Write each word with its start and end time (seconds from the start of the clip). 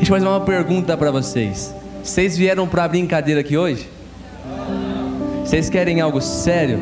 Deixa 0.00 0.14
eu 0.14 0.16
fazer 0.16 0.28
uma 0.28 0.40
pergunta 0.40 0.96
para 0.96 1.10
vocês. 1.10 1.74
Vocês 2.02 2.34
vieram 2.34 2.66
para 2.66 2.88
brincadeira 2.88 3.42
aqui 3.42 3.58
hoje? 3.58 3.86
Vocês 5.44 5.68
querem 5.68 6.00
algo 6.00 6.22
sério? 6.22 6.78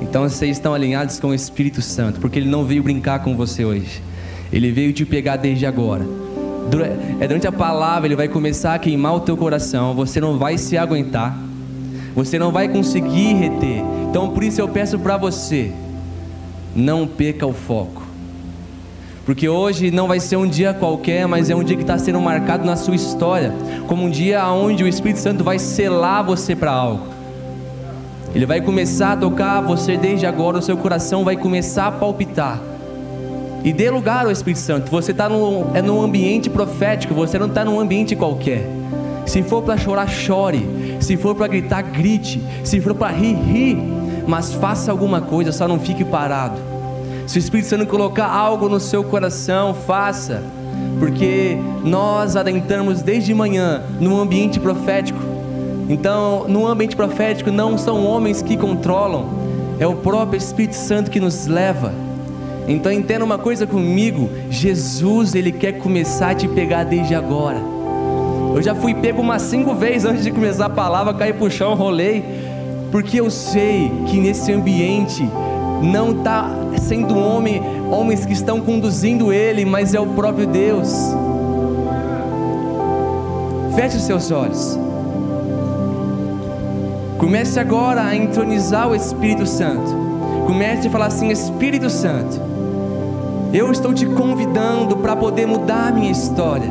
Então 0.00 0.22
vocês 0.22 0.56
estão 0.56 0.74
alinhados 0.74 1.18
com 1.18 1.30
o 1.30 1.34
Espírito 1.34 1.82
Santo, 1.82 2.20
porque 2.20 2.38
ele 2.38 2.48
não 2.48 2.64
veio 2.64 2.84
brincar 2.84 3.18
com 3.24 3.36
você 3.36 3.64
hoje. 3.64 4.00
Ele 4.52 4.70
veio 4.70 4.92
te 4.92 5.04
pegar 5.04 5.34
desde 5.38 5.66
agora. 5.66 6.06
É 7.18 7.26
durante 7.26 7.48
a 7.48 7.52
palavra 7.52 8.06
ele 8.06 8.14
vai 8.14 8.28
começar 8.28 8.74
a 8.74 8.78
queimar 8.78 9.16
o 9.16 9.20
teu 9.20 9.36
coração. 9.36 9.92
Você 9.92 10.20
não 10.20 10.38
vai 10.38 10.58
se 10.58 10.78
aguentar. 10.78 11.36
Você 12.14 12.38
não 12.38 12.52
vai 12.52 12.68
conseguir 12.68 13.34
reter. 13.34 13.82
Então 14.08 14.30
por 14.30 14.44
isso 14.44 14.60
eu 14.60 14.68
peço 14.68 15.00
para 15.00 15.16
você, 15.16 15.72
não 16.76 17.08
perca 17.08 17.44
o 17.44 17.52
foco. 17.52 18.01
Porque 19.24 19.48
hoje 19.48 19.90
não 19.90 20.08
vai 20.08 20.18
ser 20.18 20.36
um 20.36 20.48
dia 20.48 20.74
qualquer, 20.74 21.26
mas 21.28 21.48
é 21.48 21.54
um 21.54 21.62
dia 21.62 21.76
que 21.76 21.82
está 21.82 21.96
sendo 21.96 22.20
marcado 22.20 22.64
na 22.64 22.74
sua 22.74 22.96
história, 22.96 23.54
como 23.86 24.04
um 24.04 24.10
dia 24.10 24.44
onde 24.48 24.82
o 24.82 24.88
Espírito 24.88 25.20
Santo 25.20 25.44
vai 25.44 25.58
selar 25.58 26.24
você 26.24 26.56
para 26.56 26.72
algo. 26.72 27.06
Ele 28.34 28.46
vai 28.46 28.60
começar 28.60 29.12
a 29.12 29.16
tocar 29.16 29.60
você 29.60 29.96
desde 29.96 30.26
agora, 30.26 30.58
o 30.58 30.62
seu 30.62 30.76
coração 30.76 31.22
vai 31.22 31.36
começar 31.36 31.86
a 31.86 31.92
palpitar. 31.92 32.60
E 33.62 33.72
dê 33.72 33.90
lugar 33.90 34.24
ao 34.24 34.32
Espírito 34.32 34.58
Santo. 34.58 34.90
Você 34.90 35.12
está 35.12 35.28
num, 35.28 35.70
é 35.72 35.80
num 35.80 36.02
ambiente 36.02 36.50
profético, 36.50 37.14
você 37.14 37.38
não 37.38 37.46
está 37.46 37.64
num 37.64 37.78
ambiente 37.78 38.16
qualquer. 38.16 38.68
Se 39.24 39.40
for 39.42 39.62
para 39.62 39.76
chorar, 39.76 40.08
chore. 40.08 40.96
Se 41.00 41.16
for 41.16 41.36
para 41.36 41.46
gritar, 41.46 41.82
grite. 41.82 42.42
Se 42.64 42.80
for 42.80 42.92
para 42.92 43.14
rir, 43.14 43.34
ri. 43.34 43.78
Mas 44.26 44.52
faça 44.52 44.90
alguma 44.90 45.20
coisa, 45.20 45.52
só 45.52 45.68
não 45.68 45.78
fique 45.78 46.04
parado. 46.04 46.71
Se 47.26 47.38
o 47.38 47.40
Espírito 47.40 47.68
Santo 47.68 47.86
colocar 47.86 48.26
algo 48.26 48.68
no 48.68 48.80
seu 48.80 49.02
coração, 49.04 49.74
faça. 49.74 50.42
Porque 50.98 51.56
nós 51.84 52.36
adentramos 52.36 53.02
desde 53.02 53.32
manhã 53.34 53.82
num 54.00 54.20
ambiente 54.20 54.60
profético. 54.60 55.18
Então, 55.88 56.46
no 56.48 56.66
ambiente 56.66 56.96
profético 56.96 57.50
não 57.50 57.76
são 57.76 58.04
homens 58.06 58.40
que 58.40 58.56
controlam, 58.56 59.26
é 59.78 59.86
o 59.86 59.94
próprio 59.94 60.38
Espírito 60.38 60.76
Santo 60.76 61.10
que 61.10 61.20
nos 61.20 61.46
leva. 61.46 61.92
Então 62.68 62.92
entenda 62.92 63.24
uma 63.24 63.38
coisa 63.38 63.66
comigo, 63.66 64.30
Jesus 64.48 65.34
ele 65.34 65.50
quer 65.50 65.72
começar 65.72 66.30
a 66.30 66.34
te 66.34 66.46
pegar 66.46 66.84
desde 66.84 67.14
agora. 67.14 67.58
Eu 68.54 68.62
já 68.62 68.74
fui 68.74 68.94
pego 68.94 69.20
umas 69.20 69.42
cinco 69.42 69.74
vezes 69.74 70.04
antes 70.04 70.22
de 70.22 70.30
começar 70.30 70.66
a 70.66 70.70
palavra, 70.70 71.12
caí 71.14 71.32
pro 71.32 71.50
chão, 71.50 71.74
rolei, 71.74 72.24
porque 72.92 73.20
eu 73.20 73.30
sei 73.30 73.90
que 74.06 74.20
nesse 74.20 74.52
ambiente 74.52 75.28
não 75.82 76.12
está 76.12 76.48
sendo 76.80 77.18
homem, 77.18 77.60
homens 77.90 78.24
que 78.24 78.32
estão 78.32 78.60
conduzindo 78.60 79.32
ele, 79.32 79.64
mas 79.64 79.94
é 79.94 80.00
o 80.00 80.06
próprio 80.06 80.46
Deus. 80.46 80.88
Feche 83.74 83.96
os 83.96 84.02
seus 84.04 84.30
olhos. 84.30 84.78
Comece 87.18 87.58
agora 87.58 88.02
a 88.02 88.16
entronizar 88.16 88.88
o 88.88 88.94
Espírito 88.94 89.46
Santo. 89.46 89.90
Comece 90.46 90.88
a 90.88 90.90
falar 90.90 91.06
assim: 91.06 91.30
Espírito 91.30 91.88
Santo, 91.88 92.40
eu 93.52 93.70
estou 93.70 93.94
te 93.94 94.06
convidando 94.06 94.96
para 94.96 95.14
poder 95.14 95.46
mudar 95.46 95.88
a 95.88 95.92
minha 95.92 96.10
história. 96.10 96.70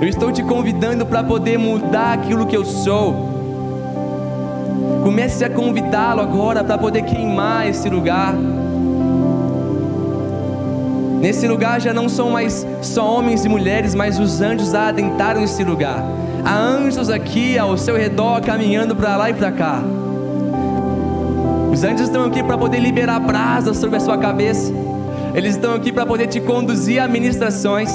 Eu 0.00 0.08
estou 0.08 0.32
te 0.32 0.42
convidando 0.42 1.04
para 1.04 1.22
poder 1.22 1.58
mudar 1.58 2.14
aquilo 2.14 2.46
que 2.46 2.56
eu 2.56 2.64
sou. 2.64 3.29
Comece 5.02 5.44
a 5.44 5.50
convidá-lo 5.50 6.20
agora 6.20 6.62
para 6.62 6.78
poder 6.78 7.02
queimar 7.02 7.68
esse 7.68 7.88
lugar. 7.88 8.34
Nesse 11.20 11.46
lugar 11.46 11.80
já 11.80 11.92
não 11.92 12.08
são 12.08 12.30
mais 12.30 12.66
só 12.80 13.18
homens 13.18 13.44
e 13.44 13.48
mulheres, 13.48 13.94
mas 13.94 14.18
os 14.18 14.40
anjos 14.40 14.74
adentraram 14.74 15.42
esse 15.42 15.62
lugar. 15.62 16.02
Há 16.44 16.56
anjos 16.56 17.10
aqui 17.10 17.58
ao 17.58 17.76
seu 17.76 17.96
redor 17.96 18.40
caminhando 18.40 18.96
para 18.96 19.16
lá 19.16 19.30
e 19.30 19.34
para 19.34 19.52
cá. 19.52 19.82
Os 21.70 21.84
anjos 21.84 22.02
estão 22.02 22.24
aqui 22.24 22.42
para 22.42 22.56
poder 22.56 22.80
liberar 22.80 23.20
brasas 23.20 23.76
sobre 23.76 23.96
a 23.96 24.00
sua 24.00 24.16
cabeça. 24.18 24.72
Eles 25.34 25.54
estão 25.54 25.74
aqui 25.74 25.92
para 25.92 26.04
poder 26.04 26.26
te 26.26 26.40
conduzir 26.40 27.00
a 27.00 27.06
ministrações. 27.06 27.90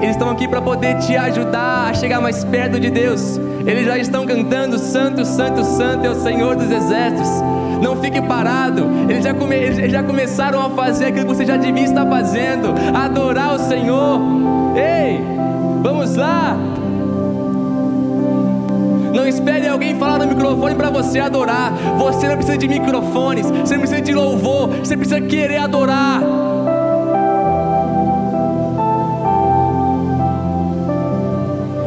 Eles 0.00 0.10
estão 0.10 0.30
aqui, 0.30 0.46
para 0.46 0.62
poder 0.62 0.98
te 0.98 1.16
ajudar 1.16 1.90
a 1.90 1.94
chegar 1.94 2.20
mais 2.20 2.44
perto 2.44 2.78
de 2.78 2.90
Deus. 2.90 3.38
Eles 3.66 3.84
já 3.84 3.98
estão 3.98 4.24
cantando: 4.26 4.78
Santo, 4.78 5.24
Santo, 5.24 5.64
Santo 5.64 6.06
é 6.06 6.10
o 6.10 6.14
Senhor 6.14 6.56
dos 6.56 6.70
Exércitos. 6.70 7.28
Não 7.82 7.96
fique 8.00 8.20
parado. 8.22 8.86
Eles 9.08 9.24
já, 9.24 9.34
come, 9.34 9.56
eles 9.56 9.90
já 9.90 10.02
começaram 10.02 10.60
a 10.64 10.70
fazer 10.70 11.06
aquilo 11.06 11.26
que 11.26 11.34
você 11.34 11.44
já 11.44 11.56
devia 11.56 11.84
estar 11.84 12.06
fazendo: 12.06 12.74
adorar 12.94 13.54
o 13.54 13.58
Senhor. 13.58 14.20
Ei, 14.76 15.20
vamos 15.82 16.14
lá. 16.16 16.56
Não 19.14 19.26
espere 19.26 19.66
alguém 19.66 19.98
falar 19.98 20.18
no 20.18 20.26
microfone 20.28 20.74
para 20.76 20.90
você 20.90 21.18
adorar. 21.18 21.72
Você 21.98 22.28
não 22.28 22.36
precisa 22.36 22.56
de 22.56 22.68
microfones, 22.68 23.50
você 23.50 23.74
não 23.74 23.80
precisa 23.80 24.00
de 24.00 24.14
louvor, 24.14 24.68
você 24.68 24.96
precisa 24.96 25.20
querer 25.20 25.58
adorar. 25.58 26.22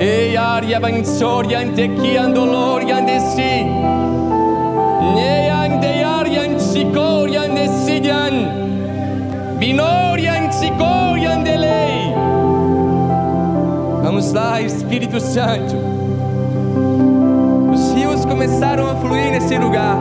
Ei, 0.01 0.35
aria 0.35 0.79
vansoria 0.79 1.59
ante 1.59 1.87
qui 1.89 2.17
andolori 2.17 2.91
ande 2.91 3.19
si. 3.19 3.63
Ne 5.13 5.47
ande 5.51 6.03
aria 6.03 6.41
ansicoria 6.41 7.43
ande 7.43 7.67
sidian. 7.67 8.35
Binoria 9.59 10.39
ansicoria 10.39 11.33
ande 11.35 11.55
lei. 11.55 12.15
Vamos 14.01 14.33
lá, 14.33 14.59
Espírito 14.59 15.19
Santo. 15.19 15.75
Os 17.71 17.93
rios 17.93 18.25
começaram 18.25 18.89
a 18.89 18.95
fluir 18.95 19.29
nesse 19.29 19.55
lugar. 19.59 19.99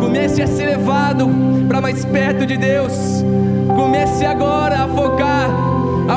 Comece 0.00 0.42
a 0.42 0.48
ser 0.48 0.66
levado 0.66 1.28
para 1.68 1.80
mais 1.80 2.04
perto 2.04 2.44
de 2.44 2.56
Deus. 2.56 3.22
Comece 3.76 4.26
agora 4.26 4.82
a 4.82 4.88
focar 4.88 5.37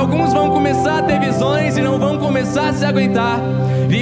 Alguns 0.01 0.33
vão 0.33 0.49
começar 0.49 0.97
a 0.97 1.03
ter 1.03 1.19
visões 1.19 1.77
e 1.77 1.81
não 1.81 1.99
vão 1.99 2.17
começar 2.17 2.69
a 2.69 2.73
se 2.73 2.83
aguentar. 2.83 3.39
Dê 3.87 4.01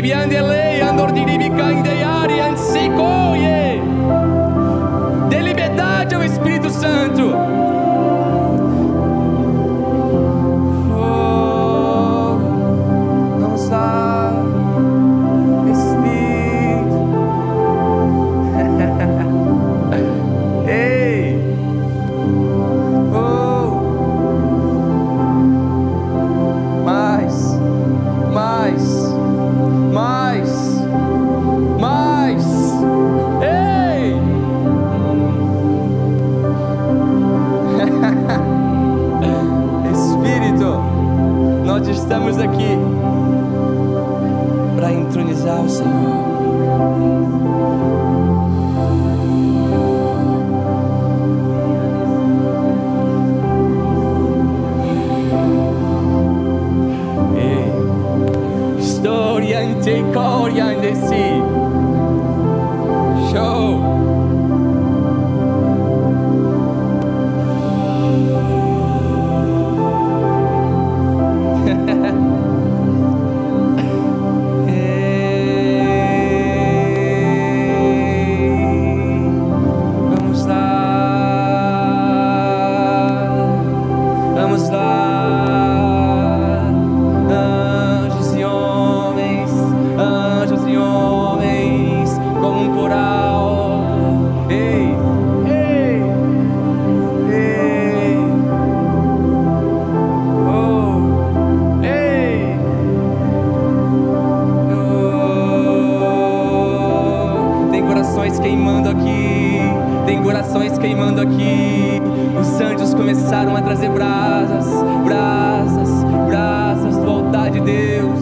corações 108.29 108.39
queimando 108.39 108.89
aqui. 108.89 109.59
Tem 110.05 110.21
corações 110.21 110.77
queimando 110.77 111.21
aqui. 111.21 112.01
Os 112.39 112.61
anjos 112.61 112.93
começaram 112.93 113.55
a 113.55 113.61
trazer 113.61 113.89
brasas, 113.89 114.67
brasas, 115.03 116.03
brasas 116.27 116.97
do 116.97 117.09
altar 117.09 117.49
de 117.49 117.59
Deus. 117.59 118.19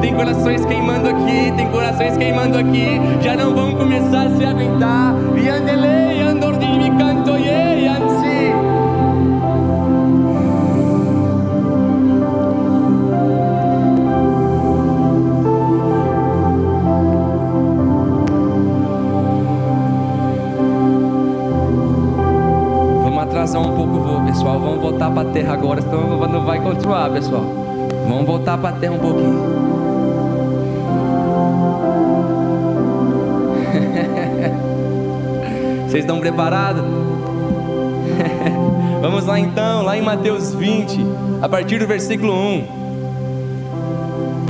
Tem 0.00 0.14
corações 0.14 0.64
queimando 0.66 1.08
aqui, 1.08 1.52
tem 1.56 1.68
corações 1.70 2.16
queimando 2.16 2.58
aqui. 2.58 3.00
Já 3.22 3.36
não 3.36 3.54
vão 3.54 3.74
começar 3.76 4.26
a 4.26 4.36
se 4.36 4.44
aguentar. 4.44 5.14
Riandelei, 5.34 6.22
andor 6.22 6.56
de. 6.58 6.74
Pessoal. 24.44 24.60
Vamos 24.60 24.80
voltar 24.80 25.10
para 25.10 25.28
a 25.28 25.32
terra 25.32 25.54
agora, 25.54 25.80
senão 25.80 26.28
não 26.28 26.44
vai 26.44 26.60
continuar, 26.60 27.10
pessoal. 27.10 27.42
Vamos 28.06 28.26
voltar 28.26 28.58
para 28.58 28.68
a 28.68 28.72
terra 28.72 28.92
um 28.92 28.98
pouquinho. 28.98 29.64
Vocês 35.88 36.04
estão 36.04 36.20
preparados? 36.20 36.84
Vamos 39.00 39.24
lá 39.26 39.40
então, 39.40 39.82
lá 39.82 39.96
em 39.96 40.02
Mateus 40.02 40.54
20, 40.54 41.00
a 41.40 41.48
partir 41.48 41.78
do 41.78 41.86
versículo 41.86 42.34
1. 42.34 42.84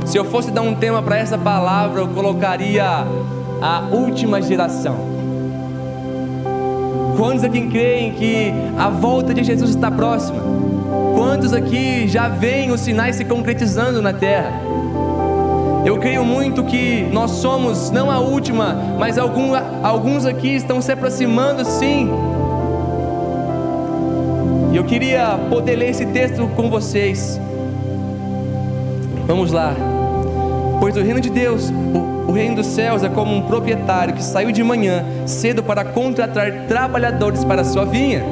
Se 0.05 0.17
eu 0.17 0.25
fosse 0.25 0.51
dar 0.51 0.61
um 0.61 0.75
tema 0.75 1.01
para 1.01 1.17
essa 1.17 1.37
palavra, 1.37 2.01
eu 2.01 2.09
colocaria 2.09 3.07
a 3.61 3.79
última 3.91 4.41
geração. 4.41 5.14
Quantos 7.17 7.43
aqui 7.43 7.67
creem 7.67 8.11
que 8.13 8.53
a 8.77 8.89
volta 8.89 9.33
de 9.33 9.43
Jesus 9.43 9.69
está 9.69 9.89
próxima? 9.89 10.39
Quantos 11.15 11.53
aqui 11.53 12.07
já 12.07 12.27
veem 12.27 12.71
os 12.71 12.81
sinais 12.81 13.15
se 13.15 13.23
concretizando 13.23 14.01
na 14.01 14.11
terra? 14.11 14.51
Eu 15.85 15.97
creio 15.97 16.25
muito 16.25 16.63
que 16.63 17.03
nós 17.13 17.31
somos 17.31 17.91
não 17.91 18.09
a 18.09 18.19
última, 18.19 18.73
mas 18.97 19.17
algum, 19.17 19.51
alguns 19.83 20.25
aqui 20.25 20.55
estão 20.55 20.81
se 20.81 20.91
aproximando 20.91 21.63
sim. 21.63 22.09
E 24.73 24.75
eu 24.75 24.83
queria 24.83 25.37
poder 25.49 25.75
ler 25.75 25.91
esse 25.91 26.05
texto 26.07 26.47
com 26.55 26.69
vocês. 26.69 27.39
Vamos 29.25 29.51
lá. 29.51 29.73
Pois 30.79 30.97
o 30.97 31.01
reino 31.01 31.21
de 31.21 31.29
Deus, 31.29 31.71
reino 32.35 32.57
dos 32.57 32.67
céus 32.67 33.01
é 33.01 33.09
como 33.09 33.33
um 33.33 33.43
proprietário 33.43 34.13
que 34.13 34.23
saiu 34.23 34.51
de 34.51 34.61
manhã 34.61 35.05
cedo 35.25 35.63
para 35.63 35.85
contratar 35.85 36.67
trabalhadores 36.67 37.45
para 37.45 37.63
sua 37.63 37.85
vinha. 37.85 38.23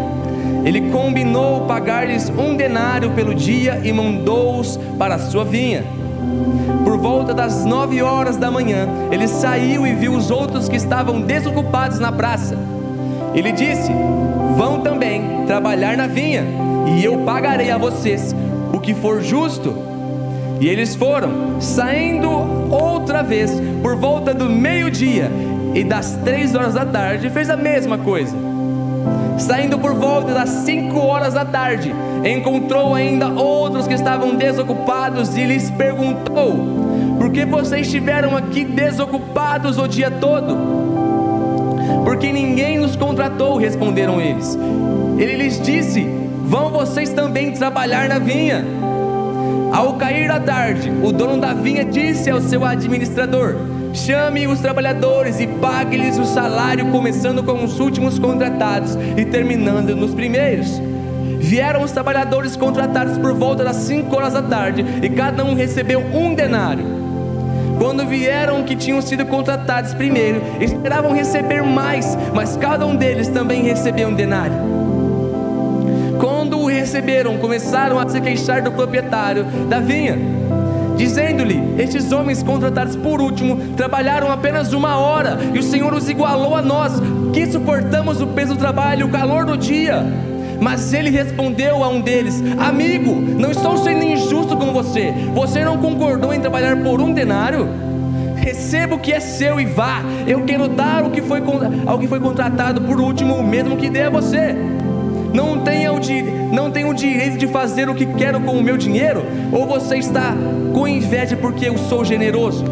Ele 0.66 0.92
combinou 0.92 1.62
pagar-lhes 1.62 2.30
um 2.30 2.56
denário 2.56 3.12
pelo 3.12 3.34
dia 3.34 3.80
e 3.84 3.94
mandou-os 3.94 4.78
para 5.00 5.16
a 5.16 5.20
sua 5.20 5.46
vinha. 5.46 5.84
Por 6.84 6.98
volta 6.98 7.34
das 7.34 7.64
nove 7.64 8.02
horas 8.02 8.36
da 8.36 8.52
manhã, 8.52 8.88
ele 9.10 9.28
saiu 9.28 9.88
e 9.88 9.96
viu 9.96 10.14
os 10.14 10.30
outros 10.30 10.68
que 10.68 10.76
estavam 10.76 11.22
desocupados 11.22 11.98
na 11.98 12.12
praça. 12.12 12.58
Ele 13.34 13.52
disse: 13.52 13.92
Vão 14.58 14.82
também 14.82 15.46
trabalhar 15.48 15.96
na 15.96 16.08
vinha, 16.08 16.46
e 16.88 17.04
eu 17.04 17.20
pagarei 17.20 17.72
a 17.72 17.78
vocês 17.78 18.36
o 18.74 18.80
que 18.80 18.94
for 18.94 19.22
justo. 19.22 19.93
E 20.64 20.68
eles 20.70 20.96
foram, 20.96 21.60
saindo 21.60 22.30
outra 22.74 23.22
vez 23.22 23.52
por 23.82 23.98
volta 23.98 24.34
do 24.34 24.46
meio-dia, 24.46 25.30
e 25.76 25.84
das 25.84 26.18
três 26.24 26.56
horas 26.56 26.74
da 26.74 26.86
tarde 26.86 27.30
fez 27.30 27.50
a 27.50 27.58
mesma 27.58 27.98
coisa. 27.98 28.34
Saindo 29.38 29.78
por 29.78 29.94
volta 29.94 30.34
das 30.34 30.48
cinco 30.48 31.00
horas 31.00 31.34
da 31.34 31.44
tarde, 31.44 31.94
encontrou 32.24 32.96
ainda 32.96 33.28
outros 33.28 33.90
que 33.90 33.94
estavam 33.94 34.36
desocupados 34.36 35.36
e 35.36 35.44
lhes 35.44 35.70
perguntou: 35.70 36.56
Por 37.18 37.30
que 37.30 37.46
vocês 37.46 37.86
estiveram 37.86 38.38
aqui 38.38 38.64
desocupados 38.64 39.78
o 39.78 39.86
dia 39.86 40.10
todo? 40.10 40.56
Porque 42.06 42.32
ninguém 42.32 42.80
nos 42.80 42.96
contratou, 42.96 43.58
responderam 43.58 44.22
eles. 44.22 44.58
Ele 45.18 45.36
lhes 45.36 45.62
disse: 45.62 46.08
Vão 46.46 46.70
vocês 46.70 47.10
também 47.10 47.52
trabalhar 47.52 48.08
na 48.08 48.18
vinha. 48.18 48.83
Ao 49.74 49.96
cair 49.96 50.28
da 50.28 50.40
tarde, 50.40 50.94
o 51.02 51.12
dono 51.12 51.42
da 51.42 51.52
vinha 51.52 51.84
disse 51.84 52.30
ao 52.30 52.40
seu 52.40 52.64
administrador: 52.64 53.56
Chame 53.92 54.46
os 54.46 54.60
trabalhadores 54.60 55.40
e 55.40 55.48
pague-lhes 55.48 56.20
o 56.20 56.26
salário, 56.26 56.92
começando 56.92 57.42
com 57.42 57.64
os 57.64 57.80
últimos 57.80 58.20
contratados 58.20 58.96
e 59.18 59.26
terminando 59.26 59.96
nos 59.96 60.14
primeiros. 60.14 60.80
Vieram 61.40 61.82
os 61.82 61.92
trabalhadores 61.92 62.56
contratados 62.56 63.18
por 63.18 63.34
volta 63.34 63.64
das 63.64 63.78
cinco 63.78 64.16
horas 64.16 64.34
da 64.34 64.44
tarde 64.44 64.86
e 65.02 65.10
cada 65.10 65.44
um 65.44 65.56
recebeu 65.56 66.02
um 66.02 66.36
denário. 66.36 66.86
Quando 67.80 68.06
vieram 68.06 68.62
que 68.64 68.76
tinham 68.76 69.02
sido 69.02 69.26
contratados 69.26 69.96
primeiro, 69.96 70.40
esperavam 70.62 71.14
receber 71.14 71.64
mais, 71.64 72.16
mas 72.32 72.56
cada 72.56 72.86
um 72.86 72.96
deles 72.96 73.28
também 73.28 73.64
recebeu 73.64 74.10
um 74.10 74.14
denário. 74.14 74.83
Quando 76.24 76.58
o 76.58 76.68
receberam, 76.68 77.38
começaram 77.38 78.00
a 78.00 78.08
se 78.08 78.22
queixar 78.22 78.62
do 78.62 78.72
proprietário 78.72 79.44
da 79.68 79.82
vinha, 79.82 80.18
dizendo-lhe: 80.96 81.62
Estes 81.78 82.14
homens 82.14 82.42
contratados 82.42 82.96
por 82.96 83.20
último 83.20 83.74
trabalharam 83.76 84.32
apenas 84.32 84.72
uma 84.72 84.96
hora, 84.96 85.38
e 85.54 85.60
o 85.60 85.64
Senhor 85.64 85.94
os 85.94 86.08
igualou 86.08 86.56
a 86.56 86.62
nós, 86.62 86.94
que 87.34 87.46
suportamos 87.46 88.22
o 88.22 88.28
peso 88.28 88.54
do 88.54 88.58
trabalho 88.58 89.02
e 89.02 89.04
o 89.04 89.10
calor 89.10 89.46
do 89.46 89.58
dia. 89.58 90.02
Mas 90.62 90.94
ele 90.94 91.10
respondeu 91.10 91.84
a 91.84 91.90
um 91.90 92.00
deles: 92.00 92.42
Amigo, 92.58 93.16
não 93.16 93.52
estou 93.52 93.78
sendo 93.80 94.06
injusto 94.06 94.56
com 94.56 94.72
você. 94.72 95.14
Você 95.34 95.66
não 95.66 95.78
concordou 95.78 96.34
em 96.34 96.40
trabalhar 96.40 96.78
por 96.78 97.02
um 97.02 97.12
denário? 97.12 97.68
Receba 98.38 98.96
o 98.96 99.00
que 99.00 99.12
é 99.12 99.20
seu 99.20 99.60
e 99.60 99.66
vá. 99.66 100.02
Eu 100.26 100.46
quero 100.46 100.70
dar 100.70 101.04
o 101.04 101.10
que 101.10 101.22
foi, 101.22 101.44
ao 101.86 102.00
que 102.00 102.08
foi 102.08 102.22
contratado 102.22 102.80
por 102.80 103.02
último, 103.02 103.36
o 103.36 103.44
mesmo 103.44 103.76
que 103.76 103.90
dê 103.90 104.04
a 104.04 104.10
você. 104.10 104.56
Não 105.34 105.60
tenho, 105.60 105.96
o, 105.96 106.54
não 106.54 106.70
o 106.90 106.94
direito 106.94 107.38
de 107.38 107.48
fazer 107.48 107.90
o 107.90 107.96
que 107.96 108.06
quero 108.06 108.40
com 108.42 108.52
o 108.52 108.62
meu 108.64 108.78
dinheiro? 108.78 109.24
Ou 109.52 109.66
você 109.66 109.98
está 109.98 110.36
com 110.72 110.88
inveja 110.88 111.36
porque 111.36 111.68
eu 111.68 111.78
sou 111.78 112.06
generoso? 112.06 112.64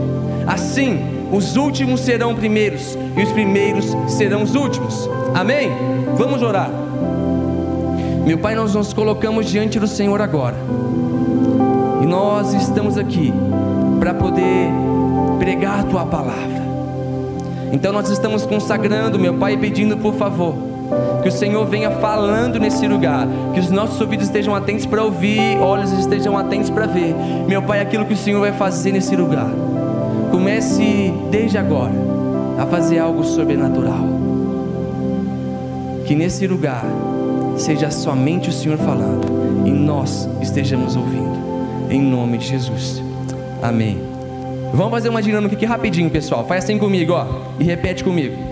Assim, 0.46 1.00
os 1.32 1.56
últimos 1.56 2.02
serão 2.02 2.36
primeiros 2.36 2.98
e 3.18 3.24
os 3.24 3.32
primeiros 3.32 3.86
serão 4.08 4.44
os 4.44 4.54
últimos. 4.54 5.10
Amém? 5.34 5.72
Vamos 6.16 6.44
orar. 6.44 6.70
Meu 8.26 8.38
Pai, 8.38 8.54
nós 8.54 8.76
nos 8.76 8.94
colocamos 8.94 9.48
diante 9.48 9.80
do 9.80 9.88
Senhor 9.88 10.22
agora. 10.22 10.56
E 12.04 12.06
nós 12.06 12.54
estamos 12.54 12.98
aqui 12.98 13.34
para 14.00 14.14
poder 14.14 14.70
pregar 15.40 15.80
a 15.80 15.84
tua 15.84 16.06
palavra. 16.06 16.62
Então 17.72 17.92
nós 17.92 18.10
estamos 18.10 18.46
consagrando, 18.46 19.18
meu 19.18 19.36
Pai, 19.36 19.58
pedindo 19.58 19.98
por 19.98 20.14
favor, 20.14 20.71
que 21.22 21.30
o 21.30 21.32
Senhor 21.32 21.66
venha 21.66 21.92
falando 21.92 22.60
nesse 22.60 22.88
lugar, 22.88 23.28
que 23.54 23.60
os 23.60 23.70
nossos 23.70 24.00
ouvidos 24.02 24.26
estejam 24.26 24.56
atentos 24.56 24.86
para 24.86 25.04
ouvir, 25.04 25.58
olhos 25.60 25.92
estejam 25.92 26.38
atentos 26.38 26.70
para 26.70 26.88
ver. 26.88 27.16
Meu 27.48 27.62
Pai, 27.62 27.80
aquilo 27.80 28.06
que 28.06 28.14
o 28.14 28.18
Senhor 28.18 28.40
vai 28.40 28.52
fazer 28.52 28.92
nesse 28.92 29.16
lugar. 29.16 29.50
Comece 30.32 31.14
desde 31.30 31.58
agora 31.58 31.94
a 32.58 32.66
fazer 32.66 33.00
algo 33.00 33.24
sobrenatural. 33.24 34.08
Que 36.06 36.16
nesse 36.16 36.48
lugar 36.48 36.84
seja 37.58 37.92
somente 37.92 38.50
o 38.50 38.54
Senhor 38.54 38.78
falando 38.78 39.28
e 39.66 39.72
nós 39.72 40.28
estejamos 40.42 40.96
ouvindo. 40.96 41.40
Em 41.90 42.02
nome 42.02 42.38
de 42.38 42.48
Jesus. 42.48 43.02
Amém. 43.62 44.02
Vamos 44.74 44.92
fazer 44.92 45.10
uma 45.10 45.22
dinâmica 45.22 45.56
aqui 45.56 45.66
rapidinho, 45.66 46.10
pessoal. 46.10 46.46
Faz 46.48 46.64
assim 46.64 46.78
comigo, 46.78 47.14
ó, 47.14 47.26
e 47.60 47.64
repete 47.64 48.04
comigo. 48.04 48.51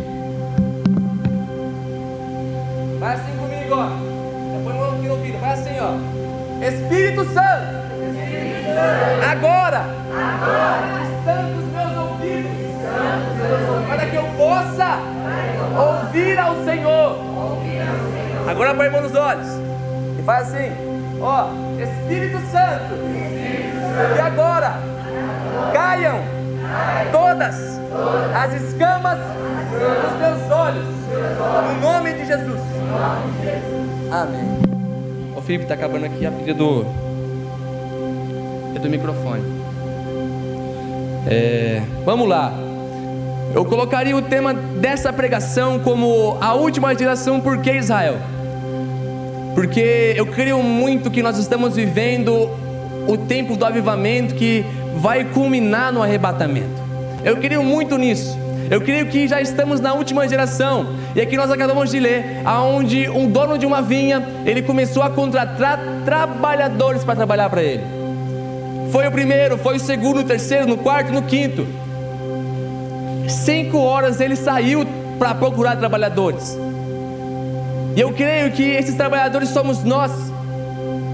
E 20.20 20.22
faz 20.22 20.54
assim. 20.54 20.72
Ó. 21.22 21.48
Espírito 21.82 22.40
Santo. 22.52 22.94
E 24.16 24.20
agora. 24.20 24.80
Caiam 25.74 26.20
todas 27.12 27.80
as 28.36 28.54
escamas 28.54 29.18
dos 29.72 30.20
meus 30.20 30.52
olhos. 30.52 30.86
No 31.68 31.82
nome 31.82 32.14
de 32.14 32.26
Jesus. 32.26 32.62
Amém. 34.12 34.60
O 35.36 35.42
Felipe 35.42 35.64
está 35.64 35.76
acabando 35.76 36.06
aqui 36.06 36.26
a 36.26 36.32
pilha 36.32 36.54
do, 36.54 36.86
é 38.76 38.80
do 38.80 38.90
microfone. 38.90 39.44
É, 41.28 41.82
vamos 42.06 42.28
lá. 42.28 42.52
Eu 43.54 43.66
colocaria 43.66 44.16
o 44.16 44.22
tema 44.22 44.54
dessa 44.54 45.12
pregação 45.12 45.80
como 45.80 46.38
a 46.40 46.54
última 46.54 46.94
geração, 46.96 47.40
por 47.40 47.60
que 47.60 47.72
Israel? 47.72 48.18
Porque 49.60 50.14
eu 50.16 50.26
creio 50.26 50.64
muito 50.64 51.12
que 51.12 51.22
nós 51.22 51.38
estamos 51.38 51.76
vivendo 51.76 52.50
o 53.06 53.18
tempo 53.18 53.58
do 53.58 53.66
avivamento 53.66 54.34
que 54.36 54.64
vai 54.96 55.26
culminar 55.26 55.92
no 55.92 56.02
arrebatamento. 56.02 56.82
Eu 57.26 57.36
creio 57.36 57.62
muito 57.62 57.98
nisso. 57.98 58.40
Eu 58.72 58.80
creio 58.80 59.08
que 59.08 59.28
já 59.28 59.42
estamos 59.42 59.82
na 59.82 59.94
última 59.94 60.26
geração. 60.30 60.96
E 61.14 61.20
aqui 61.20 61.36
nós 61.36 61.52
acabamos 61.52 61.92
de 61.92 62.00
ler 62.00 62.40
aonde 62.46 63.10
um 63.10 63.30
dono 63.30 63.58
de 63.58 63.66
uma 63.66 63.82
vinha, 63.82 64.26
ele 64.46 64.62
começou 64.62 65.04
a 65.04 65.10
contratar 65.10 65.78
trabalhadores 66.06 67.04
para 67.04 67.18
trabalhar 67.18 67.50
para 67.50 67.62
ele. 67.62 67.84
Foi 68.94 69.10
o 69.10 69.12
primeiro, 69.12 69.58
foi 69.58 69.76
o 69.76 69.80
segundo, 69.82 70.22
o 70.22 70.24
terceiro, 70.24 70.68
no 70.68 70.78
quarto, 70.78 71.12
no 71.12 71.24
quinto. 71.24 71.68
Cinco 73.28 73.78
horas 73.80 74.22
ele 74.22 74.38
saiu 74.38 74.88
para 75.20 75.36
procurar 75.36 75.76
trabalhadores. 75.76 76.58
E 77.96 78.00
eu 78.00 78.14
creio 78.14 78.52
que 78.52 78.64
esses 78.64 78.96
trabalhadores 78.96 79.50
somos 79.50 79.84
nós. 79.84 80.12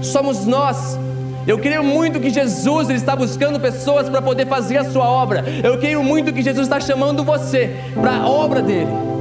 Somos 0.02 0.46
nós. 0.46 0.98
Eu 1.46 1.58
creio 1.58 1.84
muito 1.84 2.18
que 2.18 2.28
Jesus 2.28 2.88
ele 2.88 2.98
está 2.98 3.14
buscando 3.14 3.60
pessoas 3.60 4.08
para 4.08 4.20
poder 4.20 4.46
fazer 4.46 4.78
a 4.78 4.84
sua 4.84 5.08
obra. 5.08 5.44
Eu 5.62 5.78
creio 5.78 6.02
muito 6.02 6.32
que 6.32 6.42
Jesus 6.42 6.66
está 6.66 6.80
chamando 6.80 7.22
você 7.22 7.76
para 7.94 8.16
a 8.16 8.28
obra 8.28 8.60
dele. 8.60 9.15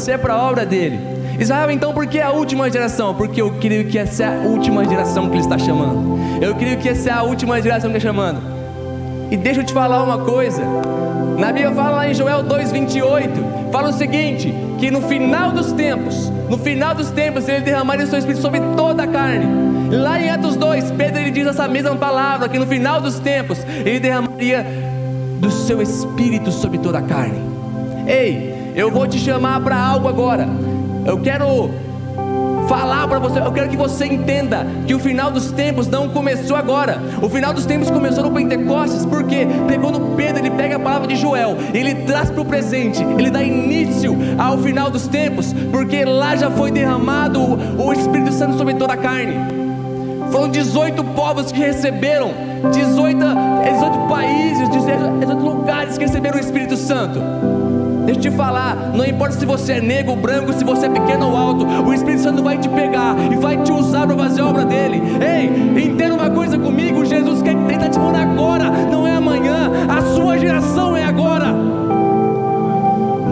Você 0.00 0.16
para 0.16 0.32
a 0.32 0.42
obra 0.42 0.64
dele. 0.64 0.98
Israel, 1.38 1.70
então, 1.70 1.92
por 1.92 2.06
que 2.06 2.20
a 2.20 2.30
última 2.30 2.70
geração? 2.70 3.14
Porque 3.14 3.40
eu 3.40 3.52
creio 3.52 3.86
que 3.86 3.98
essa 3.98 4.24
é 4.24 4.26
a 4.26 4.40
última 4.48 4.84
geração 4.84 5.28
que 5.28 5.34
ele 5.36 5.42
está 5.42 5.58
chamando. 5.58 6.18
Eu 6.40 6.54
creio 6.54 6.78
que 6.78 6.88
essa 6.88 7.10
é 7.10 7.12
a 7.12 7.22
última 7.22 7.60
geração 7.60 7.90
que 7.90 7.96
ele 7.96 7.98
está 7.98 8.08
chamando. 8.08 8.40
E 9.30 9.36
deixa 9.36 9.60
eu 9.60 9.64
te 9.64 9.72
falar 9.72 10.02
uma 10.02 10.18
coisa. 10.18 10.62
Na 11.38 11.52
Bíblia 11.52 11.72
fala 11.72 11.96
lá 11.96 12.08
em 12.08 12.14
Joel 12.14 12.42
2,28, 12.44 13.70
fala 13.70 13.90
o 13.90 13.92
seguinte: 13.92 14.52
que 14.78 14.90
no 14.90 15.02
final 15.02 15.52
dos 15.52 15.72
tempos, 15.72 16.30
no 16.48 16.58
final 16.58 16.94
dos 16.94 17.10
tempos, 17.10 17.48
ele 17.48 17.60
derramaria 17.60 18.04
o 18.04 18.08
seu 18.08 18.18
espírito 18.18 18.42
sobre 18.42 18.60
toda 18.76 19.04
a 19.04 19.06
carne. 19.06 19.46
Lá 19.94 20.20
em 20.20 20.30
Atos 20.30 20.56
2, 20.56 20.92
Pedro 20.92 21.20
ele 21.20 21.30
diz 21.30 21.46
essa 21.46 21.68
mesma 21.68 21.94
palavra, 21.96 22.48
que 22.48 22.58
no 22.58 22.66
final 22.66 23.00
dos 23.00 23.18
tempos, 23.18 23.58
ele 23.84 24.00
derramaria 24.00 24.64
do 25.40 25.50
seu 25.50 25.80
espírito 25.80 26.50
sobre 26.50 26.78
toda 26.78 26.98
a 26.98 27.02
carne. 27.02 27.38
Ei, 28.06 28.59
eu 28.74 28.90
vou 28.90 29.06
te 29.06 29.18
chamar 29.18 29.60
para 29.60 29.76
algo 29.76 30.08
agora. 30.08 30.48
Eu 31.06 31.18
quero 31.18 31.70
falar 32.68 33.08
para 33.08 33.18
você, 33.18 33.40
eu 33.40 33.50
quero 33.50 33.68
que 33.68 33.76
você 33.76 34.06
entenda 34.06 34.64
que 34.86 34.94
o 34.94 35.00
final 35.00 35.28
dos 35.28 35.50
tempos 35.50 35.88
não 35.88 36.08
começou 36.08 36.56
agora. 36.56 37.02
O 37.20 37.28
final 37.28 37.52
dos 37.52 37.66
tempos 37.66 37.90
começou 37.90 38.22
no 38.22 38.30
Pentecostes, 38.30 39.04
porque 39.04 39.44
pegou 39.66 39.90
no 39.90 40.14
Pedro, 40.14 40.38
ele 40.38 40.52
pega 40.52 40.76
a 40.76 40.78
palavra 40.78 41.08
de 41.08 41.16
Joel, 41.16 41.56
ele 41.74 41.96
traz 42.06 42.30
para 42.30 42.40
o 42.40 42.44
presente, 42.44 43.02
ele 43.02 43.28
dá 43.28 43.42
início 43.42 44.16
ao 44.38 44.56
final 44.58 44.88
dos 44.88 45.08
tempos, 45.08 45.52
porque 45.72 46.04
lá 46.04 46.36
já 46.36 46.48
foi 46.48 46.70
derramado 46.70 47.40
o 47.76 47.92
Espírito 47.92 48.32
Santo 48.32 48.56
sobre 48.56 48.74
toda 48.74 48.92
a 48.92 48.96
carne. 48.96 49.34
Foram 50.30 50.48
18 50.48 51.02
povos 51.02 51.50
que 51.50 51.58
receberam, 51.58 52.30
18, 52.72 53.18
18 53.64 53.98
países, 54.08 54.68
18 54.68 55.44
lugares 55.44 55.98
que 55.98 56.04
receberam 56.04 56.36
o 56.36 56.40
Espírito 56.40 56.76
Santo. 56.76 57.18
Deixa 58.04 58.18
eu 58.18 58.30
te 58.30 58.30
falar, 58.30 58.74
não 58.94 59.04
importa 59.04 59.34
se 59.34 59.46
você 59.46 59.74
é 59.74 59.80
negro, 59.80 60.16
branco, 60.16 60.52
se 60.52 60.64
você 60.64 60.86
é 60.86 60.88
pequeno 60.88 61.28
ou 61.28 61.36
alto, 61.36 61.66
o 61.66 61.92
Espírito 61.92 62.22
Santo 62.22 62.42
vai 62.42 62.58
te 62.58 62.68
pegar 62.68 63.14
e 63.30 63.36
vai 63.36 63.56
te 63.62 63.70
usar 63.72 64.06
para 64.06 64.16
fazer 64.16 64.40
a 64.40 64.46
obra 64.46 64.64
dele. 64.64 65.02
Ei, 65.20 65.84
entenda 65.84 66.14
uma 66.14 66.30
coisa 66.30 66.58
comigo: 66.58 67.04
Jesus 67.04 67.42
quer 67.42 67.54
que 67.54 67.72
está 67.72 67.88
te 67.88 67.98
mandando 67.98 68.32
agora, 68.32 68.70
não 68.90 69.06
é 69.06 69.14
amanhã, 69.14 69.70
a 69.88 70.02
sua 70.14 70.38
geração 70.38 70.96
é 70.96 71.04
agora. 71.04 71.79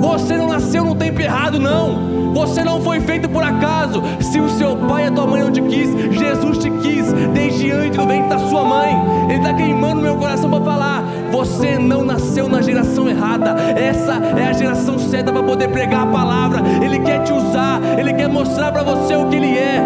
Você 0.09 0.39
não 0.39 0.49
nasceu 0.49 0.83
no 0.85 0.95
tempo 0.95 1.21
errado, 1.21 1.61
não. 1.61 2.33
Você 2.33 2.65
não 2.65 2.81
foi 2.81 2.99
feito 2.99 3.29
por 3.29 3.43
acaso. 3.43 4.03
Se 4.21 4.41
o 4.41 4.49
seu 4.49 4.75
pai 4.75 5.05
e 5.05 5.07
a 5.09 5.11
tua 5.11 5.27
mãe 5.27 5.43
não 5.43 5.53
te 5.53 5.61
quis, 5.61 5.91
Jesus 6.19 6.57
te 6.57 6.71
quis 6.71 7.13
desde 7.35 7.71
antes 7.71 7.99
do 7.99 8.07
ventre 8.07 8.31
da 8.31 8.39
sua 8.39 8.65
mãe. 8.65 8.97
Ele 9.29 9.39
está 9.39 9.53
queimando 9.53 10.01
meu 10.01 10.17
coração 10.17 10.49
para 10.49 10.65
falar. 10.65 11.05
Você 11.31 11.79
não 11.79 12.03
nasceu 12.03 12.49
na 12.49 12.63
geração 12.63 13.07
errada. 13.07 13.51
Essa 13.79 14.15
é 14.15 14.47
a 14.47 14.53
geração 14.55 14.99
certa 14.99 15.31
para 15.31 15.43
poder 15.43 15.69
pregar 15.69 16.05
a 16.05 16.07
palavra. 16.07 16.63
Ele 16.83 17.01
quer 17.01 17.23
te 17.23 17.33
usar, 17.35 17.79
ele 17.99 18.15
quer 18.15 18.29
mostrar 18.29 18.73
para 18.73 18.83
você 18.83 19.15
o 19.15 19.29
que 19.29 19.37
ele 19.37 19.59
é. 19.59 19.83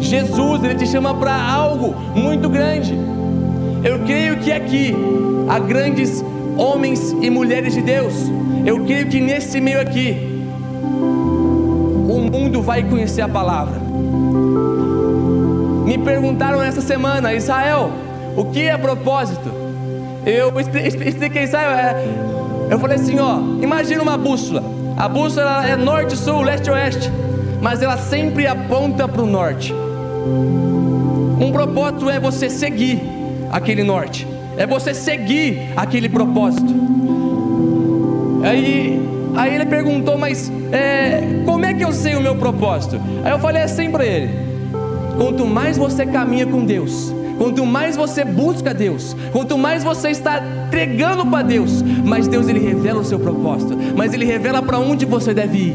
Jesus, 0.00 0.62
ele 0.64 0.74
te 0.74 0.86
chama 0.86 1.14
para 1.14 1.34
algo 1.34 1.94
muito 2.14 2.50
grande. 2.50 2.94
Eu 3.82 4.00
creio 4.00 4.36
que 4.36 4.52
aqui 4.52 4.94
há 5.48 5.58
grandes 5.58 6.22
homens 6.60 7.16
e 7.22 7.30
mulheres 7.30 7.72
de 7.72 7.80
Deus. 7.80 8.12
Eu 8.66 8.84
creio 8.84 9.08
que 9.08 9.18
nesse 9.18 9.60
meio 9.60 9.80
aqui 9.80 10.44
o 10.82 12.20
mundo 12.20 12.60
vai 12.60 12.82
conhecer 12.82 13.22
a 13.22 13.28
palavra. 13.28 13.80
Me 15.86 15.96
perguntaram 15.96 16.62
essa 16.62 16.82
semana, 16.82 17.32
Israel, 17.32 17.90
o 18.36 18.44
que 18.44 18.60
é 18.60 18.76
propósito? 18.76 19.50
Eu 20.26 20.52
expliquei, 20.60 21.44
Israel, 21.44 21.70
é, 21.70 22.04
eu 22.70 22.78
falei 22.78 22.96
assim, 22.96 23.18
ó, 23.18 23.38
imagina 23.62 24.02
uma 24.02 24.18
bússola. 24.18 24.62
A 24.98 25.08
bússola 25.08 25.66
é 25.66 25.74
norte, 25.76 26.14
sul, 26.14 26.42
leste, 26.42 26.70
oeste, 26.70 27.10
mas 27.62 27.80
ela 27.80 27.96
sempre 27.96 28.46
aponta 28.46 29.08
para 29.08 29.22
o 29.22 29.26
norte. 29.26 29.72
Um 31.40 31.50
propósito 31.50 32.10
é 32.10 32.20
você 32.20 32.50
seguir 32.50 33.00
aquele 33.50 33.82
norte, 33.82 34.26
é 34.60 34.66
você 34.66 34.92
seguir 34.92 35.72
aquele 35.74 36.06
propósito. 36.06 36.74
Aí, 38.42 39.00
aí 39.34 39.54
ele 39.54 39.64
perguntou, 39.64 40.18
mas 40.18 40.52
é, 40.70 41.42
como 41.46 41.64
é 41.64 41.72
que 41.72 41.82
eu 41.82 41.92
sei 41.92 42.14
o 42.14 42.20
meu 42.20 42.36
propósito? 42.36 43.00
Aí 43.24 43.32
eu 43.32 43.38
falei 43.38 43.62
assim 43.62 43.90
para 43.90 44.04
ele: 44.04 44.30
quanto 45.16 45.46
mais 45.46 45.78
você 45.78 46.04
caminha 46.04 46.46
com 46.46 46.64
Deus, 46.64 47.10
Quanto 47.38 47.64
mais 47.64 47.96
você 47.96 48.22
busca 48.22 48.74
Deus, 48.74 49.16
quanto 49.32 49.56
mais 49.56 49.82
você 49.82 50.10
está 50.10 50.42
entregando 50.66 51.24
para 51.24 51.40
Deus, 51.40 51.80
mais 51.80 52.28
Deus 52.28 52.46
ele 52.48 52.58
revela 52.58 53.00
o 53.00 53.04
seu 53.04 53.18
propósito, 53.18 53.74
mas 53.96 54.12
ele 54.12 54.26
revela 54.26 54.60
para 54.60 54.78
onde 54.78 55.06
você 55.06 55.32
deve 55.32 55.56
ir. 55.56 55.74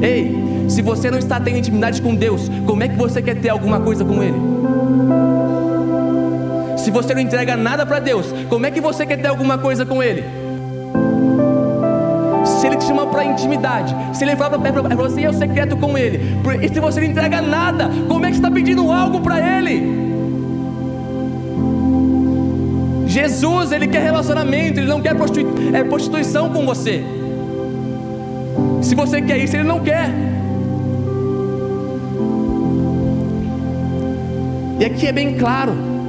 Ei, 0.00 0.68
se 0.68 0.80
você 0.82 1.10
não 1.10 1.18
está 1.18 1.40
tendo 1.40 1.58
intimidade 1.58 2.00
com 2.00 2.14
Deus, 2.14 2.48
como 2.64 2.84
é 2.84 2.88
que 2.88 2.94
você 2.94 3.20
quer 3.20 3.40
ter 3.40 3.48
alguma 3.48 3.80
coisa 3.80 4.04
com 4.04 4.22
Ele? 4.22 5.29
Se 6.80 6.90
você 6.90 7.14
não 7.14 7.20
entrega 7.20 7.56
nada 7.56 7.84
para 7.84 7.98
Deus, 7.98 8.26
como 8.48 8.64
é 8.64 8.70
que 8.70 8.80
você 8.80 9.04
quer 9.04 9.18
ter 9.18 9.28
alguma 9.28 9.58
coisa 9.58 9.84
com 9.84 10.02
Ele? 10.02 10.24
Se 12.44 12.66
Ele 12.66 12.76
te 12.76 12.84
chama 12.84 13.06
para 13.06 13.22
intimidade, 13.24 13.94
se 14.14 14.24
Ele 14.24 14.34
fala 14.34 14.58
para 14.58 14.96
você 14.96 15.22
é 15.24 15.28
o 15.28 15.34
secreto 15.34 15.76
com 15.76 15.96
Ele, 15.96 16.38
e 16.62 16.68
se 16.68 16.80
você 16.80 17.00
não 17.00 17.06
entrega 17.06 17.42
nada, 17.42 17.90
como 18.08 18.24
é 18.24 18.28
que 18.28 18.36
você 18.36 18.40
está 18.40 18.50
pedindo 18.50 18.90
algo 18.90 19.20
para 19.20 19.38
Ele? 19.38 20.00
Jesus, 23.06 23.72
ele 23.72 23.88
quer 23.88 24.02
relacionamento, 24.02 24.78
ele 24.78 24.86
não 24.86 25.02
quer 25.02 25.16
é, 25.74 25.82
prostituição 25.82 26.48
com 26.50 26.64
você. 26.64 27.04
Se 28.80 28.94
você 28.94 29.20
quer 29.20 29.36
isso, 29.38 29.56
ele 29.56 29.64
não 29.64 29.80
quer. 29.80 30.08
E 34.78 34.84
aqui 34.84 35.08
é 35.08 35.12
bem 35.12 35.36
claro. 35.36 35.99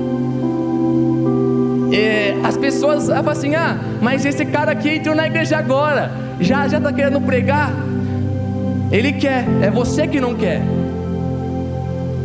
É, 1.92 2.36
as 2.44 2.58
pessoas 2.58 3.08
falam 3.08 3.30
assim: 3.30 3.56
ah, 3.56 3.78
mas 4.02 4.26
esse 4.26 4.46
cara 4.46 4.72
aqui 4.72 4.96
entrou 4.96 5.16
na 5.16 5.28
igreja 5.28 5.58
agora, 5.58 6.12
já 6.40 6.68
já 6.68 6.78
está 6.78 6.92
querendo 6.92 7.20
pregar. 7.22 7.72
Ele 8.92 9.14
quer, 9.14 9.46
é 9.62 9.70
você 9.70 10.08
que 10.08 10.20
não 10.20 10.36
quer. 10.36 10.62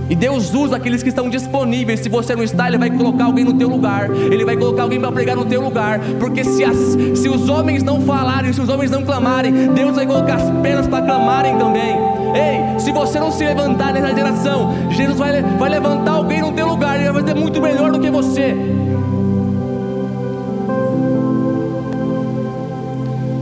E 0.08 0.14
Deus 0.14 0.54
usa 0.54 0.76
aqueles 0.76 1.02
que 1.02 1.08
estão 1.08 1.28
disponíveis. 1.28 2.00
Se 2.00 2.08
você 2.08 2.36
não 2.36 2.42
está, 2.42 2.68
Ele 2.68 2.78
vai 2.78 2.90
colocar 2.90 3.24
alguém 3.24 3.44
no 3.44 3.54
teu 3.54 3.68
lugar. 3.68 4.08
Ele 4.10 4.44
vai 4.44 4.56
colocar 4.56 4.82
alguém 4.82 5.00
para 5.00 5.10
pregar 5.10 5.36
no 5.36 5.44
teu 5.44 5.60
lugar. 5.60 5.98
Porque 6.20 6.44
se, 6.44 6.64
as, 6.64 6.76
se 7.18 7.28
os 7.28 7.48
homens 7.48 7.82
não 7.82 8.00
falarem, 8.00 8.52
se 8.52 8.60
os 8.60 8.68
homens 8.68 8.90
não 8.90 9.02
clamarem, 9.04 9.72
Deus 9.72 9.96
vai 9.96 10.06
colocar 10.06 10.36
as 10.36 10.50
penas 10.62 10.86
para 10.86 11.04
clamarem 11.04 11.58
também. 11.58 11.96
Ei, 12.34 12.78
se 12.78 12.92
você 12.92 13.18
não 13.18 13.32
se 13.32 13.44
levantar 13.44 13.92
nessa 13.92 14.14
geração, 14.14 14.72
Jesus 14.90 15.18
vai, 15.18 15.42
vai 15.42 15.70
levantar 15.70 16.12
alguém 16.12 16.40
no 16.40 16.52
teu 16.52 16.68
lugar. 16.68 16.96
Ele 16.96 17.10
vai 17.10 17.22
fazer 17.22 17.34
muito 17.34 17.60
melhor 17.60 17.90
do 17.90 17.98
que 17.98 18.10
você. 18.10 18.54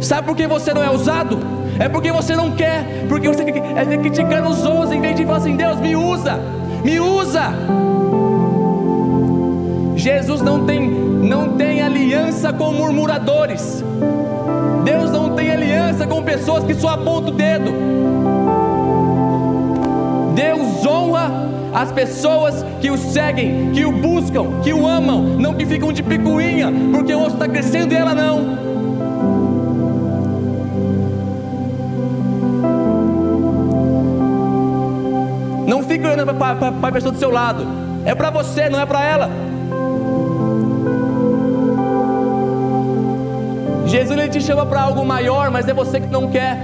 Sabe 0.04 0.26
por 0.26 0.36
que 0.36 0.46
você 0.46 0.74
não 0.74 0.82
é 0.82 0.90
usado? 0.90 1.38
É 1.78 1.88
porque 1.88 2.12
você 2.12 2.36
não 2.36 2.50
quer, 2.50 3.06
porque 3.08 3.26
você 3.26 3.42
é 3.42 3.96
criticando 3.96 4.50
os 4.50 4.64
outros, 4.64 4.92
em 4.92 5.00
vez 5.00 5.16
de 5.16 5.24
falar 5.24 5.38
assim: 5.38 5.56
Deus, 5.56 5.80
me 5.80 5.96
usa, 5.96 6.38
me 6.84 7.00
usa. 7.00 7.52
Jesus 9.96 10.42
não 10.42 10.66
tem, 10.66 10.88
não 10.90 11.56
tem 11.56 11.80
aliança 11.80 12.52
com 12.52 12.72
murmuradores. 12.72 13.82
Deus 14.84 15.10
não 15.10 15.34
tem 15.34 15.50
aliança 15.50 16.06
com 16.06 16.22
pessoas 16.22 16.64
que 16.64 16.74
só 16.74 16.90
apontam 16.90 17.32
o 17.32 17.36
dedo. 17.36 17.72
Deus 20.34 20.86
honra 20.86 21.48
as 21.72 21.90
pessoas 21.90 22.64
que 22.80 22.90
o 22.90 22.98
seguem, 22.98 23.70
que 23.72 23.84
o 23.86 23.92
buscam, 23.92 24.60
que 24.62 24.72
o 24.72 24.86
amam, 24.86 25.22
não 25.22 25.54
que 25.54 25.64
ficam 25.64 25.92
de 25.92 26.02
picuinha, 26.02 26.70
porque 26.92 27.14
o 27.14 27.20
outro 27.20 27.34
está 27.34 27.48
crescendo 27.48 27.94
e 27.94 27.96
ela 27.96 28.14
não. 28.14 28.63
Fique 35.94 36.08
olhando 36.08 36.34
para 36.34 36.88
a 36.88 36.90
pessoa 36.90 37.12
do 37.12 37.18
seu 37.20 37.30
lado. 37.30 37.64
É 38.04 38.16
para 38.16 38.28
você, 38.28 38.68
não 38.68 38.80
é 38.80 38.84
para 38.84 39.04
ela. 39.04 39.30
Jesus 43.86 44.18
ele 44.18 44.28
te 44.28 44.40
chama 44.40 44.66
para 44.66 44.80
algo 44.80 45.04
maior, 45.04 45.52
mas 45.52 45.68
é 45.68 45.72
você 45.72 46.00
que 46.00 46.08
não 46.08 46.28
quer. 46.32 46.58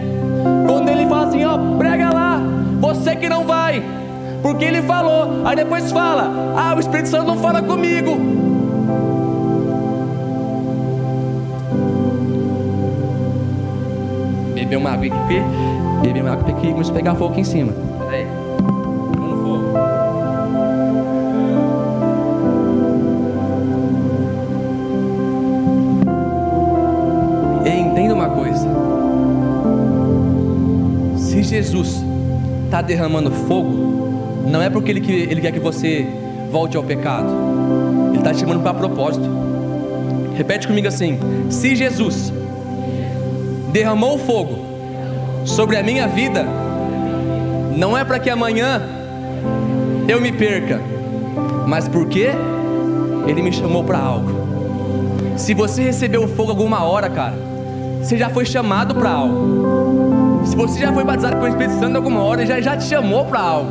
Quando 0.67 0.89
ele 0.89 1.07
fala 1.07 1.29
assim, 1.29 1.45
ó, 1.45 1.57
prega 1.79 2.13
lá, 2.13 2.41
você 2.81 3.15
que 3.15 3.29
não 3.29 3.45
vai, 3.45 3.85
porque 4.43 4.65
ele 4.65 4.83
falou. 4.83 5.47
Aí 5.47 5.55
depois 5.55 5.93
fala, 5.93 6.29
ah, 6.57 6.75
o 6.75 6.81
Espírito 6.81 7.09
Santo 7.11 7.29
não 7.29 7.39
fala 7.39 7.63
comigo. 7.63 8.17
Beber 14.55 14.77
uma 14.77 14.91
água 14.91 15.07
aqui, 15.07 15.43
beber 16.03 16.21
uma 16.21 16.33
água 16.33 16.51
aqui, 16.51 16.73
vamos 16.73 16.91
pegar 16.91 17.15
fogo 17.15 17.31
aqui 17.31 17.43
em 17.43 17.45
cima. 17.45 18.00
Está 32.81 32.83
derramando 32.83 33.31
fogo, 33.31 34.43
não 34.47 34.63
é 34.63 34.71
porque 34.71 34.91
ele, 34.91 35.01
ele 35.23 35.41
quer 35.41 35.53
que 35.53 35.61
você 35.61 36.07
volte 36.51 36.77
ao 36.77 36.83
pecado, 36.83 37.29
Ele 38.09 38.19
está 38.19 38.33
te 38.33 38.41
chamando 38.41 38.63
para 38.63 38.75
propósito. 38.75 39.29
Repete 40.35 40.67
comigo 40.67 40.89
assim: 40.89 41.19
se 41.51 41.77
Jesus 41.77 42.33
derramou 43.73 44.19
fogo 44.19 44.59
sobre 45.45 45.77
a 45.77 45.83
minha 45.83 46.09
vida, 46.09 46.45
não 47.77 47.97
é 47.97 48.05
para 48.05 48.19
que 48.19 48.31
amanhã 48.31 48.83
eu 50.09 50.21
me 50.21 50.33
perca, 50.33 50.81
mas 51.67 51.87
porque 51.87 52.31
Ele 53.27 53.43
me 53.43 53.53
chamou 53.53 53.85
para 53.85 53.99
algo. 53.99 54.41
Se 55.37 55.55
você 55.55 55.83
recebeu 55.83 56.27
fogo 56.29 56.51
alguma 56.51 56.83
hora, 56.85 57.09
cara, 57.09 57.37
você 58.03 58.17
já 58.17 58.31
foi 58.31 58.45
chamado 58.45 58.95
para 58.95 59.11
algo. 59.11 60.00
Se 60.45 60.57
você 60.57 60.81
já 60.81 60.93
foi 60.93 61.05
batizado 61.05 61.37
com 61.37 61.45
o 61.45 61.49
Espírito 61.49 61.79
Santo 61.79 61.97
alguma 61.97 62.23
hora, 62.23 62.45
já, 62.47 62.61
já 62.61 62.77
te 62.77 62.85
chamou 62.85 63.25
para 63.25 63.41
algo. 63.41 63.71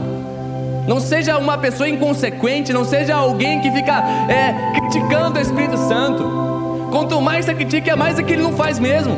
Não 0.88 1.00
seja 1.00 1.38
uma 1.38 1.58
pessoa 1.58 1.88
inconsequente, 1.88 2.74
não 2.74 2.84
seja 2.84 3.15
alguém 3.15 3.60
que 3.60 3.70
fica 3.72 4.04
é, 4.28 4.80
criticando 4.80 5.38
o 5.38 5.41
Espírito 5.41 5.78
Santo. 5.78 6.88
Quanto 6.91 7.22
mais 7.22 7.46
você 7.46 7.54
critica, 7.54 7.96
mais 7.96 8.17
é 8.17 8.24
que 8.24 8.34
ele 8.34 8.41
não 8.41 8.54
faz 8.54 8.80
mesmo. 8.80 9.15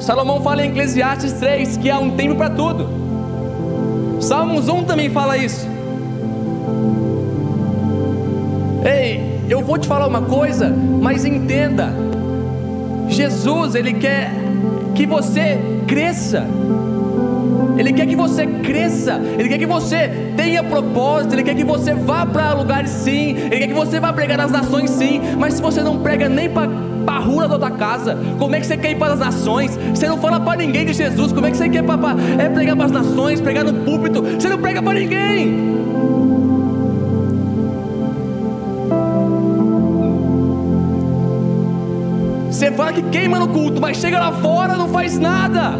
Salomão 0.00 0.40
fala 0.40 0.64
em 0.64 0.68
Eclesiastes 0.68 1.32
3 1.32 1.78
que 1.78 1.90
há 1.90 1.98
um 1.98 2.12
tempo 2.12 2.36
para 2.36 2.50
tudo. 2.50 2.88
Salmos 4.20 4.68
1 4.68 4.84
também 4.84 5.10
fala 5.10 5.36
isso. 5.36 5.66
Ei, 8.84 9.35
eu 9.48 9.62
vou 9.62 9.78
te 9.78 9.86
falar 9.86 10.06
uma 10.06 10.22
coisa, 10.22 10.74
mas 11.00 11.24
entenda. 11.24 11.92
Jesus, 13.08 13.74
ele 13.74 13.94
quer 13.94 14.30
que 14.94 15.06
você 15.06 15.58
cresça. 15.86 16.46
Ele 17.78 17.92
quer 17.92 18.06
que 18.06 18.16
você 18.16 18.46
cresça, 18.46 19.20
Ele 19.38 19.48
quer 19.48 19.58
que 19.58 19.66
você 19.66 20.32
tenha 20.34 20.64
propósito, 20.64 21.34
Ele 21.34 21.42
quer 21.42 21.54
que 21.54 21.64
você 21.64 21.92
vá 21.92 22.24
para 22.24 22.54
lugares 22.54 22.90
sim, 22.90 23.36
Ele 23.36 23.58
quer 23.58 23.66
que 23.68 23.74
você 23.74 24.00
vá 24.00 24.12
pregar 24.12 24.38
nas 24.38 24.50
nações 24.50 24.90
sim, 24.90 25.20
mas 25.38 25.54
se 25.54 25.62
você 25.62 25.82
não 25.82 25.98
prega 25.98 26.26
nem 26.26 26.48
para 26.48 26.70
a 27.06 27.18
rua 27.18 27.46
da 27.46 27.58
tua 27.58 27.70
casa, 27.70 28.16
como 28.38 28.56
é 28.56 28.60
que 28.60 28.66
você 28.66 28.76
quer 28.76 28.92
ir 28.92 28.96
para 28.96 29.12
as 29.12 29.20
nações? 29.20 29.78
Você 29.94 30.08
não 30.08 30.16
fala 30.18 30.40
para 30.40 30.56
ninguém 30.56 30.86
de 30.86 30.94
Jesus, 30.94 31.32
como 31.32 31.46
é 31.46 31.50
que 31.50 31.56
você 31.56 31.68
quer 31.68 31.82
pra, 31.82 31.98
pra, 31.98 32.16
é 32.38 32.48
pregar 32.48 32.76
para 32.76 32.86
as 32.86 32.92
nações, 32.92 33.42
pregar 33.42 33.64
no 33.64 33.74
púlpito? 33.84 34.22
Você 34.22 34.48
não 34.48 34.58
prega 34.58 34.82
para 34.82 34.98
ninguém. 34.98 35.75
Fala 42.76 42.92
que 42.92 43.02
queima 43.02 43.38
no 43.38 43.48
culto, 43.48 43.80
mas 43.80 43.96
chega 43.96 44.18
lá 44.18 44.30
fora 44.30 44.76
não 44.76 44.88
faz 44.88 45.18
nada. 45.18 45.72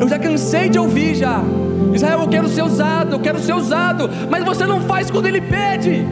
Eu 0.00 0.08
já 0.08 0.18
cansei 0.18 0.70
de 0.70 0.78
ouvir 0.78 1.14
já. 1.14 1.42
Israel, 1.92 2.20
eu 2.20 2.28
quero 2.28 2.48
ser 2.48 2.62
usado, 2.62 3.12
eu 3.12 3.20
quero 3.20 3.38
ser 3.38 3.52
usado, 3.52 4.08
mas 4.30 4.42
você 4.42 4.64
não 4.64 4.80
faz 4.80 5.10
quando 5.10 5.26
ele 5.26 5.40
pede. 5.40 6.06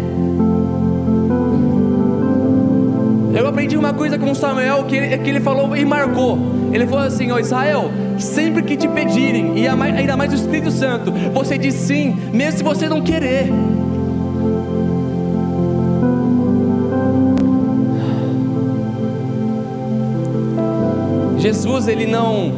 Eu 3.35 3.47
aprendi 3.47 3.77
uma 3.77 3.95
coisa 3.95 4.19
com 4.19 4.35
Samuel 4.35 4.85
que 4.85 4.97
ele, 4.97 5.19
que 5.19 5.31
ele 5.31 5.41
falou 5.41 5.75
e 5.75 5.85
marcou. 5.85 6.39
Ele 6.73 6.87
falou 6.87 7.07
assim: 7.07 7.31
Ó 7.31 7.39
Israel, 7.39 7.91
sempre 8.19 8.63
que 8.63 8.77
te 8.77 8.89
pedirem, 8.89 9.59
e 9.59 9.67
ainda 9.69 10.17
mais 10.17 10.33
o 10.33 10.37
Espírito 10.37 10.71
Santo, 10.71 11.13
você 11.33 11.57
diz 11.57 11.75
sim, 11.75 12.17
mesmo 12.33 12.59
se 12.59 12.65
você 12.65 12.89
não 12.89 13.03
querer. 13.03 13.49
Jesus, 21.39 21.87
ele 21.87 22.07
não, 22.07 22.53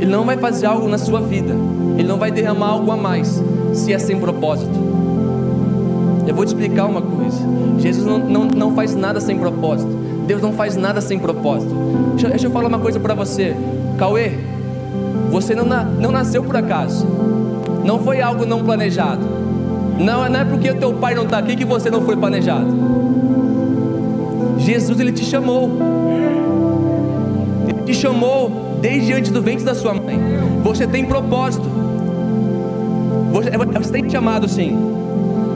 ele 0.00 0.10
não 0.10 0.24
vai 0.24 0.36
fazer 0.38 0.66
algo 0.66 0.88
na 0.88 0.98
sua 0.98 1.20
vida, 1.20 1.54
ele 1.96 2.08
não 2.08 2.18
vai 2.18 2.30
derramar 2.30 2.68
algo 2.68 2.90
a 2.90 2.96
mais, 2.96 3.42
se 3.74 3.92
é 3.92 3.98
sem 3.98 4.18
propósito. 4.18 4.88
Eu 6.26 6.34
vou 6.34 6.44
te 6.44 6.48
explicar 6.48 6.86
uma 6.86 7.02
coisa: 7.02 7.38
Jesus 7.78 8.04
não, 8.06 8.18
não, 8.18 8.44
não 8.46 8.74
faz 8.74 8.94
nada 8.94 9.20
sem 9.20 9.38
propósito, 9.38 9.90
Deus 10.26 10.40
não 10.40 10.52
faz 10.52 10.74
nada 10.74 11.00
sem 11.00 11.18
propósito. 11.18 11.74
Deixa, 12.12 12.28
deixa 12.28 12.46
eu 12.46 12.50
falar 12.50 12.68
uma 12.68 12.78
coisa 12.78 12.98
para 12.98 13.14
você, 13.14 13.54
Cauê. 13.98 14.57
Você 15.30 15.54
não, 15.54 15.64
não 15.64 16.10
nasceu 16.10 16.42
por 16.42 16.56
acaso. 16.56 17.06
Não 17.84 17.98
foi 17.98 18.20
algo 18.20 18.44
não 18.44 18.64
planejado. 18.64 19.24
Não, 19.98 20.28
não 20.28 20.40
é 20.40 20.44
porque 20.44 20.72
teu 20.74 20.94
pai 20.94 21.14
não 21.14 21.24
está 21.24 21.38
aqui 21.38 21.56
que 21.56 21.64
você 21.64 21.90
não 21.90 22.02
foi 22.02 22.16
planejado. 22.16 22.66
Jesus 24.58 25.00
ele 25.00 25.12
te 25.12 25.24
chamou. 25.24 25.70
Ele 27.66 27.82
te 27.82 27.94
chamou 27.94 28.78
desde 28.80 29.12
antes 29.12 29.30
do 29.30 29.42
ventre 29.42 29.64
da 29.64 29.74
sua 29.74 29.94
mãe. 29.94 30.18
Você 30.62 30.86
tem 30.86 31.04
propósito. 31.04 31.68
Você, 33.32 33.50
você 33.50 33.92
tem 33.92 34.08
chamado 34.08 34.48
sim. 34.48 34.76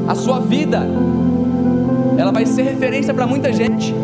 A 0.08 0.14
sua 0.14 0.40
vida 0.40 0.87
ela 2.18 2.32
vai 2.32 2.46
ser 2.46 2.62
referência 2.62 3.12
para 3.14 3.26
muita 3.26 3.52
gente. 3.52 3.94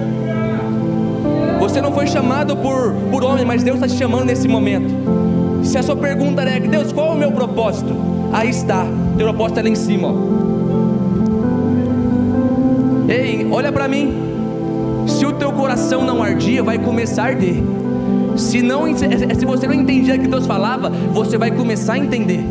Você 1.59 1.81
não 1.81 1.93
foi 1.93 2.07
chamado 2.07 2.57
por, 2.57 2.95
por 3.11 3.25
homem, 3.25 3.45
mas 3.45 3.63
Deus 3.63 3.77
está 3.77 3.89
te 3.89 3.97
chamando 3.97 4.25
nesse 4.25 4.47
momento. 4.47 5.28
Se 5.63 5.77
a 5.77 5.83
sua 5.83 5.97
pergunta 5.97 6.43
é, 6.43 6.61
Deus, 6.61 6.93
qual 6.93 7.13
é 7.13 7.15
o 7.15 7.19
meu 7.19 7.33
propósito? 7.33 7.95
Aí 8.33 8.51
está, 8.51 8.87
teu 9.17 9.27
propósito 9.27 9.61
é 9.61 9.63
lá 9.63 9.69
em 9.69 9.75
cima. 9.75 10.09
Ó. 10.09 10.15
Ei, 13.09 13.47
olha 13.51 13.73
para 13.73 13.89
mim. 13.89 14.15
Se 15.07 15.25
o 15.25 15.33
teu 15.33 15.51
coração 15.53 16.05
não 16.05 16.23
ardia, 16.23 16.63
vai 16.63 16.79
começar 16.79 17.23
a 17.23 17.27
arder. 17.27 17.63
Se, 18.37 18.63
não, 18.63 18.85
se 18.95 19.45
você 19.45 19.67
não 19.67 19.75
entendia 19.75 20.15
o 20.15 20.19
que 20.19 20.29
Deus 20.29 20.47
falava, 20.47 20.91
você 21.13 21.39
vai 21.39 21.51
começar 21.51 21.95
a 21.95 21.99
entender. 21.99 22.45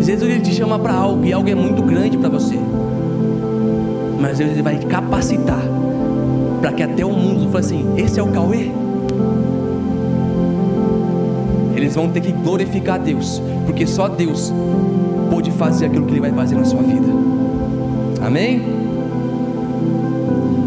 Jesus 0.00 0.30
ele 0.30 0.40
te 0.40 0.54
chama 0.54 0.78
para 0.78 0.92
algo 0.92 1.24
e 1.24 1.32
algo 1.32 1.48
é 1.48 1.54
muito 1.54 1.82
grande 1.82 2.18
para 2.18 2.28
você. 2.28 2.58
mas 4.20 4.38
Deus 4.38 4.50
ele 4.50 4.62
vai 4.62 4.78
capacitar 4.78 5.62
para 6.60 6.72
que 6.72 6.82
até 6.82 7.04
o 7.04 7.10
mundo 7.10 7.50
fale 7.50 7.64
assim: 7.64 7.94
esse 7.96 8.20
é 8.20 8.22
o 8.22 8.28
Cauê. 8.28 8.83
Eles 11.94 12.06
vão 12.06 12.08
ter 12.10 12.20
que 12.22 12.32
glorificar 12.32 12.96
a 12.96 12.98
Deus, 12.98 13.40
porque 13.66 13.86
só 13.86 14.08
Deus 14.08 14.52
pode 15.30 15.52
fazer 15.52 15.86
aquilo 15.86 16.04
que 16.06 16.12
Ele 16.14 16.20
vai 16.20 16.32
fazer 16.32 16.56
na 16.56 16.64
sua 16.64 16.82
vida. 16.82 17.06
Amém? 18.20 18.62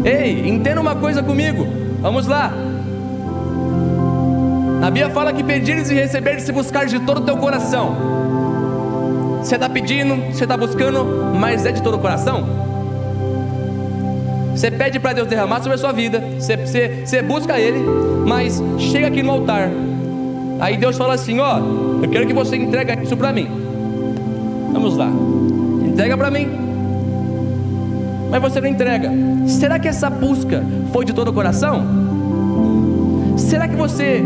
Ei, 0.06 0.48
entenda 0.48 0.80
uma 0.80 0.94
coisa 0.94 1.22
comigo. 1.22 1.66
Vamos 2.00 2.26
lá. 2.26 2.50
A 4.80 4.86
Bíblia 4.86 5.10
fala 5.10 5.30
que 5.34 5.44
pedires 5.44 5.90
e 5.90 5.94
receberes 5.94 6.44
se 6.44 6.52
buscar 6.52 6.86
de 6.86 6.98
todo 7.00 7.18
o 7.18 7.24
teu 7.26 7.36
coração. 7.36 7.94
Você 9.42 9.56
está 9.56 9.68
pedindo, 9.68 10.32
você 10.32 10.44
está 10.44 10.56
buscando, 10.56 11.04
mas 11.38 11.66
é 11.66 11.72
de 11.72 11.82
todo 11.82 11.98
o 11.98 12.00
coração? 12.00 12.48
Você 14.54 14.70
pede 14.70 14.98
para 14.98 15.12
Deus 15.12 15.28
derramar 15.28 15.58
sobre 15.58 15.74
a 15.74 15.78
sua 15.78 15.92
vida, 15.92 16.24
você, 16.38 16.56
você, 16.56 17.02
você 17.04 17.20
busca 17.20 17.60
Ele, 17.60 17.84
mas 18.26 18.62
chega 18.78 19.08
aqui 19.08 19.22
no 19.22 19.32
altar. 19.32 19.68
Aí 20.60 20.76
Deus 20.76 20.96
fala 20.96 21.14
assim: 21.14 21.38
Ó, 21.38 21.58
eu 22.02 22.08
quero 22.08 22.26
que 22.26 22.32
você 22.32 22.56
entregue 22.56 23.02
isso 23.02 23.16
para 23.16 23.32
mim. 23.32 23.48
Vamos 24.72 24.96
lá, 24.96 25.10
entrega 25.84 26.16
para 26.16 26.30
mim. 26.30 26.48
Mas 28.30 28.42
você 28.42 28.60
não 28.60 28.68
entrega. 28.68 29.10
Será 29.46 29.78
que 29.78 29.88
essa 29.88 30.10
busca 30.10 30.62
foi 30.92 31.04
de 31.04 31.12
todo 31.12 31.28
o 31.28 31.32
coração? 31.32 31.82
Será 33.36 33.66
que 33.66 33.76
você 33.76 34.22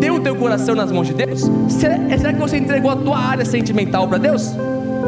deu 0.00 0.14
o 0.14 0.20
teu 0.20 0.34
coração 0.34 0.74
nas 0.74 0.90
mãos 0.90 1.06
de 1.06 1.14
Deus? 1.14 1.48
Será, 1.68 1.96
será 2.18 2.32
que 2.32 2.40
você 2.40 2.56
entregou 2.56 2.90
a 2.90 2.96
tua 2.96 3.18
área 3.18 3.44
sentimental 3.44 4.08
para 4.08 4.18
Deus? 4.18 4.54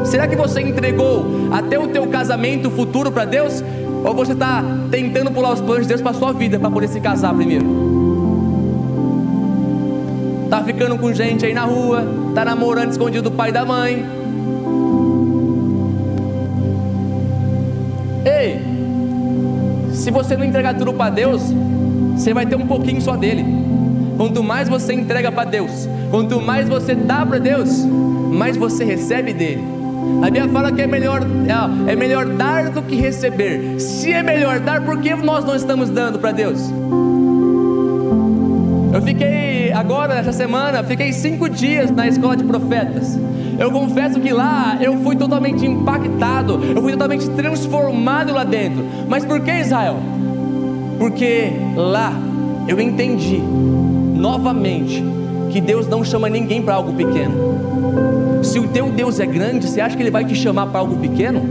Será 0.04 0.28
que 0.28 0.36
você 0.36 0.60
entregou 0.60 1.48
até 1.50 1.78
o 1.78 1.88
teu 1.88 2.06
casamento 2.06 2.70
futuro 2.70 3.10
para 3.10 3.24
Deus? 3.24 3.64
Ou 4.04 4.14
você 4.14 4.32
está 4.32 4.62
tentando 4.90 5.32
pular 5.32 5.52
os 5.52 5.60
planos 5.60 5.82
de 5.82 5.88
Deus 5.88 6.00
para 6.00 6.12
sua 6.12 6.32
vida 6.32 6.58
para 6.58 6.70
poder 6.70 6.88
se 6.88 7.00
casar 7.00 7.34
primeiro? 7.34 7.95
Tá 10.48 10.62
ficando 10.62 10.96
com 10.96 11.12
gente 11.12 11.44
aí 11.44 11.52
na 11.52 11.64
rua, 11.64 12.04
tá 12.34 12.44
namorando 12.44 12.90
escondido 12.90 13.30
do 13.30 13.36
pai 13.36 13.50
e 13.50 13.52
da 13.52 13.64
mãe. 13.64 14.06
Ei, 18.24 18.60
se 19.92 20.10
você 20.10 20.36
não 20.36 20.44
entregar 20.44 20.74
tudo 20.74 20.92
para 20.92 21.10
Deus, 21.10 21.42
você 22.14 22.32
vai 22.32 22.46
ter 22.46 22.56
um 22.56 22.66
pouquinho 22.66 23.00
só 23.00 23.16
dele. 23.16 23.44
Quanto 24.16 24.42
mais 24.42 24.68
você 24.68 24.94
entrega 24.94 25.30
para 25.30 25.48
Deus, 25.48 25.88
quanto 26.10 26.40
mais 26.40 26.68
você 26.68 26.94
dá 26.94 27.26
para 27.26 27.38
Deus, 27.38 27.84
mais 27.84 28.56
você 28.56 28.84
recebe 28.84 29.32
dele. 29.32 29.62
A 30.22 30.26
Bíblia 30.26 30.48
fala 30.48 30.72
que 30.72 30.80
é 30.80 30.86
melhor, 30.86 31.22
é, 31.22 31.92
é 31.92 31.96
melhor 31.96 32.26
dar 32.26 32.70
do 32.70 32.82
que 32.82 32.96
receber. 32.96 33.78
Se 33.80 34.12
é 34.12 34.22
melhor 34.22 34.60
dar, 34.60 34.84
por 34.84 35.00
que 35.00 35.14
nós 35.14 35.44
não 35.44 35.54
estamos 35.54 35.90
dando 35.90 36.18
para 36.18 36.32
Deus? 36.32 36.60
Eu 38.94 39.02
fiquei 39.02 39.45
agora, 39.76 40.14
essa 40.14 40.32
semana, 40.32 40.82
fiquei 40.82 41.12
cinco 41.12 41.48
dias 41.48 41.90
na 41.90 42.08
escola 42.08 42.36
de 42.36 42.44
profetas. 42.44 43.18
Eu 43.58 43.70
confesso 43.70 44.20
que 44.20 44.32
lá 44.32 44.78
eu 44.80 44.98
fui 45.02 45.16
totalmente 45.16 45.64
impactado, 45.66 46.60
eu 46.74 46.82
fui 46.82 46.92
totalmente 46.92 47.28
transformado 47.30 48.32
lá 48.32 48.44
dentro. 48.44 48.84
Mas 49.08 49.24
por 49.24 49.40
que 49.40 49.50
Israel? 49.50 49.96
Porque 50.98 51.52
lá 51.74 52.12
eu 52.66 52.80
entendi 52.80 53.38
novamente 53.38 55.04
que 55.50 55.60
Deus 55.60 55.86
não 55.86 56.02
chama 56.02 56.28
ninguém 56.28 56.62
para 56.62 56.74
algo 56.74 56.94
pequeno. 56.94 58.42
Se 58.42 58.58
o 58.58 58.68
teu 58.68 58.90
Deus 58.90 59.20
é 59.20 59.26
grande, 59.26 59.68
você 59.68 59.80
acha 59.80 59.96
que 59.96 60.02
Ele 60.02 60.10
vai 60.10 60.24
te 60.24 60.34
chamar 60.34 60.66
para 60.66 60.80
algo 60.80 60.96
pequeno? 60.96 61.42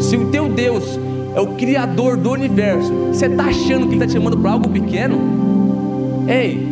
Se 0.00 0.16
o 0.16 0.30
teu 0.30 0.48
Deus 0.48 0.98
é 1.34 1.40
o 1.40 1.48
Criador 1.54 2.16
do 2.16 2.32
universo, 2.32 2.92
você 3.08 3.26
está 3.26 3.44
achando 3.44 3.86
que 3.86 3.94
Ele 3.94 3.94
está 3.94 4.06
te 4.06 4.12
chamando 4.12 4.38
para 4.38 4.50
algo 4.50 4.68
pequeno? 4.68 5.18
Ei, 6.28 6.68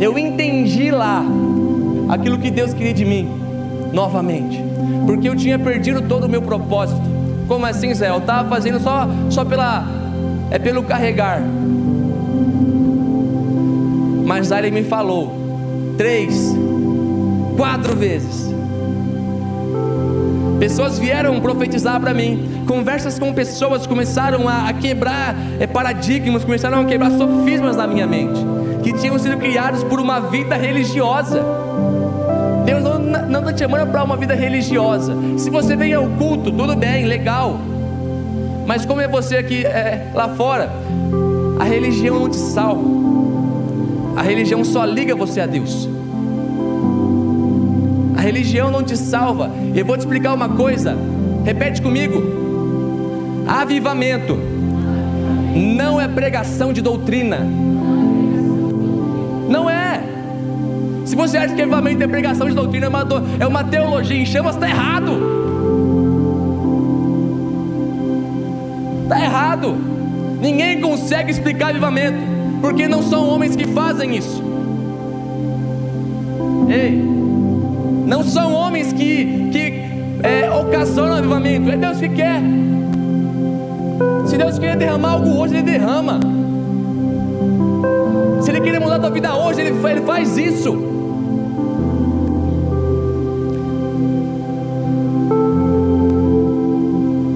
eu 0.00 0.18
entendi 0.18 0.90
lá 0.90 1.24
aquilo 2.08 2.38
que 2.38 2.50
Deus 2.50 2.72
queria 2.72 2.94
de 2.94 3.04
mim, 3.04 3.28
novamente, 3.92 4.62
porque 5.06 5.28
eu 5.28 5.36
tinha 5.36 5.58
perdido 5.58 6.02
todo 6.02 6.24
o 6.24 6.28
meu 6.28 6.42
propósito. 6.42 7.02
Como 7.46 7.66
assim, 7.66 7.92
Zé? 7.94 8.10
Eu 8.10 8.18
estava 8.18 8.48
fazendo 8.48 8.78
só, 8.78 9.08
só 9.30 9.44
pela, 9.44 9.86
é 10.50 10.58
pelo 10.58 10.82
carregar. 10.82 11.42
Mas 14.24 14.52
Ari 14.52 14.70
me 14.70 14.84
falou 14.84 15.32
três, 15.96 16.54
quatro 17.56 17.96
vezes. 17.96 18.54
Pessoas 20.58 20.98
vieram 20.98 21.40
profetizar 21.40 22.00
para 22.00 22.12
mim. 22.12 22.64
Conversas 22.66 23.18
com 23.18 23.32
pessoas 23.32 23.86
começaram 23.86 24.48
a, 24.48 24.68
a 24.68 24.72
quebrar 24.72 25.36
é, 25.60 25.66
paradigmas, 25.66 26.44
começaram 26.44 26.80
a 26.80 26.84
quebrar 26.84 27.12
sofismas 27.12 27.76
na 27.76 27.86
minha 27.86 28.06
mente, 28.06 28.40
que 28.82 28.92
tinham 28.92 29.16
sido 29.18 29.36
criados 29.36 29.84
por 29.84 30.00
uma 30.00 30.18
vida 30.20 30.56
religiosa. 30.56 31.44
Deus 32.64 32.82
não 32.82 33.40
está 33.40 33.52
te 33.52 33.60
chamando 33.60 33.90
para 33.90 34.02
uma 34.02 34.16
vida 34.16 34.34
religiosa. 34.34 35.14
Se 35.38 35.48
você 35.48 35.76
vem 35.76 35.94
ao 35.94 36.06
culto, 36.08 36.50
tudo 36.50 36.74
bem, 36.74 37.06
legal. 37.06 37.58
Mas 38.66 38.84
como 38.84 39.00
é 39.00 39.08
você 39.08 39.36
aqui 39.36 39.64
é, 39.64 40.10
lá 40.12 40.28
fora, 40.28 40.70
a 41.58 41.64
religião 41.64 42.18
não 42.18 42.28
te 42.28 42.36
salva. 42.36 42.82
A 44.16 44.22
religião 44.22 44.64
só 44.64 44.84
liga 44.84 45.14
você 45.14 45.40
a 45.40 45.46
Deus. 45.46 45.88
Religião 48.28 48.70
não 48.70 48.82
te 48.82 48.94
salva. 48.94 49.50
Eu 49.74 49.86
vou 49.86 49.96
te 49.96 50.00
explicar 50.00 50.34
uma 50.34 50.50
coisa. 50.50 50.94
Repete 51.46 51.80
comigo. 51.80 52.22
Avivamento 53.46 54.38
não 55.54 55.98
é 55.98 56.06
pregação 56.06 56.70
de 56.70 56.82
doutrina. 56.82 57.38
Não 59.48 59.70
é. 59.70 60.02
Se 61.06 61.16
você 61.16 61.38
acha 61.38 61.54
que 61.54 61.62
avivamento 61.62 62.02
é 62.02 62.06
pregação 62.06 62.50
de 62.50 62.54
doutrina, 62.54 62.84
é 62.84 62.88
uma, 62.90 63.06
é 63.40 63.46
uma 63.46 63.64
teologia 63.64 64.20
em 64.20 64.26
chamas, 64.26 64.56
está 64.56 64.68
errado. 64.68 65.12
Está 69.04 69.24
errado. 69.24 69.74
Ninguém 70.38 70.82
consegue 70.82 71.30
explicar 71.30 71.70
avivamento, 71.70 72.18
porque 72.60 72.86
não 72.86 73.02
são 73.02 73.26
homens 73.26 73.56
que 73.56 73.66
fazem 73.68 74.18
isso. 74.18 74.44
Ei, 76.68 77.17
não 78.08 78.24
são 78.24 78.54
homens 78.54 78.90
que, 78.90 79.50
que 79.52 79.82
é, 80.22 80.50
ocasionam 80.50 81.18
avivamento, 81.18 81.70
é 81.70 81.76
Deus 81.76 81.98
que 81.98 82.08
quer. 82.08 82.40
Se 84.26 84.38
Deus 84.38 84.58
querer 84.58 84.76
derramar 84.76 85.12
algo 85.12 85.38
hoje, 85.38 85.56
Ele 85.56 85.62
derrama. 85.62 86.18
Se 88.40 88.50
Ele 88.50 88.62
querer 88.62 88.80
mudar 88.80 88.96
a 88.96 88.98
tua 88.98 89.10
vida 89.10 89.36
hoje, 89.36 89.60
Ele, 89.60 89.78
ele 89.86 90.00
faz 90.00 90.38
isso. 90.38 90.88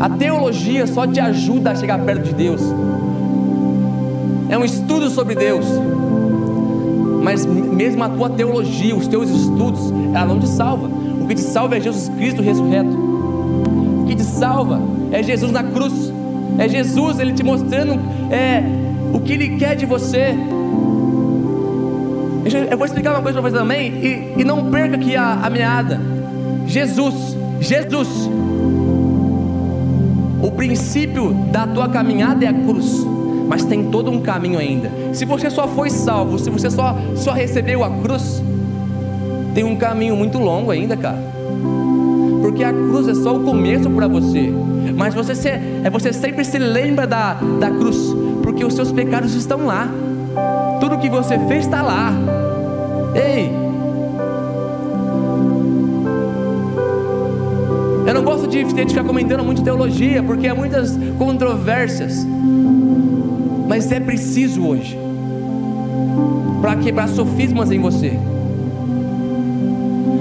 A 0.01 0.09
teologia 0.09 0.87
só 0.87 1.07
te 1.07 1.21
ajuda 1.21 1.73
a 1.73 1.75
chegar 1.75 1.99
perto 1.99 2.23
de 2.23 2.33
Deus. 2.33 2.63
É 4.49 4.57
um 4.57 4.65
estudo 4.65 5.11
sobre 5.11 5.35
Deus. 5.35 5.67
Mas 7.23 7.47
mesmo 7.47 8.03
a 8.03 8.09
tua 8.09 8.31
teologia, 8.31 8.95
os 8.97 9.07
teus 9.07 9.31
estudos, 9.31 9.93
ela 10.15 10.27
não 10.27 10.41
te 10.41 10.49
salva. 10.49 10.89
O 10.89 11.27
que 11.27 11.35
te 11.35 11.41
salva 11.41 11.77
é 11.77 11.81
Jesus 11.81 12.09
Cristo 12.17 12.43
ressurreto. 12.43 12.91
O 14.03 14.05
que 14.07 14.17
te 14.17 14.25
salva 14.25 14.81
é 15.13 15.23
Jesus 15.23 15.53
na 15.53 15.63
cruz. 15.63 16.13
É 16.59 16.69
Jesus, 16.69 17.19
Ele 17.19 17.33
te 17.33 17.43
mostrando 17.43 17.99
é, 18.31 18.63
o 19.13 19.21
que 19.21 19.33
Ele 19.33 19.57
quer 19.57 19.77
de 19.77 19.87
você. 19.87 20.35
Eu 22.71 22.77
vou 22.77 22.87
explicar 22.87 23.13
uma 23.13 23.23
coisa 23.23 23.41
para 23.41 23.51
você 23.51 23.57
também, 23.57 23.93
e, 23.93 24.41
e 24.41 24.45
não 24.45 24.71
perca 24.71 24.97
aqui 24.97 25.15
a, 25.17 25.35
a 25.43 25.49
meada. 25.49 26.01
Jesus, 26.67 27.37
Jesus, 27.61 28.09
o 30.43 30.51
princípio 30.51 31.33
da 31.53 31.67
tua 31.67 31.89
caminhada 31.89 32.45
é 32.45 32.49
a 32.49 32.53
cruz, 32.53 33.07
mas 33.53 33.67
tem 33.67 33.91
todo 33.91 34.11
um 34.11 34.23
caminho 34.23 34.59
ainda. 34.59 34.91
Se 35.13 35.27
você 35.27 35.51
só 35.51 35.69
foi 35.69 35.91
salvo, 35.91 36.39
se 36.39 36.49
você 36.49 36.71
só, 36.71 36.97
só 37.15 37.33
recebeu 37.33 37.85
a 37.85 37.91
cruz, 37.91 38.43
tem 39.55 39.63
um 39.63 39.77
caminho 39.77 40.17
muito 40.17 40.39
longo 40.39 40.71
ainda, 40.71 40.97
cara. 40.97 41.19
Porque 42.41 42.65
a 42.65 42.73
cruz 42.73 43.09
é 43.09 43.15
só 43.15 43.37
o 43.37 43.41
começo 43.41 43.91
para 43.91 44.09
você. 44.09 44.51
Mas 44.97 45.13
você, 45.13 45.35
se, 45.35 45.51
é, 45.51 45.91
você 45.93 46.15
sempre 46.15 46.47
se 46.47 46.59
lembra 46.59 47.07
da, 47.07 47.35
da 47.61 47.71
cruz, 47.71 47.99
porque 48.43 48.65
os 48.65 48.73
seus 48.73 48.91
pecados 48.91 49.35
estão 49.35 49.67
lá. 49.67 49.87
Tudo 50.81 50.97
que 50.97 51.11
você 51.11 51.39
fez 51.41 51.67
está 51.67 51.83
lá. 51.83 52.11
Ei, 53.15 53.53
Eu 58.07 58.15
não 58.15 58.25
gosto 58.25 58.49
de, 58.49 58.65
de 58.65 58.87
ficar 58.87 59.05
comentando 59.05 59.45
muito 59.45 59.63
teologia, 59.63 60.23
porque 60.23 60.49
há 60.49 60.55
muitas 60.55 60.99
controvérsias. 61.19 62.27
Mas 63.73 63.91
é 63.91 63.99
preciso 63.99 64.67
hoje 64.67 64.99
para 66.61 66.77
quebrar 66.77 67.09
sofismas 67.09 67.71
em 67.71 67.81
você. 67.81 68.19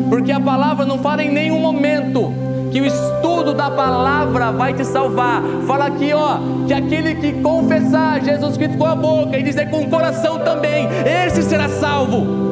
porque 0.08 0.32
a 0.32 0.40
palavra 0.40 0.86
não 0.86 0.98
fala 0.98 1.22
em 1.22 1.30
nenhum 1.30 1.60
momento 1.60 2.34
que 2.72 2.80
o 2.80 2.86
estudo 2.86 3.54
da 3.54 3.70
palavra 3.70 4.54
vai 4.54 4.74
te 4.74 4.86
salvar. 4.86 5.44
Fala 5.68 5.88
aqui, 5.88 6.14
ó, 6.14 6.38
que 6.66 6.74
aquele 6.74 7.16
que 7.16 7.34
confessar 7.42 8.24
Jesus 8.24 8.56
Cristo 8.56 8.78
com 8.78 8.86
a 8.86 8.96
boca 8.96 9.38
e 9.38 9.44
dizer 9.44 9.70
com 9.70 9.82
o 9.82 9.90
coração 9.90 10.40
também, 10.40 10.88
esse 11.28 11.44
será 11.44 11.68
salvo. 11.68 12.51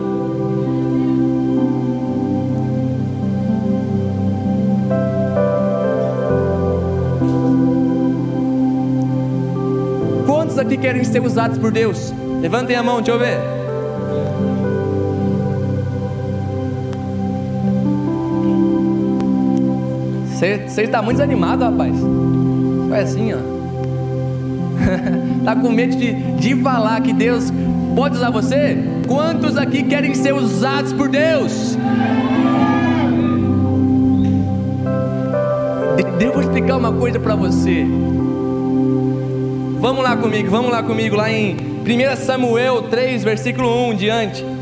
Querem 10.79 11.03
ser 11.03 11.21
usados 11.21 11.57
por 11.57 11.71
Deus? 11.71 12.13
Levantem 12.41 12.75
a 12.75 12.83
mão, 12.83 13.01
deixa 13.01 13.11
eu 13.11 13.19
ver. 13.19 13.37
Você 20.29 20.83
está 20.83 21.01
muito 21.01 21.17
desanimado, 21.17 21.65
rapaz. 21.65 21.93
Foi 22.87 22.99
assim, 22.99 23.33
ó. 23.33 23.37
Está 25.39 25.55
com 25.61 25.69
medo 25.69 25.95
de, 25.97 26.13
de 26.13 26.55
falar 26.61 27.01
que 27.01 27.11
Deus 27.11 27.51
pode 27.95 28.15
usar 28.15 28.29
você? 28.29 28.77
Quantos 29.05 29.57
aqui 29.57 29.83
querem 29.83 30.15
ser 30.15 30.33
usados 30.33 30.93
por 30.93 31.09
Deus? 31.09 31.77
Deus 36.19 36.33
vou 36.33 36.41
explicar 36.41 36.75
uma 36.75 36.91
coisa 36.91 37.17
para 37.17 37.33
você. 37.33 37.85
Vamos 39.79 40.03
lá 40.03 40.17
comigo, 40.17 40.51
vamos 40.51 40.71
lá 40.71 40.83
comigo, 40.83 41.15
lá 41.15 41.31
em 41.31 41.55
1 41.55 42.17
Samuel 42.17 42.81
3, 42.89 43.23
versículo 43.23 43.87
1 43.87 43.95
diante. 43.95 44.58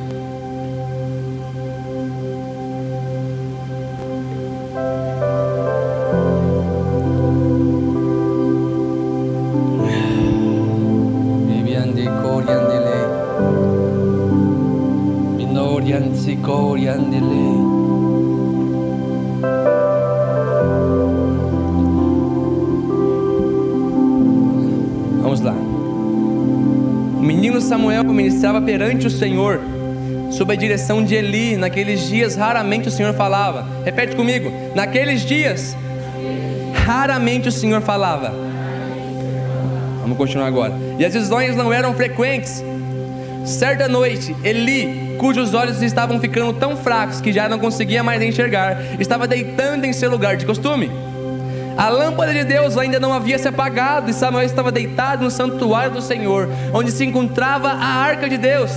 Perante 28.77 29.07
o 29.07 29.09
Senhor, 29.09 29.59
sob 30.29 30.53
a 30.53 30.55
direção 30.55 31.03
de 31.03 31.15
Eli. 31.15 31.57
Naqueles 31.57 32.07
dias, 32.07 32.35
raramente 32.35 32.87
o 32.87 32.91
Senhor 32.91 33.11
falava. 33.15 33.67
Repete 33.83 34.15
comigo: 34.15 34.51
naqueles 34.75 35.21
dias, 35.21 35.75
raramente 36.85 37.49
o 37.49 37.51
Senhor 37.51 37.81
falava. 37.81 38.31
Vamos 40.01 40.15
continuar 40.15 40.45
agora. 40.45 40.75
E 40.99 41.03
as 41.03 41.11
visões 41.11 41.55
não 41.55 41.73
eram 41.73 41.95
frequentes. 41.95 42.63
Certa 43.43 43.87
noite, 43.87 44.35
Eli, 44.43 45.15
cujos 45.17 45.55
olhos 45.55 45.81
estavam 45.81 46.19
ficando 46.19 46.53
tão 46.53 46.77
fracos 46.77 47.19
que 47.19 47.33
já 47.33 47.49
não 47.49 47.57
conseguia 47.57 48.03
mais 48.03 48.21
enxergar, 48.21 48.77
estava 48.99 49.27
deitando 49.27 49.85
em 49.85 49.93
seu 49.93 50.11
lugar 50.11 50.37
de 50.37 50.45
costume. 50.45 50.91
A 51.77 51.89
lâmpada 51.89 52.33
de 52.33 52.43
Deus 52.43 52.75
ainda 52.75 52.99
não 52.99 53.13
havia 53.13 53.37
se 53.37 53.47
apagado 53.47 54.09
e 54.09 54.13
Samuel 54.13 54.45
estava 54.45 54.71
deitado 54.71 55.23
no 55.23 55.29
santuário 55.29 55.91
do 55.91 56.01
Senhor, 56.01 56.49
onde 56.73 56.91
se 56.91 57.05
encontrava 57.05 57.69
a 57.69 57.85
arca 57.85 58.27
de 58.27 58.37
Deus. 58.37 58.71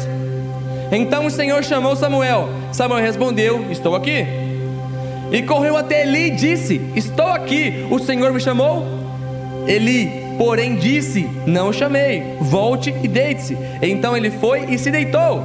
Então 0.92 1.24
o 1.24 1.30
Senhor 1.30 1.64
chamou 1.64 1.96
Samuel. 1.96 2.50
Samuel 2.72 3.00
respondeu: 3.00 3.64
Estou 3.70 3.94
aqui. 3.94 4.26
E 5.32 5.42
correu 5.42 5.76
até 5.76 6.02
Eli 6.02 6.26
e 6.26 6.30
disse: 6.30 6.80
Estou 6.94 7.28
aqui, 7.28 7.86
o 7.90 7.98
Senhor 7.98 8.32
me 8.32 8.40
chamou. 8.40 8.84
Eli, 9.66 10.10
porém, 10.36 10.76
disse: 10.76 11.28
Não 11.46 11.68
o 11.68 11.72
chamei, 11.72 12.36
volte 12.40 12.94
e 13.02 13.08
deite-se. 13.08 13.56
Então 13.80 14.16
ele 14.16 14.30
foi 14.30 14.64
e 14.64 14.78
se 14.78 14.90
deitou. 14.90 15.42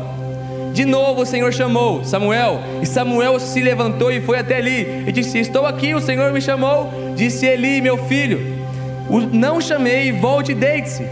De 0.73 0.83
novo 0.83 1.21
o 1.21 1.25
Senhor 1.25 1.53
chamou 1.53 2.03
Samuel, 2.03 2.59
e 2.81 2.85
Samuel 2.85 3.39
se 3.39 3.61
levantou 3.61 4.11
e 4.11 4.19
foi 4.19 4.39
até 4.39 4.59
Eli 4.59 5.05
e 5.07 5.11
disse: 5.11 5.37
Estou 5.39 5.65
aqui, 5.65 5.93
o 5.93 6.01
Senhor 6.01 6.33
me 6.33 6.41
chamou. 6.41 7.04
Disse 7.15 7.45
Eli, 7.45 7.81
meu 7.81 7.97
filho: 8.05 8.39
Não 9.31 9.61
chamei, 9.61 10.11
volte 10.11 10.51
e 10.51 10.55
deite-se. 10.55 11.03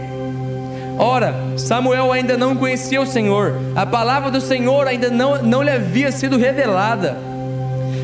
Ora, 0.98 1.34
Samuel 1.56 2.12
ainda 2.12 2.36
não 2.36 2.54
conhecia 2.54 3.00
o 3.00 3.06
Senhor, 3.06 3.54
a 3.74 3.84
palavra 3.84 4.30
do 4.30 4.40
Senhor 4.40 4.86
ainda 4.86 5.10
não, 5.10 5.42
não 5.42 5.62
lhe 5.62 5.70
havia 5.70 6.12
sido 6.12 6.38
revelada. 6.38 7.16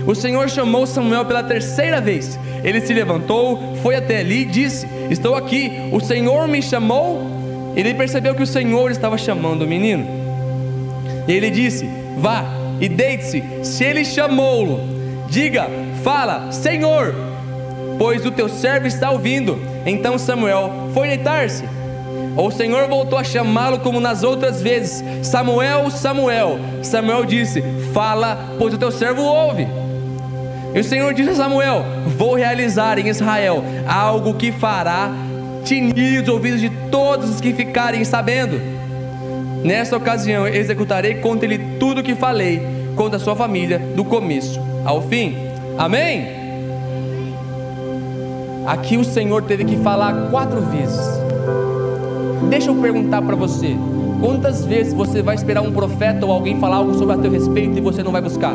O 0.07 0.15
Senhor 0.15 0.49
chamou 0.49 0.87
Samuel 0.87 1.25
pela 1.25 1.43
terceira 1.43 2.01
vez. 2.01 2.39
Ele 2.65 2.81
se 2.81 2.93
levantou, 2.93 3.77
foi 3.83 3.95
até 3.95 4.19
ali 4.19 4.43
e 4.43 4.47
disse: 4.47 4.89
Estou 5.09 5.37
aqui, 5.37 5.89
o 5.93 6.01
Senhor 6.01 6.49
me 6.49 6.63
chamou. 6.63 7.39
Ele 7.77 7.95
percebeu 7.95 8.35
que 8.35 8.43
o 8.43 8.47
Senhor 8.47 8.91
estava 8.91 9.17
chamando 9.17 9.63
o 9.63 9.69
menino. 9.69 10.05
Ele 11.29 11.51
disse: 11.51 11.89
Vá 12.19 12.45
e 12.81 12.89
deite-se. 12.89 13.45
Se 13.63 13.85
ele 13.85 14.05
chamou-lo, 14.05 14.81
diga: 15.29 15.69
Fala, 16.03 16.51
Senhor, 16.51 17.15
pois 18.01 18.25
o 18.25 18.31
teu 18.31 18.49
servo 18.49 18.87
está 18.87 19.11
ouvindo. 19.11 19.61
Então 19.85 20.17
Samuel 20.17 20.89
foi 20.95 21.09
deitar-se. 21.09 21.65
O 22.35 22.51
Senhor 22.51 22.89
voltou 22.89 23.19
a 23.19 23.23
chamá-lo 23.23 23.81
como 23.81 24.01
nas 24.01 24.23
outras 24.23 24.63
vezes: 24.63 25.05
Samuel, 25.23 25.91
Samuel. 25.91 26.59
Samuel 26.83 27.27
disse: 27.27 27.63
Fala, 27.93 28.55
pois 28.59 28.73
o 28.73 28.79
teu 28.79 28.91
servo 28.91 29.21
ouve. 29.21 29.69
E 30.75 30.81
o 30.81 30.85
Senhor 30.85 31.13
disse 31.13 31.29
a 31.29 31.35
Samuel: 31.35 31.85
Vou 32.17 32.37
realizar 32.37 32.99
em 32.99 33.07
Israel 33.07 33.63
algo 33.87 34.33
que 34.33 34.51
fará 34.51 35.13
tinir 35.63 36.23
os 36.23 36.29
ouvidos 36.29 36.63
de 36.63 36.71
todos 36.91 37.29
os 37.29 37.39
que 37.39 37.53
ficarem 37.53 38.03
sabendo. 38.03 38.59
Nesta 39.63 39.99
ocasião 39.99 40.49
executarei 40.49 41.17
contra 41.17 41.45
ele 41.45 41.77
tudo 41.79 42.01
o 42.01 42.03
que 42.03 42.15
falei 42.15 42.67
contra 42.97 43.19
a 43.19 43.21
sua 43.21 43.37
família, 43.37 43.79
do 43.95 44.07
começo 44.07 44.59
ao 44.87 45.03
fim. 45.03 45.37
Amém? 45.77 46.40
Aqui 48.67 48.97
o 48.97 49.05
Senhor 49.05 49.43
teve 49.43 49.65
que 49.65 49.77
falar 49.77 50.31
quatro 50.31 50.61
vezes. 50.61 51.01
Deixa 52.49 52.71
eu 52.71 52.75
perguntar 52.75 53.23
para 53.23 53.35
você: 53.35 53.77
quantas 54.21 54.65
vezes 54.65 54.93
você 54.93 55.23
vai 55.23 55.35
esperar 55.35 55.63
um 55.63 55.73
profeta 55.73 56.27
ou 56.27 56.33
alguém 56.33 56.59
falar 56.59 56.77
algo 56.77 56.95
sobre 56.95 57.15
a 57.15 57.19
teu 57.19 57.31
respeito 57.31 57.79
e 57.79 57.81
você 57.81 58.03
não 58.03 58.13
vai 58.13 58.21
buscar? 58.21 58.55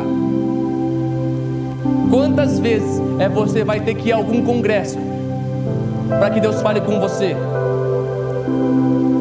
Quantas 2.10 2.58
vezes 2.58 3.00
é 3.18 3.28
você 3.28 3.64
vai 3.64 3.80
ter 3.80 3.94
que 3.94 4.10
ir 4.10 4.12
a 4.12 4.16
algum 4.16 4.42
congresso 4.42 4.98
para 6.08 6.30
que 6.30 6.40
Deus 6.40 6.62
fale 6.62 6.80
com 6.80 7.00
você? 7.00 7.36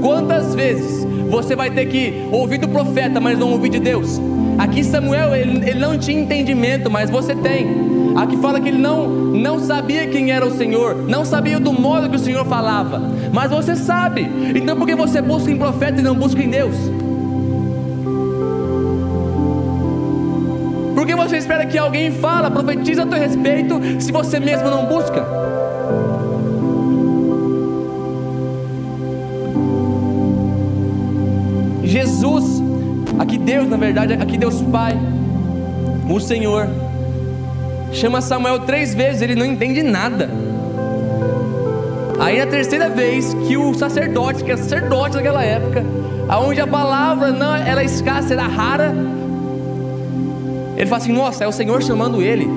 Quantas 0.02 0.54
vezes 0.54 1.06
você 1.30 1.56
vai 1.56 1.71
ter 1.71 1.88
que 1.88 2.28
ouvir 2.32 2.60
do 2.60 2.67
profeta, 2.67 3.19
mas 3.19 3.38
não 3.39 3.52
ouvir 3.52 3.69
de 3.69 3.80
Deus? 3.80 4.21
Aqui 4.58 4.84
Samuel, 4.84 5.36
ele, 5.36 5.69
ele 5.69 5.80
não 5.80 5.98
tinha 5.98 6.21
entendimento, 6.21 6.89
mas 6.89 7.10
você 7.10 7.34
tem. 7.36 7.94
Aqui 8.15 8.38
fala 8.38 8.62
que 8.62 8.69
ele 8.69 8.78
não, 8.78 9.08
não 9.08 9.60
sabia 9.60 10.08
quem 10.08 10.32
era 10.32 10.45
o 10.45 10.51
Senhor, 10.51 10.95
não 10.95 11.25
sabia 11.25 11.60
do 11.60 11.73
modo 11.73 12.10
que 12.10 12.15
o 12.15 12.19
Senhor 12.19 12.45
falava, 12.45 13.01
mas 13.34 13.51
você 13.51 13.75
sabe, 13.75 14.21
então 14.56 14.78
por 14.78 14.88
que 14.88 14.95
você 14.95 15.21
busca 15.21 15.51
em 15.51 15.58
profeta 15.58 15.99
e 15.99 16.04
não 16.04 16.15
busca 16.15 16.41
em 16.41 16.49
Deus? 16.49 16.75
Por 20.95 21.06
que 21.06 21.13
você 21.13 21.38
espera 21.38 21.65
que 21.65 21.78
alguém 21.78 22.10
fala, 22.10 22.49
profetiza 22.49 23.04
a 23.04 23.06
teu 23.06 23.19
respeito, 23.19 23.82
se 23.99 24.13
você 24.13 24.39
mesmo 24.39 24.69
não 24.69 24.86
busca? 24.86 25.21
Jesus, 31.84 32.63
aqui 33.19 33.38
Deus, 33.38 33.67
na 33.67 33.75
verdade, 33.75 34.13
aqui 34.13 34.38
Deus 34.38 34.62
Pai, 34.62 34.97
o 36.10 36.19
Senhor, 36.19 36.67
chama 37.95 38.21
Samuel 38.21 38.60
três 38.60 38.93
vezes, 38.93 39.21
ele 39.21 39.36
não 39.36 39.45
entende 39.45 39.81
nada. 39.81 40.29
Aí 42.19 42.39
na 42.39 42.45
terceira 42.45 42.89
vez 42.89 43.34
que 43.47 43.58
o 43.58 43.73
sacerdote, 43.73 44.43
que 44.43 44.51
é 44.51 44.58
sacerdote 44.58 45.15
naquela 45.15 45.43
época, 45.43 45.84
aonde 46.27 46.60
a 46.60 46.67
palavra 46.67 47.31
não 47.31 47.55
era 47.55 47.84
escassa, 47.84 48.34
era 48.34 48.47
rara, 48.47 48.93
ele 50.75 50.86
fala 50.86 51.01
assim: 51.01 51.13
Nossa, 51.13 51.43
é 51.43 51.47
o 51.47 51.51
Senhor 51.51 51.81
chamando 51.81 52.21
ele. 52.21 52.47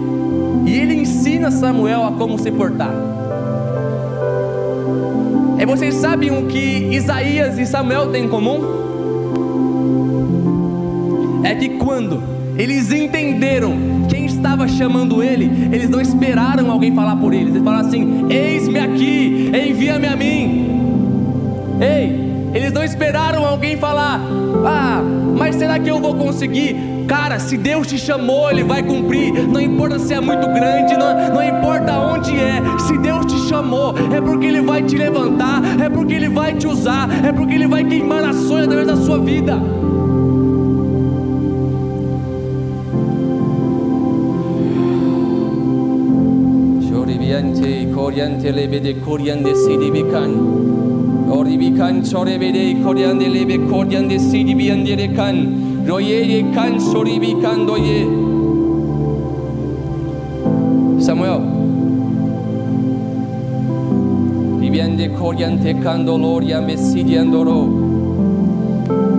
E 0.67 0.79
ele 0.79 0.95
ensina 0.95 1.51
Samuel 1.51 2.05
a 2.05 2.13
como 2.13 2.39
se 2.39 2.51
portar. 2.51 2.93
E 5.59 5.67
vocês 5.67 5.95
sabem 5.95 6.31
o 6.31 6.47
que 6.47 6.89
Isaías 6.93 7.59
e 7.59 7.67
Samuel 7.67 8.11
têm 8.11 8.25
em 8.25 8.29
comum? 8.29 8.61
É 11.45 11.55
que 11.55 11.71
quando 11.71 12.23
eles 12.57 12.93
entenderam 12.93 14.07
estava 14.39 14.67
chamando 14.67 15.23
ele, 15.23 15.69
eles 15.73 15.91
não 15.91 16.01
esperaram 16.01 16.71
alguém 16.71 16.95
falar 16.95 17.17
por 17.17 17.35
eles, 17.35 17.51
eles 17.55 17.63
falaram 17.63 17.87
assim: 17.87 18.27
Eis-me 18.31 18.79
aqui, 18.79 19.53
envia-me 19.55 20.07
a 20.07 20.17
mim. 20.17 20.81
Ei, 21.81 22.51
eles 22.55 22.73
não 22.73 22.83
esperaram 22.83 23.45
alguém 23.45 23.77
falar: 23.77 24.21
Ah, 24.65 25.03
mas 25.37 25.57
será 25.57 25.79
que 25.79 25.91
eu 25.91 26.01
vou 26.01 26.15
conseguir? 26.15 26.77
Cara, 27.07 27.39
se 27.39 27.57
Deus 27.57 27.87
te 27.87 27.97
chamou, 27.99 28.51
Ele 28.51 28.63
vai 28.63 28.83
cumprir. 28.83 29.33
Não 29.33 29.61
importa 29.61 29.99
se 29.99 30.13
é 30.13 30.21
muito 30.21 30.47
grande, 30.49 30.95
não, 30.97 31.35
não 31.35 31.43
importa 31.43 31.99
onde 31.99 32.39
é. 32.39 32.63
Se 32.87 32.99
Deus 32.99 33.27
te 33.27 33.49
chamou, 33.49 33.95
é 34.13 34.21
porque 34.21 34.47
Ele 34.47 34.61
vai 34.61 34.83
te 34.83 34.97
levantar, 34.97 35.63
é 35.81 35.89
porque 35.89 36.15
Ele 36.15 36.29
vai 36.29 36.55
te 36.55 36.67
usar, 36.67 37.09
é 37.25 37.33
porque 37.33 37.55
Ele 37.55 37.67
vai 37.67 37.83
queimar 37.83 38.23
nações 38.23 38.65
através 38.65 38.87
da 38.87 38.97
sua 38.97 39.19
vida. 39.19 39.59
Coriante, 48.09 48.51
lebede, 48.51 48.95
coriande, 49.05 49.55
sidibican. 49.55 50.31
Oribican, 51.31 52.03
chorebede, 52.03 52.83
coriande, 52.83 53.29
lebe, 53.29 53.59
coriande, 53.69 54.19
sidibiande, 54.19 55.15
can. 55.15 55.85
Royere 55.87 56.43
kan 56.55 56.81
soribi 56.81 57.39
kan 57.43 57.67
doye. 57.67 58.09
Samuel. 60.99 61.43
Viviande 64.59 65.11
coriante 65.11 65.75
candoloria 65.75 66.63
messidiandoro. 66.63 67.61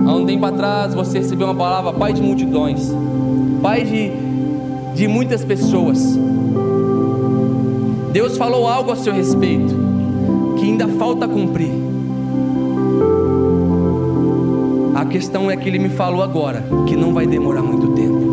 Há 0.04 0.14
um 0.16 0.26
tempo 0.26 0.46
atrás 0.46 0.94
você 0.94 1.18
recebeu 1.18 1.46
uma 1.46 1.54
palavra, 1.54 1.92
pai 1.92 2.12
de 2.12 2.20
multidões, 2.20 2.92
pai 3.62 3.84
de, 3.84 4.10
de 4.96 5.06
muitas 5.06 5.44
pessoas. 5.44 6.18
Deus 8.12 8.36
falou 8.36 8.66
algo 8.66 8.90
a 8.90 8.96
seu 8.96 9.12
respeito 9.12 9.74
que 10.58 10.64
ainda 10.64 10.88
falta 10.88 11.28
cumprir. 11.28 11.70
A 14.94 15.04
questão 15.04 15.50
é 15.50 15.56
que 15.56 15.68
ele 15.68 15.78
me 15.78 15.88
falou 15.88 16.22
agora 16.22 16.64
que 16.86 16.96
não 16.96 17.14
vai 17.14 17.26
demorar 17.26 17.62
muito 17.62 17.88
tempo. 17.92 18.30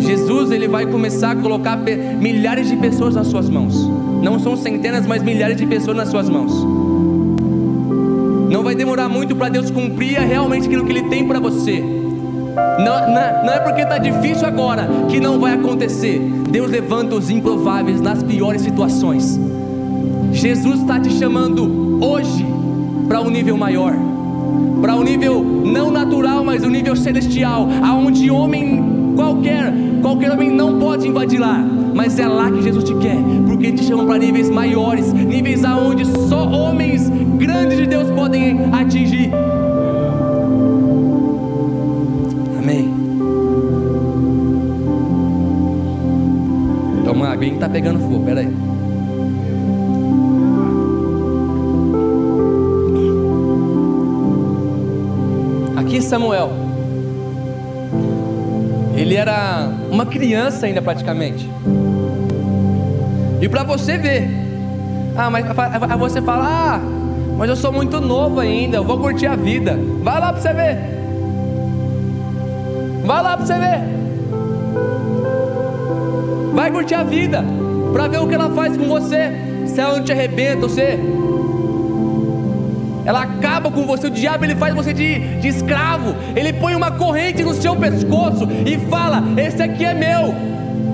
Jesus 0.00 0.50
ele 0.50 0.68
vai 0.68 0.86
começar 0.86 1.32
a 1.32 1.36
colocar 1.36 1.76
milhares 1.76 2.68
de 2.68 2.76
pessoas 2.76 3.14
nas 3.14 3.26
suas 3.26 3.48
mãos. 3.48 3.74
Não 4.22 4.38
são 4.38 4.56
centenas, 4.56 5.06
mas 5.06 5.22
milhares 5.22 5.56
de 5.56 5.66
pessoas 5.66 5.96
nas 5.96 6.10
suas 6.10 6.28
mãos. 6.28 6.52
Não 8.50 8.62
vai 8.62 8.74
demorar 8.74 9.08
muito 9.08 9.34
para 9.34 9.48
Deus 9.48 9.70
cumprir 9.70 10.18
realmente 10.20 10.66
aquilo 10.66 10.84
que 10.84 10.92
Ele 10.92 11.08
tem 11.08 11.26
para 11.26 11.40
você. 11.40 11.95
Não, 12.56 13.00
não, 13.06 13.44
não, 13.44 13.52
é 13.52 13.60
porque 13.60 13.82
está 13.82 13.98
difícil 13.98 14.46
agora 14.46 14.88
que 15.08 15.20
não 15.20 15.38
vai 15.38 15.54
acontecer. 15.54 16.18
Deus 16.50 16.70
levanta 16.70 17.14
os 17.14 17.28
improváveis 17.28 18.00
nas 18.00 18.22
piores 18.22 18.62
situações. 18.62 19.38
Jesus 20.32 20.80
está 20.80 20.98
te 20.98 21.10
chamando 21.12 22.02
hoje 22.02 22.46
para 23.08 23.20
um 23.20 23.30
nível 23.30 23.56
maior, 23.56 23.94
para 24.80 24.96
um 24.96 25.02
nível 25.02 25.42
não 25.42 25.90
natural, 25.90 26.44
mas 26.44 26.64
um 26.64 26.70
nível 26.70 26.96
celestial, 26.96 27.68
aonde 27.82 28.30
homem 28.30 29.12
qualquer, 29.14 29.72
qualquer 30.02 30.30
homem 30.30 30.50
não 30.50 30.78
pode 30.78 31.08
invadir 31.08 31.40
lá, 31.40 31.64
mas 31.94 32.18
é 32.18 32.26
lá 32.26 32.50
que 32.50 32.62
Jesus 32.62 32.84
te 32.84 32.94
quer, 32.96 33.16
porque 33.46 33.66
ele 33.66 33.76
te 33.78 33.84
chama 33.84 34.04
para 34.04 34.18
níveis 34.18 34.50
maiores, 34.50 35.12
níveis 35.12 35.64
aonde 35.64 36.04
só 36.28 36.46
homens 36.46 37.08
grandes 37.38 37.78
de 37.78 37.86
Deus 37.86 38.10
podem 38.10 38.58
atingir. 38.72 39.30
Água, 47.36 47.54
está 47.54 47.68
pegando 47.68 48.00
fogo, 48.00 48.24
peraí. 48.24 48.48
aqui 55.96 56.02
Samuel, 56.02 56.50
ele 58.96 59.14
era 59.14 59.70
uma 59.90 60.04
criança 60.04 60.66
ainda 60.66 60.82
praticamente. 60.82 61.48
E 63.40 63.48
para 63.48 63.62
você 63.62 63.96
ver, 63.96 64.28
ah, 65.16 65.30
mas 65.30 65.46
você 65.98 66.20
fala, 66.20 66.44
ah, 66.44 66.80
mas 67.38 67.48
eu 67.48 67.56
sou 67.56 67.72
muito 67.72 68.00
novo 68.00 68.40
ainda, 68.40 68.78
eu 68.78 68.84
vou 68.84 68.98
curtir 68.98 69.26
a 69.26 69.36
vida. 69.36 69.78
Vai 70.02 70.20
lá 70.20 70.32
para 70.32 70.42
você 70.42 70.52
ver. 70.52 70.78
Vai 73.04 73.22
lá 73.22 73.36
para 73.36 73.46
você 73.46 73.58
ver. 73.58 74.05
Curtir 76.76 76.94
a 76.94 77.04
vida, 77.04 77.42
para 77.90 78.06
ver 78.06 78.18
o 78.18 78.28
que 78.28 78.34
ela 78.34 78.50
faz 78.50 78.76
com 78.76 78.86
você. 78.86 79.32
Se 79.66 79.80
ela 79.80 79.96
não 79.96 80.04
te 80.04 80.12
arrebenta, 80.12 80.68
você 80.68 81.00
ela 83.06 83.22
acaba 83.22 83.70
com 83.70 83.86
você. 83.86 84.08
O 84.08 84.10
diabo 84.10 84.44
ele 84.44 84.54
faz 84.56 84.74
você 84.74 84.92
de, 84.92 85.38
de 85.40 85.48
escravo. 85.48 86.14
Ele 86.36 86.52
põe 86.52 86.74
uma 86.74 86.90
corrente 86.90 87.42
no 87.42 87.54
seu 87.54 87.74
pescoço 87.76 88.46
e 88.66 88.76
fala: 88.90 89.22
Esse 89.38 89.62
aqui 89.62 89.86
é 89.86 89.94
meu. 89.94 90.34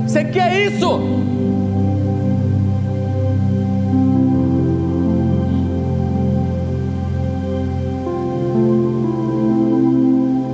Você 0.07 0.23
quer 0.23 0.69
isso? 0.69 1.01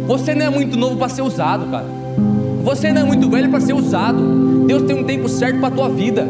Você 0.06 0.34
não 0.34 0.46
é 0.46 0.48
muito 0.48 0.74
novo 0.78 0.96
para 0.96 1.10
ser 1.10 1.20
usado, 1.20 1.66
cara. 1.66 2.07
Você 2.62 2.92
não 2.92 3.02
é 3.02 3.04
muito 3.04 3.28
velho 3.30 3.48
para 3.50 3.60
ser 3.60 3.72
usado. 3.72 4.64
Deus 4.66 4.82
tem 4.82 4.96
um 4.96 5.04
tempo 5.04 5.28
certo 5.28 5.58
para 5.58 5.68
a 5.68 5.70
tua 5.70 5.88
vida. 5.88 6.26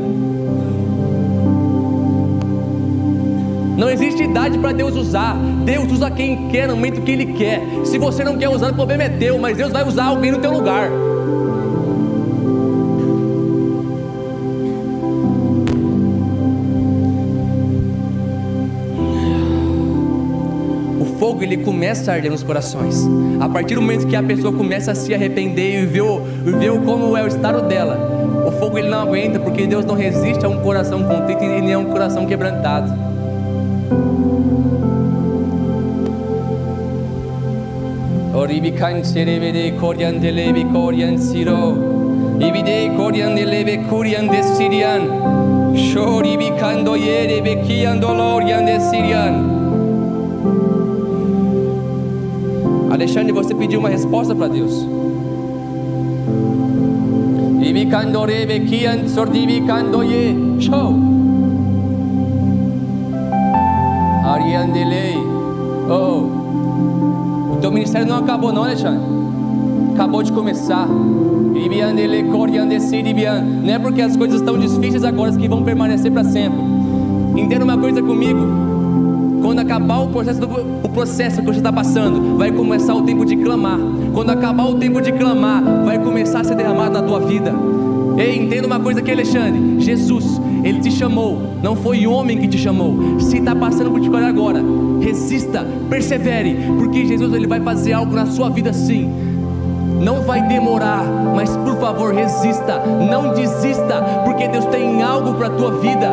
Não 3.77 3.89
existe 3.89 4.25
idade 4.25 4.59
para 4.59 4.73
Deus 4.73 4.97
usar. 4.97 5.37
Deus 5.65 5.93
usa 5.93 6.11
quem 6.11 6.49
quer 6.49 6.67
no 6.67 6.75
momento 6.75 7.01
que 7.03 7.11
Ele 7.13 7.27
quer. 7.35 7.63
Se 7.85 7.97
você 7.97 8.25
não 8.25 8.37
quer 8.37 8.49
usar, 8.49 8.73
o 8.73 8.75
problema 8.75 9.05
é 9.05 9.09
teu, 9.09 9.39
mas 9.39 9.57
Deus 9.57 9.73
vai 9.73 9.87
usar 9.87 10.07
alguém 10.07 10.33
no 10.33 10.39
teu 10.39 10.53
lugar. 10.53 10.91
Fogo 21.39 21.45
ele 21.45 21.59
começa 21.59 22.11
a 22.11 22.15
arder 22.15 22.31
nos 22.31 22.43
corações. 22.43 23.07
A 23.41 23.49
partir 23.49 23.77
do 23.77 23.81
momento 23.81 24.07
que 24.07 24.17
a 24.17 24.23
pessoa 24.23 24.53
começa 24.53 24.91
a 24.91 24.95
se 24.95 25.15
arrepender 25.15 25.83
e 25.83 25.87
ver, 25.87 26.03
ver 26.59 26.73
como 26.85 27.17
é 27.17 27.23
o 27.23 27.27
estado 27.29 27.63
dela, 27.69 28.45
o 28.47 28.53
fogo 28.53 28.79
ele 28.79 28.89
não 28.89 29.03
aguenta, 29.03 29.39
porque 29.39 29.67
Deus 29.67 29.85
não 29.85 29.95
resiste 29.95 30.45
a 30.45 30.49
um 30.49 30.61
coração 30.61 31.05
contrito 31.05 31.45
e 31.45 31.61
nem 31.61 31.75
a 31.75 31.79
um 31.79 31.85
coração 31.87 32.27
quebrantado. 32.27 32.93
De 49.31 49.58
Alexandre, 52.99 53.31
você 53.31 53.55
pediu 53.55 53.79
uma 53.79 53.89
resposta 53.89 54.35
para 54.35 54.49
Deus. 54.49 54.85
Show. 60.59 60.97
Arian 64.25 64.73
de 64.73 64.85
lei. 64.85 65.17
Oh. 65.89 67.53
O 67.53 67.59
teu 67.61 67.71
ministério 67.71 68.05
não 68.05 68.17
acabou, 68.17 68.53
não, 68.53 68.65
Alexandre. 68.65 69.01
Acabou 69.95 70.25
de 70.25 70.33
começar. 70.33 70.89
Não 73.63 73.75
é 73.75 73.79
porque 73.79 74.03
as 74.03 74.17
coisas 74.17 74.41
estão 74.41 74.59
difíceis 74.59 75.05
agora 75.05 75.31
que 75.31 75.47
vão 75.47 75.63
permanecer 75.63 76.11
para 76.11 76.25
sempre. 76.25 76.59
Entenda 77.37 77.65
uma 77.65 77.79
coisa 77.79 78.03
comigo. 78.03 78.41
Quando 79.41 79.61
acabar 79.61 80.01
o 80.01 80.09
processo, 80.09 80.41
do, 80.41 80.78
processo 80.99 81.41
que 81.41 81.47
você 81.47 81.59
está 81.59 81.73
passando, 81.73 82.37
vai 82.37 82.51
começar 82.51 82.93
o 82.93 83.03
tempo 83.03 83.25
de 83.25 83.37
clamar. 83.37 83.79
Quando 84.13 84.31
acabar 84.31 84.65
o 84.65 84.75
tempo 84.75 85.01
de 85.01 85.13
clamar, 85.13 85.63
vai 85.85 85.97
começar 85.97 86.41
a 86.41 86.45
ser 86.45 86.57
derramado 86.57 86.95
na 86.95 87.03
tua 87.03 87.21
vida. 87.21 87.55
Ei, 88.17 88.37
entenda 88.37 88.67
uma 88.67 88.81
coisa 88.81 88.99
aqui, 88.99 89.13
Alexandre. 89.13 89.81
Jesus, 89.81 90.41
Ele 90.65 90.81
te 90.81 90.91
chamou, 90.91 91.41
não 91.63 91.77
foi 91.77 92.05
homem 92.05 92.39
que 92.39 92.49
te 92.49 92.59
chamou. 92.59 93.21
Se 93.21 93.39
está 93.39 93.55
passando 93.55 93.93
por 93.93 94.01
dificuldade 94.01 94.29
agora, 94.29 94.61
resista, 95.01 95.65
persevere, 95.89 96.57
porque 96.77 97.07
Jesus 97.07 97.33
ele 97.33 97.47
vai 97.47 97.61
fazer 97.61 97.93
algo 97.93 98.13
na 98.13 98.27
sua 98.27 98.51
vida 98.51 98.73
sim. 98.73 99.09
Não 100.03 100.23
vai 100.23 100.49
demorar, 100.49 101.05
mas 101.37 101.57
por 101.59 101.79
favor 101.79 102.13
resista, 102.13 102.83
não 103.09 103.35
desista, 103.35 104.03
porque 104.25 104.49
Deus 104.49 104.65
tem 104.65 105.01
algo 105.01 105.35
para 105.35 105.47
a 105.47 105.51
tua 105.51 105.71
vida. 105.79 106.11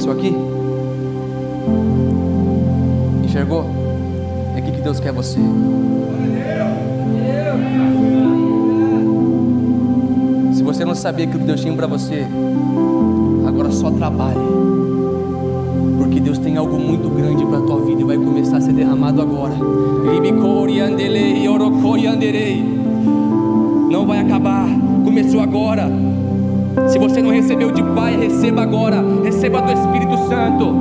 Isso 0.00 0.10
aqui? 0.10 0.34
Enxergou? 3.22 3.66
É 4.54 4.58
aqui 4.58 4.72
que 4.72 4.80
Deus 4.80 4.98
quer 4.98 5.12
você. 5.12 5.38
Se 10.54 10.62
você 10.62 10.86
não 10.86 10.94
sabia 10.94 11.26
que 11.26 11.36
o 11.36 11.40
Deus 11.40 11.60
tinha 11.60 11.74
para 11.74 11.86
você, 11.86 12.26
agora 13.46 13.70
só 13.70 13.90
trabalhe. 13.90 14.40
Porque 15.98 16.18
Deus 16.18 16.38
tem 16.38 16.56
algo 16.56 16.78
muito 16.78 17.10
grande 17.10 17.44
para 17.44 17.58
a 17.58 17.62
tua 17.62 17.80
vida 17.84 18.00
e 18.00 18.04
vai 18.04 18.16
começar 18.16 18.56
a 18.56 18.60
ser 18.62 18.72
derramado 18.72 19.20
agora. 19.20 19.54
Não 23.90 24.06
vai 24.06 24.20
acabar, 24.20 24.66
começou 25.04 25.40
agora. 25.40 26.09
Se 26.88 26.98
você 26.98 27.20
não 27.20 27.30
recebeu 27.30 27.70
de 27.72 27.82
Pai, 27.82 28.16
receba 28.16 28.62
agora, 28.62 29.02
receba 29.22 29.60
do 29.62 29.72
Espírito 29.72 30.16
Santo. 30.28 30.74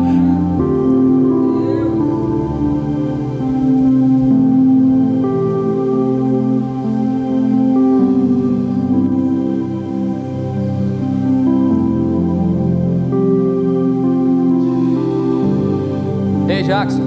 Ei, 16.50 16.64
Jackson. 16.64 17.04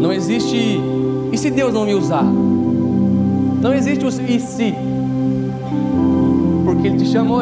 Não 0.00 0.12
existe. 0.12 0.80
E 1.32 1.38
se 1.38 1.50
Deus 1.50 1.72
não 1.72 1.84
me 1.84 1.94
usar? 1.94 2.24
Não 3.62 3.72
existe 3.72 4.04
o 4.04 4.08
e 4.08 4.40
se. 4.40 4.74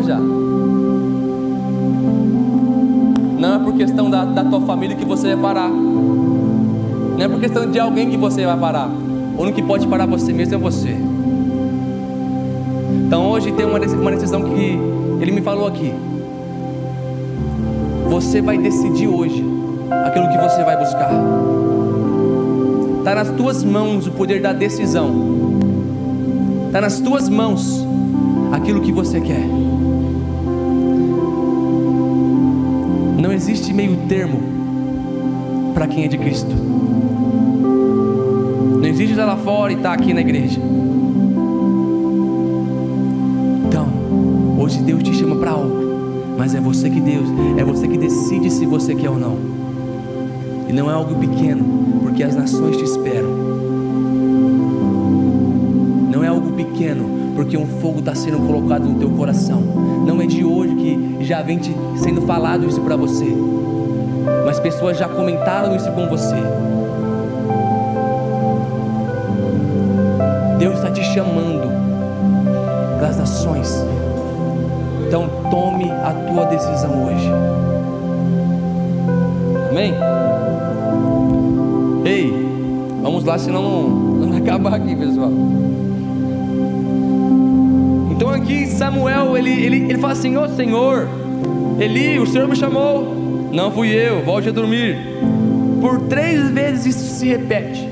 Já. 0.03 0.19
Não 3.39 3.55
é 3.55 3.59
por 3.59 3.75
questão 3.75 4.11
da, 4.11 4.25
da 4.25 4.45
tua 4.45 4.61
família 4.63 4.97
que 4.97 5.05
você 5.05 5.35
vai 5.35 5.55
parar. 5.55 5.69
Não 5.69 7.21
é 7.21 7.29
por 7.29 7.41
questão 7.41 7.71
de 7.71 7.79
alguém 7.79 8.11
que 8.11 8.17
você 8.17 8.47
vai 8.47 8.57
parar. 8.57 8.89
O 8.89 9.43
único 9.43 9.57
que 9.57 9.63
pode 9.63 9.87
parar 9.87 10.07
você 10.07 10.33
mesmo 10.33 10.55
é 10.55 10.59
você. 10.59 10.97
Então 13.07 13.31
hoje 13.31 13.53
tem 13.53 13.67
uma 13.67 13.79
decisão 13.79 14.43
que 14.43 14.79
ele 15.21 15.33
me 15.33 15.41
falou 15.41 15.67
aqui. 15.67 15.93
Você 18.09 18.41
vai 18.41 18.59
decidir 18.59 19.09
hoje 19.09 19.45
aquilo 20.07 20.29
que 20.29 20.39
você 20.39 20.63
vai 20.65 20.77
buscar. 20.79 21.11
Está 22.99 23.15
nas 23.15 23.31
tuas 23.31 23.65
mãos 23.65 24.07
o 24.07 24.13
poder 24.13 24.41
da 24.41 24.53
decisão. 24.53 25.11
Está 26.67 26.81
nas 26.81 27.01
tuas 27.01 27.29
mãos 27.29 27.85
aquilo 28.53 28.81
que 28.81 28.93
você 28.93 29.21
quer. 29.21 29.70
Não 33.21 33.31
existe 33.31 33.71
meio 33.75 33.99
termo 34.09 34.41
para 35.75 35.87
quem 35.87 36.05
é 36.05 36.09
de 36.09 36.17
Cristo. 36.17 36.55
Não 38.81 38.87
existe 38.87 39.11
estar 39.11 39.27
lá 39.27 39.37
fora 39.37 39.75
e 39.75 39.77
estar 39.77 39.93
aqui 39.93 40.15
na 40.15 40.23
igreja. 40.23 40.59
Então, 43.69 43.87
hoje 44.59 44.81
Deus 44.81 45.03
te 45.03 45.15
chama 45.15 45.37
para 45.37 45.51
algo, 45.51 46.35
mas 46.39 46.55
é 46.55 46.61
você 46.61 46.89
que 46.89 46.99
Deus, 46.99 47.29
é 47.59 47.63
você 47.63 47.87
que 47.87 47.99
decide 47.99 48.51
se 48.51 48.65
você 48.65 48.95
quer 48.95 49.11
ou 49.11 49.19
não. 49.19 49.37
E 50.67 50.73
não 50.73 50.91
é 50.91 50.95
algo 50.95 51.17
pequeno, 51.17 52.01
porque 52.03 52.23
as 52.23 52.35
nações 52.35 52.79
te 52.79 52.85
esperam. 52.85 53.29
Não 56.11 56.25
é 56.25 56.29
algo 56.29 56.53
pequeno, 56.53 57.20
porque 57.41 57.57
um 57.57 57.67
fogo 57.81 58.01
está 58.01 58.15
sendo 58.15 58.39
colocado 58.47 58.87
no 58.87 58.99
teu 58.99 59.09
coração. 59.09 59.63
Não 60.07 60.21
é 60.21 60.27
de 60.27 60.45
hoje 60.45 60.75
que 60.75 61.25
já 61.25 61.41
vem 61.41 61.57
te 61.57 61.75
sendo 61.97 62.21
falado 62.21 62.67
isso 62.67 62.83
para 62.83 62.97
você, 62.97 63.35
mas 64.45 64.61
pessoas 64.61 64.99
já 64.99 65.09
comentaram 65.09 65.75
isso 65.75 65.91
com 65.93 66.07
você. 66.07 66.37
Deus 70.59 70.75
está 70.75 70.91
te 70.91 71.03
chamando 71.03 71.67
para 72.99 73.09
as 73.09 73.17
nações. 73.17 73.75
Então 75.09 75.27
tome 75.51 75.91
a 75.91 76.13
tua 76.31 76.45
decisão 76.45 77.07
hoje. 77.07 77.31
Amém? 79.71 79.95
Ei, 82.05 82.31
vamos 83.03 83.25
lá, 83.25 83.39
senão 83.39 83.63
não, 83.63 84.29
vai 84.29 84.43
acabar 84.43 84.75
aqui, 84.75 84.95
pessoal. 84.95 85.31
Aqui 88.41 88.67
Samuel, 88.67 89.37
ele, 89.37 89.51
ele, 89.51 89.77
ele 89.91 89.99
fala 89.99 90.15
assim, 90.15 90.37
ô 90.37 90.45
oh, 90.45 90.49
Senhor, 90.49 91.07
Eli, 91.79 92.19
o 92.19 92.27
Senhor 92.27 92.49
me 92.49 92.57
chamou. 92.57 93.49
Não 93.53 93.71
fui 93.71 93.89
eu, 93.89 94.23
volte 94.25 94.49
a 94.49 94.53
dormir. 94.53 94.97
Por 95.81 96.01
três 96.09 96.51
vezes 96.51 96.97
isso 96.97 97.19
se 97.19 97.29
repete. 97.29 97.89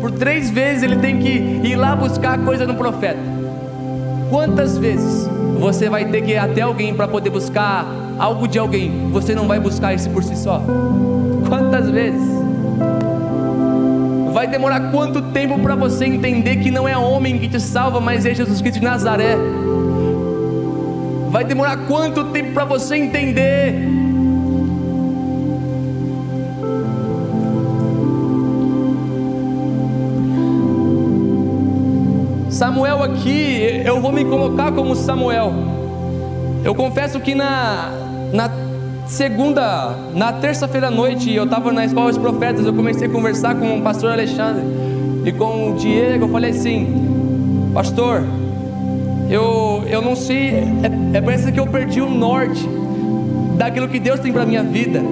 Por 0.00 0.10
três 0.10 0.50
vezes 0.50 0.82
ele 0.82 0.96
tem 0.96 1.18
que 1.18 1.28
ir 1.28 1.76
lá 1.76 1.94
buscar 1.94 2.38
coisa 2.38 2.66
no 2.66 2.74
profeta. 2.74 3.18
Quantas 4.30 4.78
vezes 4.78 5.28
você 5.58 5.88
vai 5.88 6.06
ter 6.06 6.22
que 6.22 6.32
ir 6.32 6.38
até 6.38 6.62
alguém 6.62 6.94
para 6.94 7.06
poder 7.06 7.30
buscar 7.30 7.86
algo 8.18 8.48
de 8.48 8.58
alguém? 8.58 9.10
Você 9.12 9.34
não 9.34 9.46
vai 9.46 9.60
buscar 9.60 9.94
isso 9.94 10.08
por 10.10 10.24
si 10.24 10.36
só? 10.36 10.62
Quantas 11.48 11.90
vezes? 11.90 12.41
Vai 14.42 14.48
demorar 14.48 14.90
quanto 14.90 15.22
tempo 15.30 15.56
para 15.60 15.76
você 15.76 16.04
entender 16.04 16.56
que 16.56 16.68
não 16.68 16.88
é 16.88 16.98
homem 16.98 17.38
que 17.38 17.46
te 17.46 17.60
salva, 17.60 18.00
mas 18.00 18.26
é 18.26 18.34
Jesus 18.34 18.60
Cristo 18.60 18.80
de 18.80 18.84
Nazaré? 18.84 19.36
Vai 21.30 21.44
demorar 21.44 21.86
quanto 21.86 22.24
tempo 22.24 22.52
para 22.52 22.64
você 22.64 22.96
entender? 22.96 23.88
Samuel 32.50 33.04
aqui, 33.04 33.80
eu 33.84 34.00
vou 34.00 34.10
me 34.10 34.24
colocar 34.24 34.72
como 34.72 34.96
Samuel. 34.96 35.52
Eu 36.64 36.74
confesso 36.74 37.20
que 37.20 37.32
na, 37.32 37.92
na 38.32 38.48
segunda, 39.12 39.94
na 40.14 40.32
terça-feira 40.32 40.88
à 40.88 40.90
noite, 40.90 41.30
eu 41.32 41.44
estava 41.44 41.70
na 41.70 41.84
escola 41.84 42.08
dos 42.08 42.18
profetas, 42.18 42.64
eu 42.64 42.72
comecei 42.72 43.06
a 43.06 43.10
conversar 43.10 43.54
com 43.54 43.78
o 43.78 43.82
pastor 43.82 44.10
Alexandre 44.10 44.64
e 45.26 45.32
com 45.32 45.70
o 45.70 45.76
Diego. 45.76 46.24
Eu 46.24 46.28
falei 46.30 46.50
assim, 46.50 47.70
pastor, 47.74 48.22
eu, 49.28 49.84
eu 49.86 50.00
não 50.00 50.16
sei, 50.16 50.64
é, 51.12 51.18
é 51.18 51.20
parece 51.20 51.52
que 51.52 51.60
eu 51.60 51.66
perdi 51.66 52.00
o 52.00 52.08
norte 52.08 52.66
daquilo 53.58 53.86
que 53.86 54.00
Deus 54.00 54.18
tem 54.18 54.32
para 54.32 54.46
minha 54.46 54.62
vida. 54.62 55.02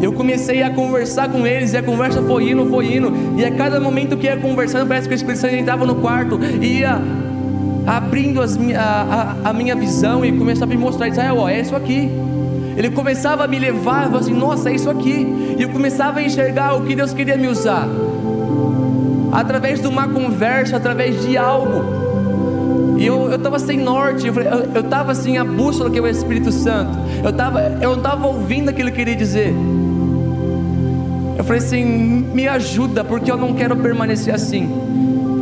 Eu 0.00 0.12
comecei 0.12 0.62
a 0.62 0.70
conversar 0.70 1.28
com 1.28 1.44
eles, 1.44 1.72
e 1.72 1.76
a 1.76 1.82
conversa 1.82 2.22
foi 2.22 2.50
indo, 2.50 2.64
foi 2.66 2.94
indo, 2.94 3.12
e 3.36 3.44
a 3.44 3.50
cada 3.50 3.80
momento 3.80 4.16
que 4.16 4.26
ia 4.26 4.36
conversando, 4.36 4.86
parece 4.86 5.08
que 5.08 5.14
o 5.14 5.16
Espírito 5.16 5.40
Santo 5.40 5.54
entrava 5.56 5.84
no 5.84 5.96
quarto, 5.96 6.38
e 6.60 6.78
ia 6.78 7.00
abrindo 7.86 8.40
as, 8.40 8.56
a, 8.56 9.36
a, 9.44 9.50
a, 9.50 9.52
minha 9.52 9.74
visão 9.74 10.24
e 10.24 10.32
começava 10.32 10.72
a 10.72 10.76
me 10.76 10.80
mostrar, 10.80 11.08
Israel, 11.08 11.38
ó, 11.38 11.48
é 11.48 11.60
isso 11.60 11.74
aqui. 11.74 12.10
Ele 12.76 12.90
começava 12.90 13.44
a 13.44 13.46
me 13.46 13.58
levar, 13.58 14.10
eu 14.10 14.18
assim, 14.18 14.34
nossa, 14.34 14.70
é 14.70 14.74
isso 14.74 14.90
aqui. 14.90 15.54
E 15.58 15.62
eu 15.62 15.68
começava 15.68 16.18
a 16.18 16.22
enxergar 16.22 16.74
o 16.74 16.82
que 16.84 16.94
Deus 16.94 17.12
queria 17.12 17.36
me 17.36 17.46
usar. 17.46 17.88
Através 19.32 19.80
de 19.80 19.86
uma 19.86 20.08
conversa, 20.08 20.76
através 20.76 21.22
de 21.22 21.36
algo. 21.36 22.04
E 22.98 23.06
eu 23.06 23.34
estava 23.34 23.58
sem 23.58 23.78
norte, 23.78 24.26
eu 24.26 24.80
estava 24.80 25.12
assim, 25.12 25.36
a 25.36 25.44
bússola 25.44 25.90
que 25.90 25.98
é 25.98 26.02
o 26.02 26.06
Espírito 26.06 26.52
Santo. 26.52 26.96
Eu, 27.24 27.32
tava, 27.32 27.60
eu 27.80 27.90
não 27.90 27.98
estava 27.98 28.26
ouvindo 28.26 28.68
aquilo 28.68 28.90
que 28.90 29.00
ele 29.00 29.04
queria 29.04 29.16
dizer. 29.16 29.54
Eu 31.36 31.44
falei 31.44 31.60
assim: 31.60 31.84
me 31.84 32.48
ajuda, 32.48 33.04
porque 33.04 33.30
eu 33.30 33.36
não 33.36 33.54
quero 33.54 33.76
permanecer 33.76 34.34
assim. 34.34 34.70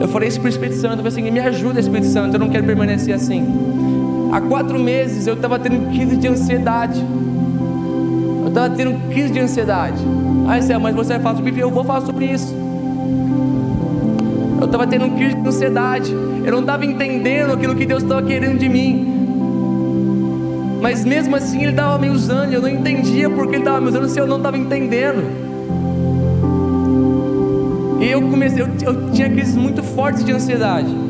Eu 0.01 0.09
falei 0.09 0.29
isso 0.29 0.41
para 0.41 0.47
o 0.47 0.51
Espírito 0.51 0.77
Santo, 0.77 0.95
eu 0.95 0.97
falei 1.05 1.13
assim: 1.13 1.31
me 1.31 1.41
ajuda, 1.41 1.79
Espírito 1.79 2.09
Santo, 2.09 2.35
eu 2.35 2.41
não 2.41 2.49
quero 2.49 2.65
permanecer 2.65 3.15
assim. 3.15 3.82
Há 4.33 4.41
quatro 4.41 4.79
meses 4.79 5.27
eu 5.27 5.35
estava 5.35 5.59
tendo 5.59 5.91
crise 5.91 6.17
de 6.17 6.27
ansiedade. 6.27 6.99
Eu 8.41 8.49
estava 8.49 8.75
tendo 8.75 9.11
crise 9.11 9.31
de 9.31 9.39
ansiedade. 9.39 10.03
Aí 10.49 10.63
você, 10.63 10.79
mas 10.79 10.97
você 10.97 11.13
vai 11.13 11.23
falar 11.23 11.37
sobre 11.37 11.51
isso? 11.51 11.61
Eu 11.61 11.71
vou 11.71 11.85
falar 11.85 12.01
sobre 12.01 12.25
isso. 12.25 12.55
Eu 14.59 14.65
estava 14.65 14.87
tendo 14.87 15.15
crise 15.17 15.35
de 15.35 15.47
ansiedade. 15.47 16.13
Eu 16.13 16.51
não 16.51 16.61
estava 16.61 16.87
entendendo 16.87 17.53
aquilo 17.53 17.77
que 17.77 17.85
Deus 17.85 18.03
estava 18.03 18.23
querendo 18.23 18.59
de 18.59 18.71
mim. 18.71 19.07
Mas 20.81 21.05
mesmo 21.05 21.37
assim 21.37 21.61
Ele 21.61 21.73
estava 21.73 21.99
me 21.99 22.09
usando. 22.09 22.55
Eu 22.55 22.63
não 22.63 22.69
entendia 22.71 23.29
porque 23.29 23.57
Ele 23.57 23.63
estava 23.63 23.83
me 23.83 23.89
usando 23.89 24.09
se 24.09 24.19
eu 24.19 24.27
não 24.27 24.39
estava 24.39 24.57
entendendo. 24.57 25.23
E 28.01 28.11
eu 28.11 28.23
comecei, 28.23 28.63
eu, 28.63 28.69
eu 28.81 29.11
tinha 29.13 29.29
crises 29.29 29.57
muito 29.57 29.83
fortes 29.83 30.25
de 30.25 30.33
ansiedade. 30.33 31.02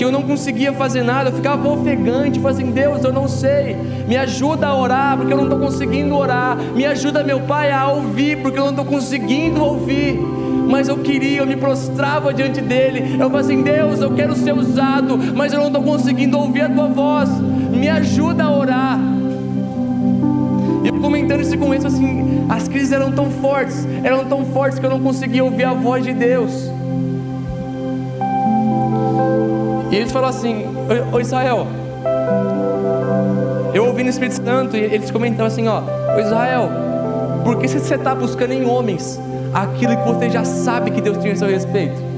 Que 0.00 0.04
eu 0.04 0.10
não 0.10 0.22
conseguia 0.22 0.72
fazer 0.72 1.02
nada, 1.02 1.28
eu 1.28 1.34
ficava 1.34 1.68
ofegante, 1.68 2.40
falava 2.40 2.58
assim, 2.58 2.72
Deus, 2.72 3.04
eu 3.04 3.12
não 3.12 3.28
sei, 3.28 3.76
me 4.08 4.16
ajuda 4.16 4.68
a 4.68 4.74
orar, 4.74 5.14
porque 5.18 5.30
eu 5.30 5.36
não 5.36 5.44
estou 5.44 5.58
conseguindo 5.58 6.16
orar, 6.16 6.56
me 6.56 6.86
ajuda 6.86 7.22
meu 7.22 7.40
pai 7.40 7.70
a 7.70 7.86
ouvir, 7.86 8.40
porque 8.40 8.58
eu 8.58 8.62
não 8.62 8.70
estou 8.70 8.86
conseguindo 8.86 9.62
ouvir, 9.62 10.18
mas 10.66 10.88
eu 10.88 10.96
queria, 10.96 11.40
eu 11.40 11.46
me 11.46 11.54
prostrava 11.54 12.32
diante 12.32 12.62
dele, 12.62 13.12
eu 13.12 13.28
falava 13.28 13.40
assim, 13.40 13.62
Deus, 13.62 14.00
eu 14.00 14.14
quero 14.14 14.34
ser 14.34 14.54
usado, 14.54 15.18
mas 15.36 15.52
eu 15.52 15.58
não 15.58 15.66
estou 15.66 15.82
conseguindo 15.82 16.38
ouvir 16.38 16.62
a 16.62 16.70
tua 16.70 16.86
voz, 16.86 17.28
me 17.38 17.90
ajuda 17.90 18.44
a 18.44 18.56
orar. 18.56 18.98
E 20.82 20.88
eu 20.88 20.94
comentando 20.98 21.42
isso 21.42 21.58
com 21.58 21.70
assim, 21.72 22.46
as 22.48 22.68
crises 22.68 22.90
eram 22.90 23.12
tão 23.12 23.30
fortes, 23.30 23.86
eram 24.02 24.24
tão 24.24 24.46
fortes 24.46 24.78
que 24.78 24.86
eu 24.86 24.90
não 24.90 25.00
conseguia 25.00 25.44
ouvir 25.44 25.64
a 25.64 25.74
voz 25.74 26.02
de 26.02 26.14
Deus. 26.14 26.69
E 29.90 29.96
eles 29.96 30.12
falaram 30.12 30.36
assim: 30.36 30.64
Ô 31.12 31.20
Israel, 31.20 31.66
eu 33.74 33.86
ouvi 33.86 34.04
no 34.04 34.10
Espírito 34.10 34.42
Santo 34.44 34.76
e 34.76 34.80
eles 34.80 35.10
comentaram 35.10 35.46
assim: 35.46 35.66
Ó, 35.66 35.82
Israel, 36.18 36.70
por 37.44 37.56
que 37.58 37.66
você 37.66 37.94
está 37.94 38.14
buscando 38.14 38.52
em 38.52 38.64
homens 38.64 39.20
aquilo 39.52 39.96
que 39.96 40.04
você 40.04 40.30
já 40.30 40.44
sabe 40.44 40.90
que 40.92 41.00
Deus 41.00 41.18
tem 41.18 41.32
a 41.32 41.36
seu 41.36 41.48
respeito? 41.48 42.10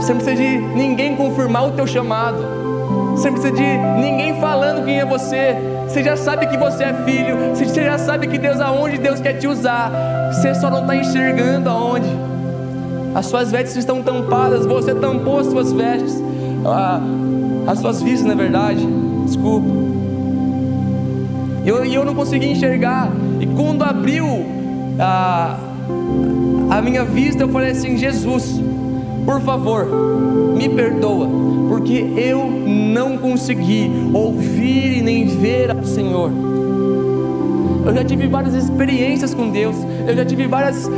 Você 0.00 0.14
não 0.14 0.20
precisa 0.20 0.36
de 0.36 0.58
ninguém 0.58 1.14
confirmar 1.16 1.68
o 1.68 1.72
teu 1.72 1.86
chamado. 1.86 2.38
Você 3.12 3.30
não 3.30 3.38
precisa 3.38 3.52
de 3.52 3.78
ninguém 4.00 4.40
falando 4.40 4.84
quem 4.84 5.00
é 5.00 5.04
você. 5.04 5.56
Você 5.86 6.02
já 6.02 6.16
sabe 6.16 6.46
que 6.46 6.56
você 6.56 6.84
é 6.84 6.94
filho. 7.04 7.54
Você 7.54 7.84
já 7.84 7.98
sabe 7.98 8.26
que 8.26 8.38
Deus 8.38 8.60
aonde 8.60 8.98
Deus 8.98 9.20
quer 9.20 9.34
te 9.34 9.46
usar. 9.46 9.90
Você 10.32 10.54
só 10.54 10.70
não 10.70 10.82
está 10.82 10.96
enxergando 10.96 11.68
aonde 11.68 12.08
as 13.18 13.26
suas 13.26 13.50
vestes 13.50 13.74
estão 13.74 14.00
tampadas, 14.00 14.64
você 14.64 14.94
tampou 14.94 15.40
as 15.40 15.48
suas 15.48 15.72
vestes, 15.72 16.22
ah, 16.64 17.00
as 17.66 17.80
suas 17.80 18.00
vistas, 18.00 18.24
na 18.24 18.36
verdade, 18.36 18.86
desculpa. 19.26 19.66
E 21.64 21.68
eu, 21.68 21.84
eu 21.84 22.04
não 22.04 22.14
consegui 22.14 22.46
enxergar, 22.46 23.10
e 23.40 23.46
quando 23.46 23.82
abriu 23.82 24.24
a, 25.00 25.58
a 26.70 26.80
minha 26.80 27.04
vista, 27.04 27.42
eu 27.42 27.48
falei 27.48 27.72
assim: 27.72 27.96
Jesus, 27.96 28.60
por 29.26 29.40
favor, 29.40 29.88
me 30.56 30.68
perdoa, 30.68 31.28
porque 31.68 31.94
eu 32.16 32.48
não 32.48 33.18
consegui 33.18 33.90
ouvir 34.14 34.98
e 34.98 35.02
nem 35.02 35.26
ver 35.26 35.72
ao 35.72 35.82
Senhor. 35.82 36.30
Eu 37.84 37.92
já 37.92 38.04
tive 38.04 38.28
várias 38.28 38.54
experiências 38.54 39.34
com 39.34 39.50
Deus, 39.50 39.74
eu 40.06 40.14
já 40.14 40.24
tive 40.24 40.46
várias 40.46 40.88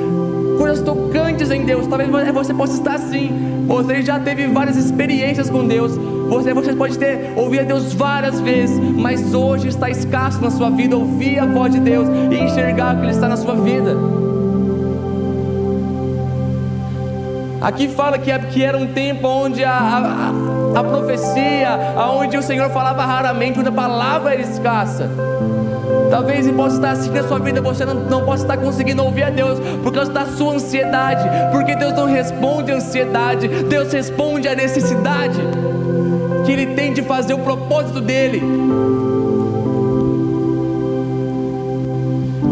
coisas 0.60 0.82
tocantes 0.82 1.50
em 1.50 1.64
Deus. 1.64 1.86
Talvez 1.86 2.10
você 2.34 2.52
possa 2.52 2.74
estar 2.74 2.96
assim. 2.96 3.64
Você 3.66 4.02
já 4.02 4.20
teve 4.20 4.46
várias 4.46 4.76
experiências 4.76 5.48
com 5.48 5.66
Deus. 5.66 5.96
Você, 6.28 6.52
você 6.52 6.74
pode 6.74 6.98
ter 6.98 7.32
ouvido 7.34 7.62
a 7.62 7.64
Deus 7.64 7.94
várias 7.94 8.38
vezes, 8.40 8.78
mas 8.78 9.32
hoje 9.32 9.68
está 9.68 9.88
escasso 9.88 10.40
na 10.42 10.50
sua 10.50 10.68
vida 10.70 10.94
ouvir 10.94 11.38
a 11.38 11.46
voz 11.46 11.72
de 11.72 11.80
Deus 11.80 12.06
e 12.30 12.34
enxergar 12.36 12.94
que 12.94 13.02
Ele 13.04 13.10
está 13.10 13.26
na 13.26 13.38
sua 13.38 13.54
vida. 13.54 13.96
Aqui 17.62 17.88
fala 17.88 18.18
que, 18.18 18.38
que 18.52 18.62
era 18.62 18.76
um 18.76 18.86
tempo 18.88 19.26
onde 19.26 19.64
a, 19.64 19.72
a, 19.72 20.80
a 20.80 20.84
profecia, 20.84 21.94
onde 22.18 22.36
o 22.36 22.42
Senhor 22.42 22.68
falava 22.70 23.02
raramente, 23.04 23.58
onde 23.58 23.68
a 23.68 23.72
palavra 23.72 24.34
era 24.34 24.42
escassa. 24.42 25.29
Talvez 26.10 26.50
possa 26.50 26.76
estar 26.76 26.90
assim 26.90 27.10
na 27.10 27.22
sua 27.22 27.38
vida, 27.38 27.62
você 27.62 27.84
não, 27.84 27.94
não 27.94 28.24
possa 28.24 28.42
estar 28.42 28.56
conseguindo 28.56 29.02
ouvir 29.04 29.22
a 29.22 29.30
Deus 29.30 29.58
por 29.82 29.92
causa 29.92 30.12
da 30.12 30.26
sua 30.26 30.54
ansiedade, 30.54 31.22
porque 31.52 31.76
Deus 31.76 31.94
não 31.94 32.06
responde 32.06 32.72
a 32.72 32.76
ansiedade, 32.76 33.46
Deus 33.46 33.92
responde 33.92 34.48
a 34.48 34.54
necessidade 34.54 35.38
que 36.44 36.52
Ele 36.52 36.74
tem 36.74 36.92
de 36.92 37.02
fazer 37.02 37.34
o 37.34 37.38
propósito 37.38 38.00
dele. 38.00 38.42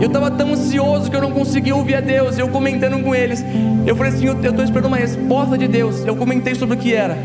Eu 0.01 0.07
estava 0.07 0.31
tão 0.31 0.53
ansioso 0.53 1.11
que 1.11 1.17
eu 1.17 1.21
não 1.21 1.33
conseguia 1.33 1.75
ouvir 1.75 1.97
a 1.97 2.01
Deus. 2.01 2.39
Eu 2.39 2.49
comentando 2.49 3.03
com 3.03 3.13
eles, 3.13 3.45
eu 3.85 3.97
falei 3.97 4.13
assim: 4.13 4.27
eu 4.27 4.41
estou 4.41 4.65
esperando 4.65 4.87
uma 4.87 4.97
resposta 4.97 5.59
de 5.59 5.67
Deus. 5.67 6.07
Eu 6.07 6.15
comentei 6.15 6.55
sobre 6.55 6.77
o 6.77 6.79
que 6.79 6.95
era. 6.95 7.19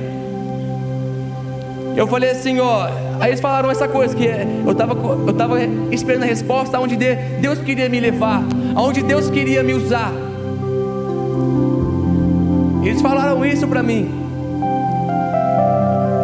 Eu 1.96 2.08
falei 2.08 2.32
assim, 2.32 2.60
ó. 2.60 2.90
Aí 3.24 3.30
eles 3.30 3.40
falaram 3.40 3.72
essa 3.72 3.88
coisa 3.88 4.14
que 4.14 4.26
eu 4.26 4.74
estava 4.74 4.94
eu 4.96 5.34
tava 5.34 5.58
esperando 5.94 6.24
a 6.24 6.26
resposta 6.26 6.76
aonde 6.76 6.98
Deus 6.98 7.58
queria 7.60 7.88
me 7.88 7.98
levar, 7.98 8.44
aonde 8.76 9.02
Deus 9.02 9.30
queria 9.30 9.64
me 9.64 9.74
usar. 9.74 10.12
Eles 12.84 13.02
falaram 13.02 13.46
isso 13.46 13.66
para 13.66 13.82
mim. 13.82 14.12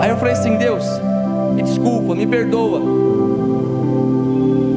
Aí 0.02 0.10
eu 0.10 0.18
falei 0.18 0.34
assim, 0.34 0.58
Deus, 0.58 0.84
me 1.56 1.64
desculpa, 1.64 2.14
me 2.14 2.28
perdoa. 2.28 2.82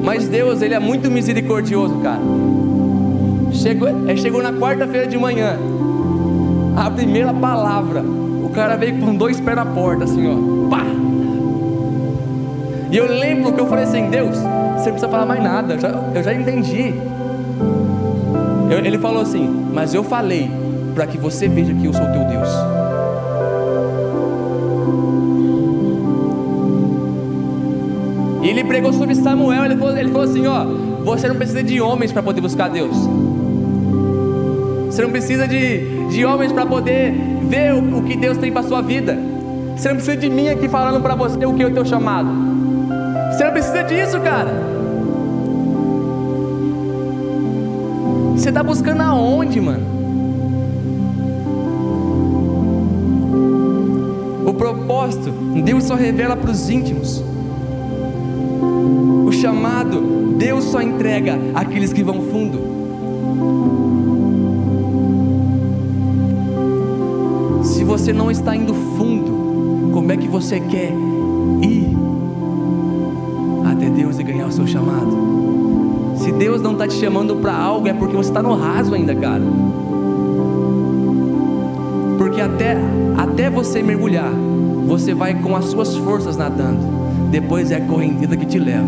Mas 0.04 0.28
Deus, 0.28 0.62
Ele 0.62 0.74
é 0.74 0.78
muito 0.78 1.10
misericordioso, 1.10 1.96
cara. 1.96 2.20
Chegou, 3.50 3.88
chegou 4.16 4.40
na 4.40 4.52
quarta-feira 4.52 5.08
de 5.08 5.18
manhã. 5.18 5.58
A 6.76 6.88
primeira 6.88 7.34
palavra. 7.34 8.00
O 8.00 8.50
cara 8.54 8.76
veio 8.76 9.00
com 9.00 9.12
dois 9.12 9.40
pés 9.40 9.56
na 9.56 9.66
porta, 9.66 10.04
assim, 10.04 10.24
ó. 10.28 10.70
Pá! 10.70 10.92
E 12.92 12.96
eu 12.98 13.06
lembro 13.06 13.54
que 13.54 13.60
eu 13.60 13.66
falei 13.66 13.84
assim: 13.84 14.10
Deus, 14.10 14.36
você 14.36 14.44
não 14.44 14.82
precisa 14.82 15.08
falar 15.08 15.24
mais 15.24 15.42
nada, 15.42 15.72
eu 15.72 15.80
já, 15.80 15.88
eu 16.14 16.22
já 16.22 16.34
entendi. 16.34 16.92
Eu, 18.70 18.78
ele 18.84 18.98
falou 18.98 19.22
assim: 19.22 19.48
Mas 19.72 19.94
eu 19.94 20.04
falei 20.04 20.50
para 20.94 21.06
que 21.06 21.16
você 21.16 21.48
veja 21.48 21.72
que 21.72 21.86
eu 21.86 21.92
sou 21.94 22.04
teu 22.04 22.24
Deus. 22.26 22.48
E 28.42 28.48
ele 28.48 28.62
pregou 28.62 28.92
sobre 28.92 29.14
Samuel. 29.14 29.64
Ele 29.64 29.76
falou, 29.76 29.96
ele 29.96 30.10
falou 30.10 30.28
assim: 30.28 30.46
Ó, 30.46 30.64
você 31.02 31.28
não 31.28 31.36
precisa 31.36 31.62
de 31.62 31.80
homens 31.80 32.12
para 32.12 32.22
poder 32.22 32.42
buscar 32.42 32.68
Deus. 32.68 32.94
Você 34.84 35.00
não 35.00 35.10
precisa 35.10 35.48
de, 35.48 36.08
de 36.08 36.26
homens 36.26 36.52
para 36.52 36.66
poder 36.66 37.14
ver 37.44 37.72
o, 37.72 38.00
o 38.00 38.02
que 38.02 38.18
Deus 38.18 38.36
tem 38.36 38.52
para 38.52 38.62
sua 38.64 38.82
vida. 38.82 39.16
Você 39.74 39.88
não 39.88 39.96
precisa 39.96 40.18
de 40.18 40.28
mim 40.28 40.50
aqui 40.50 40.68
falando 40.68 41.00
para 41.00 41.14
você 41.14 41.46
o 41.46 41.54
que 41.54 41.64
o 41.64 41.72
teu 41.72 41.86
chamado. 41.86 42.51
Você 43.32 43.44
não 43.44 43.52
precisa 43.52 43.82
disso, 43.82 44.20
cara. 44.20 44.50
Você 48.36 48.50
está 48.50 48.62
buscando 48.62 49.00
aonde, 49.00 49.58
mano? 49.58 49.86
O 54.46 54.52
propósito, 54.52 55.30
Deus 55.64 55.84
só 55.84 55.94
revela 55.94 56.36
para 56.36 56.50
os 56.50 56.68
íntimos. 56.68 57.24
O 59.26 59.32
chamado, 59.32 60.34
Deus 60.36 60.64
só 60.64 60.82
entrega 60.82 61.38
àqueles 61.54 61.90
que 61.92 62.02
vão 62.02 62.20
fundo. 62.20 62.60
Se 67.64 67.82
você 67.82 68.12
não 68.12 68.30
está 68.30 68.54
indo 68.54 68.74
fundo, 68.74 69.90
como 69.92 70.12
é 70.12 70.16
que 70.18 70.28
você 70.28 70.60
quer 70.60 70.92
ir 71.62 71.91
seu 74.52 74.66
chamado? 74.66 75.32
Se 76.16 76.30
Deus 76.30 76.62
não 76.62 76.72
está 76.72 76.86
te 76.86 76.94
chamando 76.94 77.36
para 77.36 77.56
algo, 77.56 77.88
é 77.88 77.92
porque 77.92 78.16
você 78.16 78.30
está 78.30 78.42
no 78.42 78.54
raso 78.54 78.94
ainda, 78.94 79.14
cara. 79.14 79.42
Porque 82.18 82.40
até, 82.40 82.76
até 83.16 83.50
você 83.50 83.82
mergulhar, 83.82 84.32
você 84.86 85.14
vai 85.14 85.34
com 85.34 85.56
as 85.56 85.64
suas 85.66 85.96
forças 85.96 86.36
nadando. 86.36 86.80
Depois 87.30 87.70
é 87.70 87.76
a 87.76 87.80
correnteza 87.80 88.36
que 88.36 88.46
te 88.46 88.58
leva. 88.58 88.86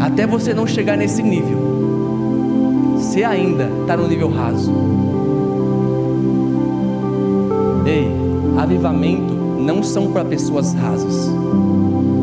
Até 0.00 0.26
você 0.26 0.52
não 0.52 0.66
chegar 0.66 0.96
nesse 0.96 1.22
nível, 1.22 1.58
você 2.98 3.24
ainda 3.24 3.68
está 3.80 3.96
no 3.96 4.06
nível 4.06 4.28
raso. 4.28 4.72
Ei, 7.86 8.10
avivamento 8.58 9.34
não 9.34 9.82
são 9.82 10.12
para 10.12 10.24
pessoas 10.24 10.74
rasas. 10.74 11.30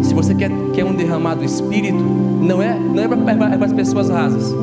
Se 0.03 0.14
você 0.14 0.36
quer, 0.36 0.51
quer 0.74 0.86
um 0.86 0.93
derramado 0.93 1.43
espírito, 1.43 2.03
não 2.41 2.61
é, 2.61 2.78
não 2.78 3.03
é 3.03 3.07
para 3.07 3.55
é 3.55 3.63
as 3.63 3.74
pessoas 3.74 4.09
rasas. 4.09 4.53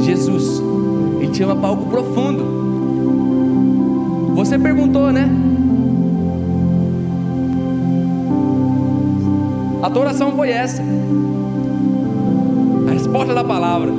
Jesus, 0.00 0.62
Ele 1.20 1.28
te 1.28 1.38
chama 1.38 1.56
para 1.56 1.68
algo 1.68 1.86
profundo. 1.86 2.62
Você 4.34 4.58
perguntou, 4.58 5.12
né? 5.12 5.28
A 9.82 9.90
tua 9.90 10.02
oração 10.02 10.32
foi 10.32 10.50
essa. 10.50 10.82
A 12.88 12.92
resposta 12.92 13.34
da 13.34 13.44
palavra. 13.44 13.90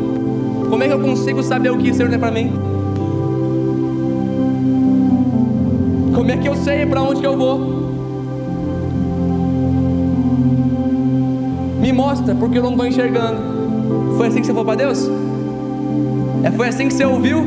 Como 0.70 0.82
é 0.82 0.88
que 0.88 0.94
eu 0.94 1.00
consigo 1.00 1.44
saber 1.44 1.72
o 1.72 1.78
que 1.78 1.92
o 1.92 1.94
Senhor 1.94 2.18
para 2.18 2.32
mim? 2.32 2.52
Como 6.16 6.32
é 6.32 6.38
que 6.38 6.48
eu 6.48 6.56
sei 6.56 6.86
para 6.86 7.02
onde 7.02 7.20
que 7.20 7.28
eu 7.28 7.38
vou? 7.38 7.83
Me 11.84 11.92
mostra, 11.92 12.34
porque 12.34 12.60
eu 12.60 12.64
não 12.64 12.72
estou 12.72 12.88
enxergando. 12.88 14.16
Foi 14.16 14.28
assim 14.28 14.40
que 14.40 14.48
você 14.48 14.54
foi 14.54 14.64
para 14.64 14.76
Deus? 14.76 15.06
É, 16.42 16.50
foi 16.50 16.70
assim 16.70 16.88
que 16.88 16.94
você 16.94 17.04
ouviu? 17.04 17.40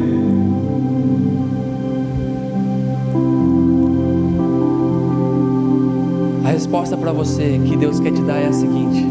A 6.45 6.49
resposta 6.51 6.99
para 6.99 7.13
você 7.13 7.59
que 7.65 7.79
Deus 7.79 7.99
quer 7.99 8.13
te 8.13 8.21
dar 8.21 8.37
é 8.37 8.49
a 8.49 8.53
seguinte: 8.53 9.07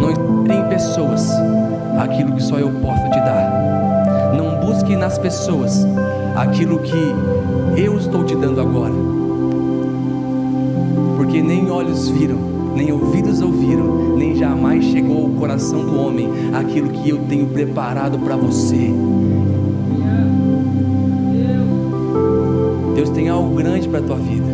não 0.00 0.10
espere 0.12 0.60
em 0.60 0.68
pessoas 0.68 1.28
aquilo 1.98 2.36
que 2.36 2.42
só 2.44 2.60
eu 2.60 2.70
posso 2.80 3.10
te 3.10 3.18
dar. 3.18 4.32
Não 4.36 4.60
busque 4.60 4.94
nas 4.94 5.18
pessoas 5.18 5.84
aquilo 6.36 6.78
que 6.78 7.14
eu 7.76 7.98
estou 7.98 8.22
te 8.22 8.36
dando 8.36 8.60
agora. 8.60 8.94
Porque 11.16 11.42
nem 11.42 11.68
olhos 11.68 12.08
viram, 12.08 12.53
nem 12.74 12.92
ouvidos 12.92 13.40
ouviram, 13.40 14.16
nem 14.16 14.34
jamais 14.34 14.84
chegou 14.84 15.24
ao 15.24 15.30
coração 15.30 15.84
do 15.84 15.98
homem 15.98 16.28
aquilo 16.52 16.90
que 16.90 17.10
eu 17.10 17.20
tenho 17.28 17.46
preparado 17.46 18.18
para 18.18 18.36
você. 18.36 18.90
Deus 22.94 23.10
tem 23.10 23.28
algo 23.28 23.54
grande 23.54 23.88
para 23.88 24.00
a 24.00 24.02
tua 24.02 24.16
vida. 24.16 24.46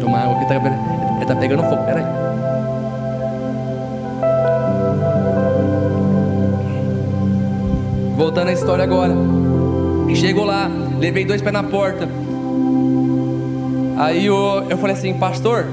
Tomar 0.00 0.18
água 0.24 0.36
aqui, 0.36 0.48
tá, 0.48 0.54
ele 1.16 1.26
tá 1.26 1.36
pegando 1.36 1.62
fogo, 1.64 1.84
peraí. 1.84 2.04
Voltando 8.16 8.48
à 8.48 8.52
história 8.52 8.84
agora. 8.84 9.14
Chegou 10.14 10.44
lá, 10.44 10.70
levei 10.98 11.24
dois 11.24 11.40
pés 11.40 11.52
na 11.52 11.62
porta. 11.62 12.06
Aí 14.00 14.24
eu, 14.24 14.64
eu 14.70 14.78
falei 14.78 14.96
assim, 14.96 15.12
pastor, 15.12 15.66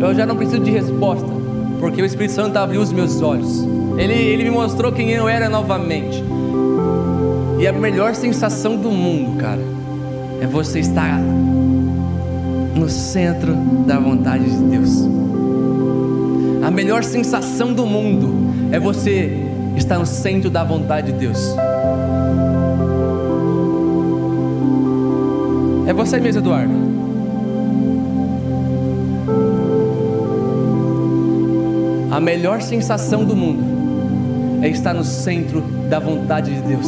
eu 0.00 0.14
já 0.14 0.24
não 0.24 0.36
preciso 0.36 0.60
de 0.60 0.70
resposta, 0.70 1.26
porque 1.80 2.00
o 2.00 2.04
Espírito 2.04 2.34
Santo 2.34 2.56
abriu 2.56 2.80
os 2.80 2.92
meus 2.92 3.20
olhos. 3.20 3.66
Ele, 3.98 4.12
ele 4.12 4.44
me 4.44 4.50
mostrou 4.50 4.92
quem 4.92 5.10
eu 5.10 5.28
era 5.28 5.48
novamente. 5.48 6.22
E 7.58 7.66
a 7.66 7.72
melhor 7.72 8.14
sensação 8.14 8.76
do 8.76 8.92
mundo, 8.92 9.38
cara, 9.38 9.58
é 10.40 10.46
você 10.46 10.78
estar 10.78 11.18
no 12.76 12.88
centro 12.88 13.56
da 13.88 13.98
vontade 13.98 14.48
de 14.48 14.62
Deus. 14.62 15.04
A 16.64 16.70
melhor 16.70 17.02
sensação 17.02 17.72
do 17.72 17.84
mundo 17.84 18.70
é 18.70 18.78
você 18.78 19.48
estar 19.76 19.98
no 19.98 20.06
centro 20.06 20.48
da 20.48 20.62
vontade 20.62 21.10
de 21.10 21.18
Deus. 21.18 21.56
É 25.88 25.92
você 25.92 26.20
mesmo, 26.20 26.40
Eduardo. 26.40 26.91
A 32.12 32.20
melhor 32.20 32.60
sensação 32.60 33.24
do 33.24 33.34
mundo 33.34 34.60
é 34.62 34.68
estar 34.68 34.92
no 34.92 35.02
centro 35.02 35.62
da 35.88 35.98
vontade 35.98 36.54
de 36.54 36.60
Deus. 36.60 36.86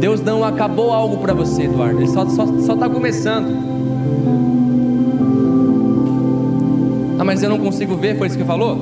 Deus 0.00 0.20
não 0.20 0.42
acabou 0.42 0.90
algo 0.90 1.18
para 1.18 1.32
você, 1.32 1.66
Eduardo. 1.66 2.00
Ele 2.00 2.08
só 2.08 2.24
está 2.24 2.76
tá 2.76 2.88
começando. 2.90 3.56
Ah, 7.20 7.24
mas 7.24 7.40
eu 7.40 7.48
não 7.48 7.60
consigo 7.60 7.94
ver, 7.94 8.18
foi 8.18 8.26
isso 8.26 8.36
que 8.36 8.42
falou? 8.42 8.76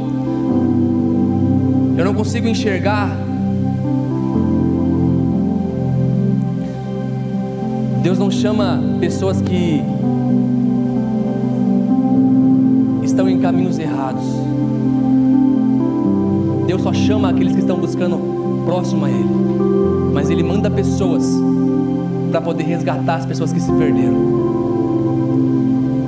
Eu 1.98 2.06
não 2.06 2.14
consigo 2.14 2.48
enxergar. 2.48 3.14
Deus 8.02 8.18
não 8.18 8.30
chama 8.30 8.82
pessoas 8.98 9.42
que 9.42 9.82
estão 13.18 13.28
em 13.28 13.40
caminhos 13.40 13.78
errados. 13.80 14.24
Deus 16.68 16.82
só 16.82 16.92
chama 16.92 17.30
aqueles 17.30 17.52
que 17.52 17.60
estão 17.60 17.76
buscando 17.76 18.16
próximo 18.64 19.04
a 19.06 19.10
Ele 19.10 19.48
mas 20.12 20.30
Ele 20.30 20.42
manda 20.42 20.68
pessoas 20.70 21.24
para 22.30 22.40
poder 22.40 22.64
resgatar 22.64 23.16
as 23.16 23.26
pessoas 23.26 23.52
que 23.52 23.60
se 23.60 23.70
perderam. 23.72 24.16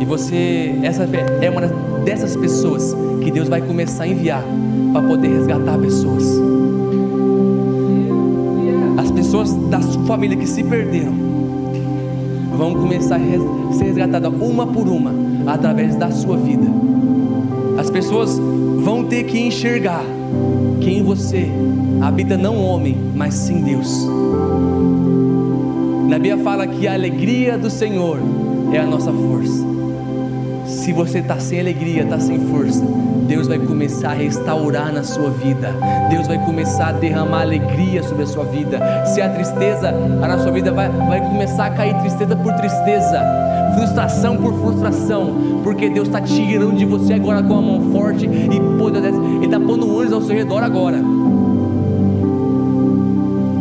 E 0.01 0.05
você, 0.05 0.79
essa 0.83 1.09
é 1.41 1.51
uma 1.51 1.63
dessas 2.05 2.35
pessoas 2.37 2.95
que 3.23 3.31
Deus 3.31 3.49
vai 3.49 3.61
começar 3.61 4.05
a 4.05 4.09
enviar 4.09 4.43
para 4.93 5.03
poder 5.03 5.29
resgatar 5.29 5.79
pessoas. 5.79 6.25
As 8.99 9.11
pessoas 9.11 9.53
da 9.69 9.81
sua 9.81 10.03
família 10.05 10.37
que 10.37 10.47
se 10.47 10.63
perderam 10.65 11.15
vão 12.57 12.75
começar 12.75 13.17
a 13.17 13.73
ser 13.73 13.85
resgatadas 13.85 14.33
uma 14.41 14.67
por 14.67 14.89
uma 14.89 15.13
através 15.47 15.95
da 15.95 16.11
sua 16.11 16.37
vida. 16.37 16.67
As 17.91 17.93
pessoas 17.93 18.39
vão 18.39 19.03
ter 19.03 19.25
que 19.25 19.37
enxergar 19.37 20.05
quem 20.81 21.03
você 21.03 21.51
habita 22.01 22.37
não 22.37 22.63
homem, 22.63 22.97
mas 23.17 23.35
sim 23.35 23.65
Deus. 23.65 24.07
Na 26.09 26.17
Bíblia 26.17 26.39
fala 26.39 26.69
que 26.69 26.87
a 26.87 26.95
alegria 26.95 27.59
do 27.59 27.69
Senhor 27.69 28.21
é 28.73 28.79
a 28.79 28.87
nossa 28.87 29.13
força. 29.13 29.70
Se 30.91 30.95
você 30.95 31.21
está 31.21 31.39
sem 31.39 31.61
alegria, 31.61 32.03
está 32.03 32.19
sem 32.19 32.37
força, 32.49 32.85
Deus 33.29 33.47
vai 33.47 33.61
começar 33.61 34.11
a 34.11 34.15
restaurar 34.15 34.93
na 34.93 35.05
sua 35.05 35.31
vida. 35.31 35.73
Deus 36.11 36.27
vai 36.27 36.37
começar 36.45 36.89
a 36.89 36.93
derramar 36.93 37.43
alegria 37.43 38.03
sobre 38.03 38.25
a 38.25 38.27
sua 38.27 38.45
vida. 38.45 39.07
Se 39.07 39.23
a 39.23 39.29
tristeza 39.29 39.93
na 39.93 40.37
sua 40.41 40.51
vida 40.51 40.73
vai, 40.73 40.89
vai 40.89 41.21
começar 41.21 41.67
a 41.67 41.71
cair 41.71 41.95
tristeza 42.01 42.35
por 42.35 42.53
tristeza, 42.55 43.23
frustração 43.77 44.37
por 44.37 44.53
frustração, 44.61 45.61
porque 45.63 45.89
Deus 45.89 46.09
está 46.09 46.21
tirando 46.21 46.77
de 46.77 46.85
você 46.85 47.13
agora 47.13 47.41
com 47.41 47.55
a 47.55 47.63
mão 47.63 47.93
forte 47.93 48.27
e 48.27 48.77
poderosa. 48.77 49.17
Ele 49.17 49.45
está 49.45 49.61
pondo 49.61 50.01
anjos 50.01 50.13
ao 50.13 50.23
seu 50.23 50.35
redor 50.35 50.65
agora 50.65 50.99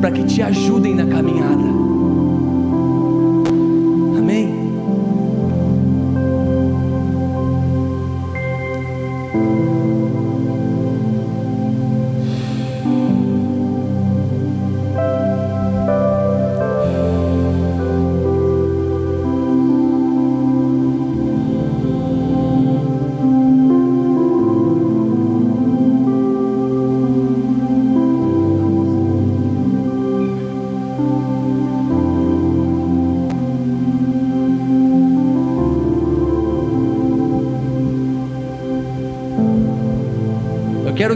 para 0.01 0.09
que 0.09 0.23
te 0.23 0.41
ajudem 0.41 0.95
na 0.95 1.05
caminhada. 1.05 1.88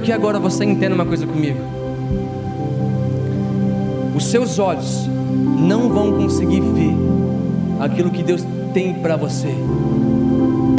Que 0.03 0.11
agora 0.11 0.37
você 0.37 0.65
entenda 0.65 0.93
uma 0.93 1.05
coisa 1.05 1.25
comigo. 1.25 1.59
Os 4.13 4.25
seus 4.25 4.59
olhos 4.59 5.07
não 5.57 5.87
vão 5.89 6.11
conseguir 6.11 6.59
ver 6.59 6.93
aquilo 7.79 8.11
que 8.11 8.21
Deus 8.21 8.45
tem 8.73 8.93
para 8.95 9.15
você. 9.15 9.47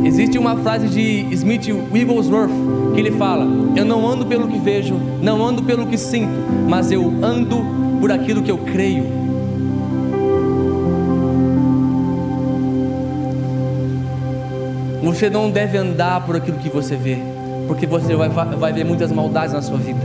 Existe 0.05 0.39
uma 0.39 0.57
frase 0.59 0.89
de 0.89 1.27
Smith 1.33 1.67
Wigglesworth 1.91 2.53
que 2.95 3.01
ele 3.01 3.13
fala: 3.13 3.47
Eu 3.75 3.87
não 3.87 4.07
ando 4.07 4.27
pelo 4.27 4.47
que 4.47 4.59
vejo, 4.59 4.95
não 5.23 5.43
ando 5.43 5.63
pelo 5.63 5.87
que 5.87 5.97
sinto, 5.97 6.39
mas 6.69 6.93
eu 6.93 7.03
ando 7.23 7.65
por 8.01 8.13
aquilo 8.13 8.43
que 8.43 8.51
eu 8.51 8.59
creio. 8.59 9.25
Você 15.03 15.31
não 15.31 15.51
deve 15.51 15.79
andar 15.79 16.27
por 16.27 16.37
aquilo 16.37 16.59
que 16.59 16.69
você 16.69 16.95
vê 16.97 17.34
porque 17.67 17.87
você 17.87 18.15
vai, 18.15 18.29
vai 18.29 18.73
ver 18.73 18.85
muitas 18.85 19.11
maldades 19.13 19.55
na 19.55 19.63
sua 19.63 19.79
vida. 19.79 20.01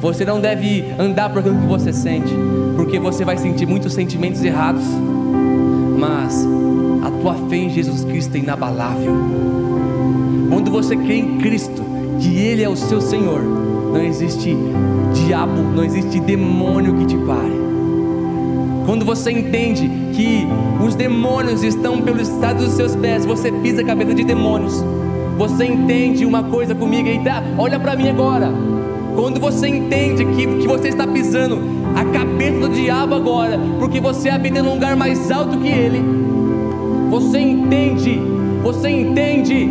Você 0.00 0.24
não 0.24 0.40
deve 0.40 0.84
andar 0.98 1.30
por 1.30 1.38
aquilo 1.40 1.58
que 1.58 1.66
você 1.66 1.92
sente, 1.92 2.32
porque 2.76 2.98
você 2.98 3.24
vai 3.24 3.36
sentir 3.36 3.66
muitos 3.66 3.92
sentimentos 3.92 4.42
errados. 4.44 4.84
Mas 5.98 6.46
a 7.02 7.10
tua 7.10 7.34
fé 7.48 7.56
em 7.56 7.70
Jesus 7.70 8.04
Cristo 8.04 8.36
é 8.36 8.38
inabalável. 8.38 9.14
Quando 10.50 10.70
você 10.70 10.96
crê 10.96 11.16
em 11.16 11.38
Cristo, 11.38 11.82
que 12.20 12.38
Ele 12.38 12.62
é 12.62 12.68
o 12.68 12.76
seu 12.76 13.00
Senhor, 13.00 13.40
não 13.40 14.02
existe 14.02 14.56
diabo, 15.14 15.62
não 15.74 15.82
existe 15.82 16.20
demônio 16.20 16.94
que 16.94 17.06
te 17.06 17.16
pare. 17.18 17.66
Quando 18.84 19.04
você 19.04 19.32
entende 19.32 19.90
que 20.12 20.46
os 20.84 20.94
demônios 20.94 21.62
estão 21.62 22.00
pelo 22.02 22.20
estado 22.20 22.64
dos 22.64 22.74
seus 22.74 22.94
pés, 22.94 23.26
você 23.26 23.50
pisa 23.50 23.82
a 23.82 23.84
cabeça 23.84 24.14
de 24.14 24.22
demônios 24.22 24.84
você 25.36 25.66
entende 25.66 26.24
uma 26.24 26.42
coisa 26.42 26.74
comigo, 26.74 27.08
eita, 27.08 27.42
olha 27.58 27.78
para 27.78 27.94
mim 27.94 28.08
agora. 28.08 28.50
Quando 29.14 29.40
você 29.40 29.68
entende 29.68 30.24
que, 30.24 30.46
que 30.46 30.66
você 30.66 30.88
está 30.88 31.06
pisando 31.06 31.58
a 31.94 32.04
cabeça 32.04 32.60
do 32.60 32.68
diabo 32.68 33.14
agora, 33.14 33.58
porque 33.78 34.00
você 34.00 34.28
habita 34.28 34.62
um 34.62 34.74
lugar 34.74 34.96
mais 34.96 35.30
alto 35.30 35.58
que 35.58 35.68
ele, 35.68 36.02
você 37.10 37.38
entende, 37.38 38.20
você 38.62 38.90
entende 38.90 39.70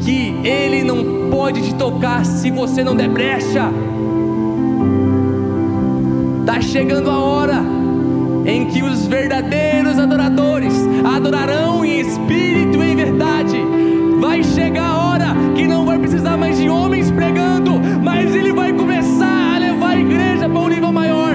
que 0.00 0.36
ele 0.46 0.82
não 0.82 1.30
pode 1.30 1.62
te 1.62 1.74
tocar 1.74 2.24
se 2.24 2.50
você 2.50 2.82
não 2.82 2.94
der 2.94 3.08
brecha. 3.08 3.72
Está 6.40 6.60
chegando 6.60 7.10
a 7.10 7.18
hora 7.18 7.62
em 8.44 8.66
que 8.66 8.82
os 8.82 9.06
verdadeiros 9.06 9.98
adoradores 9.98 10.74
adorarão 11.04 11.84
em 11.84 12.00
espírito 12.00 12.82
e 12.82 12.92
em 12.92 12.96
verdade. 12.96 13.79
Vai 14.30 14.44
chegar 14.44 14.90
a 14.90 14.96
hora 14.96 15.34
que 15.56 15.66
não 15.66 15.84
vai 15.84 15.98
precisar 15.98 16.36
mais 16.36 16.56
de 16.56 16.68
homens 16.68 17.10
pregando, 17.10 17.80
mas 18.00 18.32
ele 18.32 18.52
vai 18.52 18.72
começar 18.72 19.56
a 19.56 19.58
levar 19.58 19.88
a 19.88 19.96
igreja 19.96 20.48
para 20.48 20.58
um 20.60 20.68
nível 20.68 20.92
maior. 20.92 21.34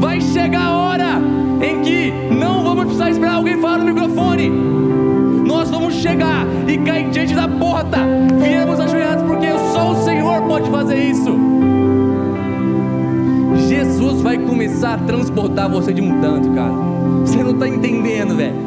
Vai 0.00 0.20
chegar 0.20 0.62
a 0.62 0.76
hora 0.76 1.22
em 1.62 1.80
que 1.82 2.10
não 2.34 2.64
vamos 2.64 2.86
precisar 2.86 3.10
esperar 3.10 3.34
alguém 3.34 3.56
falar 3.60 3.78
no 3.78 3.84
microfone. 3.84 4.50
Nós 5.46 5.70
vamos 5.70 5.94
chegar 5.94 6.44
e 6.66 6.76
cair 6.78 7.08
diante 7.10 7.36
da 7.36 7.46
porta. 7.46 7.98
Viemos 8.42 8.80
ajoelhados 8.80 9.22
porque 9.22 9.46
só 9.72 9.92
o 9.92 10.04
Senhor 10.04 10.42
pode 10.42 10.68
fazer 10.70 10.96
isso. 10.96 11.38
Jesus 13.68 14.22
vai 14.22 14.38
começar 14.38 14.94
a 14.94 14.98
transportar 14.98 15.70
você 15.70 15.92
de 15.92 16.02
um 16.02 16.20
tanto, 16.20 16.50
cara. 16.50 16.74
Você 17.20 17.44
não 17.44 17.52
está 17.52 17.68
entendendo, 17.68 18.34
velho. 18.34 18.65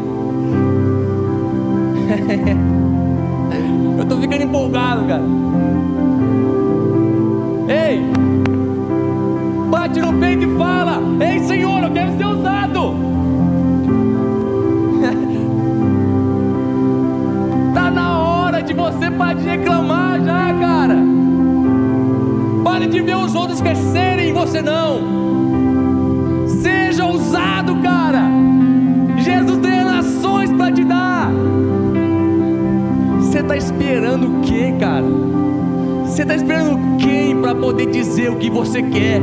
Eu 3.98 4.04
estou 4.04 4.22
ficando 4.22 4.44
empolgado, 4.44 5.06
cara. 5.06 5.24
Ei, 7.68 8.02
bate 9.70 10.00
no 10.00 10.14
peito 10.14 10.46
e 10.46 10.58
fala: 10.58 11.02
Ei, 11.20 11.40
Senhor, 11.40 11.84
eu 11.84 11.92
quero 11.92 12.18
ser 12.18 12.26
usado. 12.26 12.96
Tá 17.74 17.92
na 17.92 18.20
hora 18.20 18.62
de 18.62 18.74
você 18.74 19.12
parar 19.12 19.34
de 19.34 19.44
reclamar 19.44 20.24
já, 20.24 20.54
cara. 20.54 20.98
Pare 22.64 22.88
de 22.88 23.00
ver 23.00 23.16
os 23.16 23.36
outros 23.36 23.62
crescerem 23.62 24.30
e 24.30 24.34
você 24.34 24.62
não. 24.62 25.09
Você 33.40 33.44
está 33.44 33.56
esperando 33.56 34.28
o 34.28 34.42
que, 34.42 34.74
cara? 34.74 35.06
Você 36.04 36.24
está 36.24 36.36
esperando 36.36 36.98
quem 36.98 37.38
para 37.38 37.56
poder 37.56 37.86
dizer 37.86 38.30
o 38.30 38.36
que 38.36 38.50
você 38.50 38.84
quer? 38.84 39.22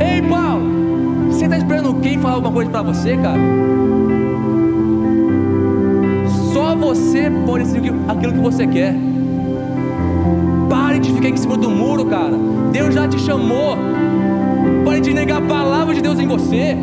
Ei, 0.00 0.22
Paulo, 0.26 0.64
você 1.28 1.44
está 1.44 1.58
esperando 1.58 2.00
quem 2.00 2.18
falar 2.18 2.36
alguma 2.36 2.54
coisa 2.54 2.70
para 2.70 2.80
você, 2.80 3.18
cara? 3.18 3.38
Só 6.54 6.74
você 6.74 7.30
pode 7.44 7.64
dizer 7.64 7.82
aquilo 8.08 8.32
que 8.32 8.38
você 8.38 8.66
quer. 8.66 8.94
Pare 10.70 11.00
de 11.00 11.12
ficar 11.12 11.28
em 11.28 11.36
cima 11.36 11.58
do 11.58 11.68
muro, 11.68 12.06
cara. 12.06 12.38
Deus 12.72 12.94
já 12.94 13.06
te 13.06 13.18
chamou. 13.18 13.76
Pare 14.86 15.02
de 15.02 15.12
negar 15.12 15.36
a 15.36 15.46
palavra 15.46 15.94
de 15.94 16.00
Deus 16.00 16.18
em 16.18 16.26
você. 16.26 16.78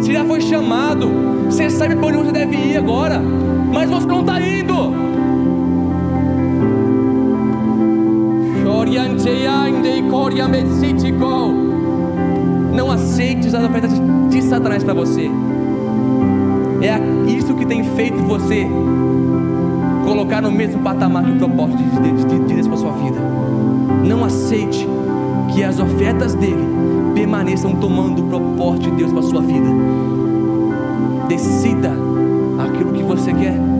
Você 0.00 0.10
já 0.10 0.24
foi 0.24 0.40
chamado. 0.40 1.25
Você 1.56 1.70
sabe 1.70 1.96
para 1.96 2.08
onde 2.08 2.18
você 2.18 2.32
deve 2.32 2.54
ir 2.54 2.76
agora. 2.76 3.18
Mas 3.72 3.88
você 3.88 4.06
não 4.06 4.20
está 4.20 4.38
indo. 4.38 4.92
Não 12.74 12.90
aceite 12.90 13.46
as 13.46 13.54
ofertas 13.54 13.90
de 14.28 14.42
Satanás 14.42 14.84
para 14.84 14.92
você. 14.92 15.30
É 16.82 17.30
isso 17.30 17.54
que 17.54 17.64
tem 17.64 17.82
feito 17.96 18.18
você 18.24 18.66
colocar 20.04 20.42
no 20.42 20.52
mesmo 20.52 20.82
patamar 20.82 21.24
que 21.24 21.32
o 21.32 21.36
propósito 21.38 21.82
de, 21.82 22.12
de, 22.12 22.38
de 22.38 22.54
Deus 22.54 22.68
para 22.68 22.76
sua 22.76 22.92
vida. 22.92 23.18
Não 24.04 24.22
aceite 24.22 24.86
que 25.54 25.64
as 25.64 25.80
ofertas 25.80 26.34
dele 26.34 26.66
permaneçam 27.14 27.74
tomando 27.76 28.26
o 28.26 28.28
propósito 28.28 28.90
de 28.90 28.96
Deus 28.96 29.10
para 29.10 29.22
sua 29.22 29.40
vida. 29.40 30.15
Decida 31.28 31.90
aquilo 32.58 32.92
que 32.92 33.02
você 33.02 33.32
quer. 33.32 33.75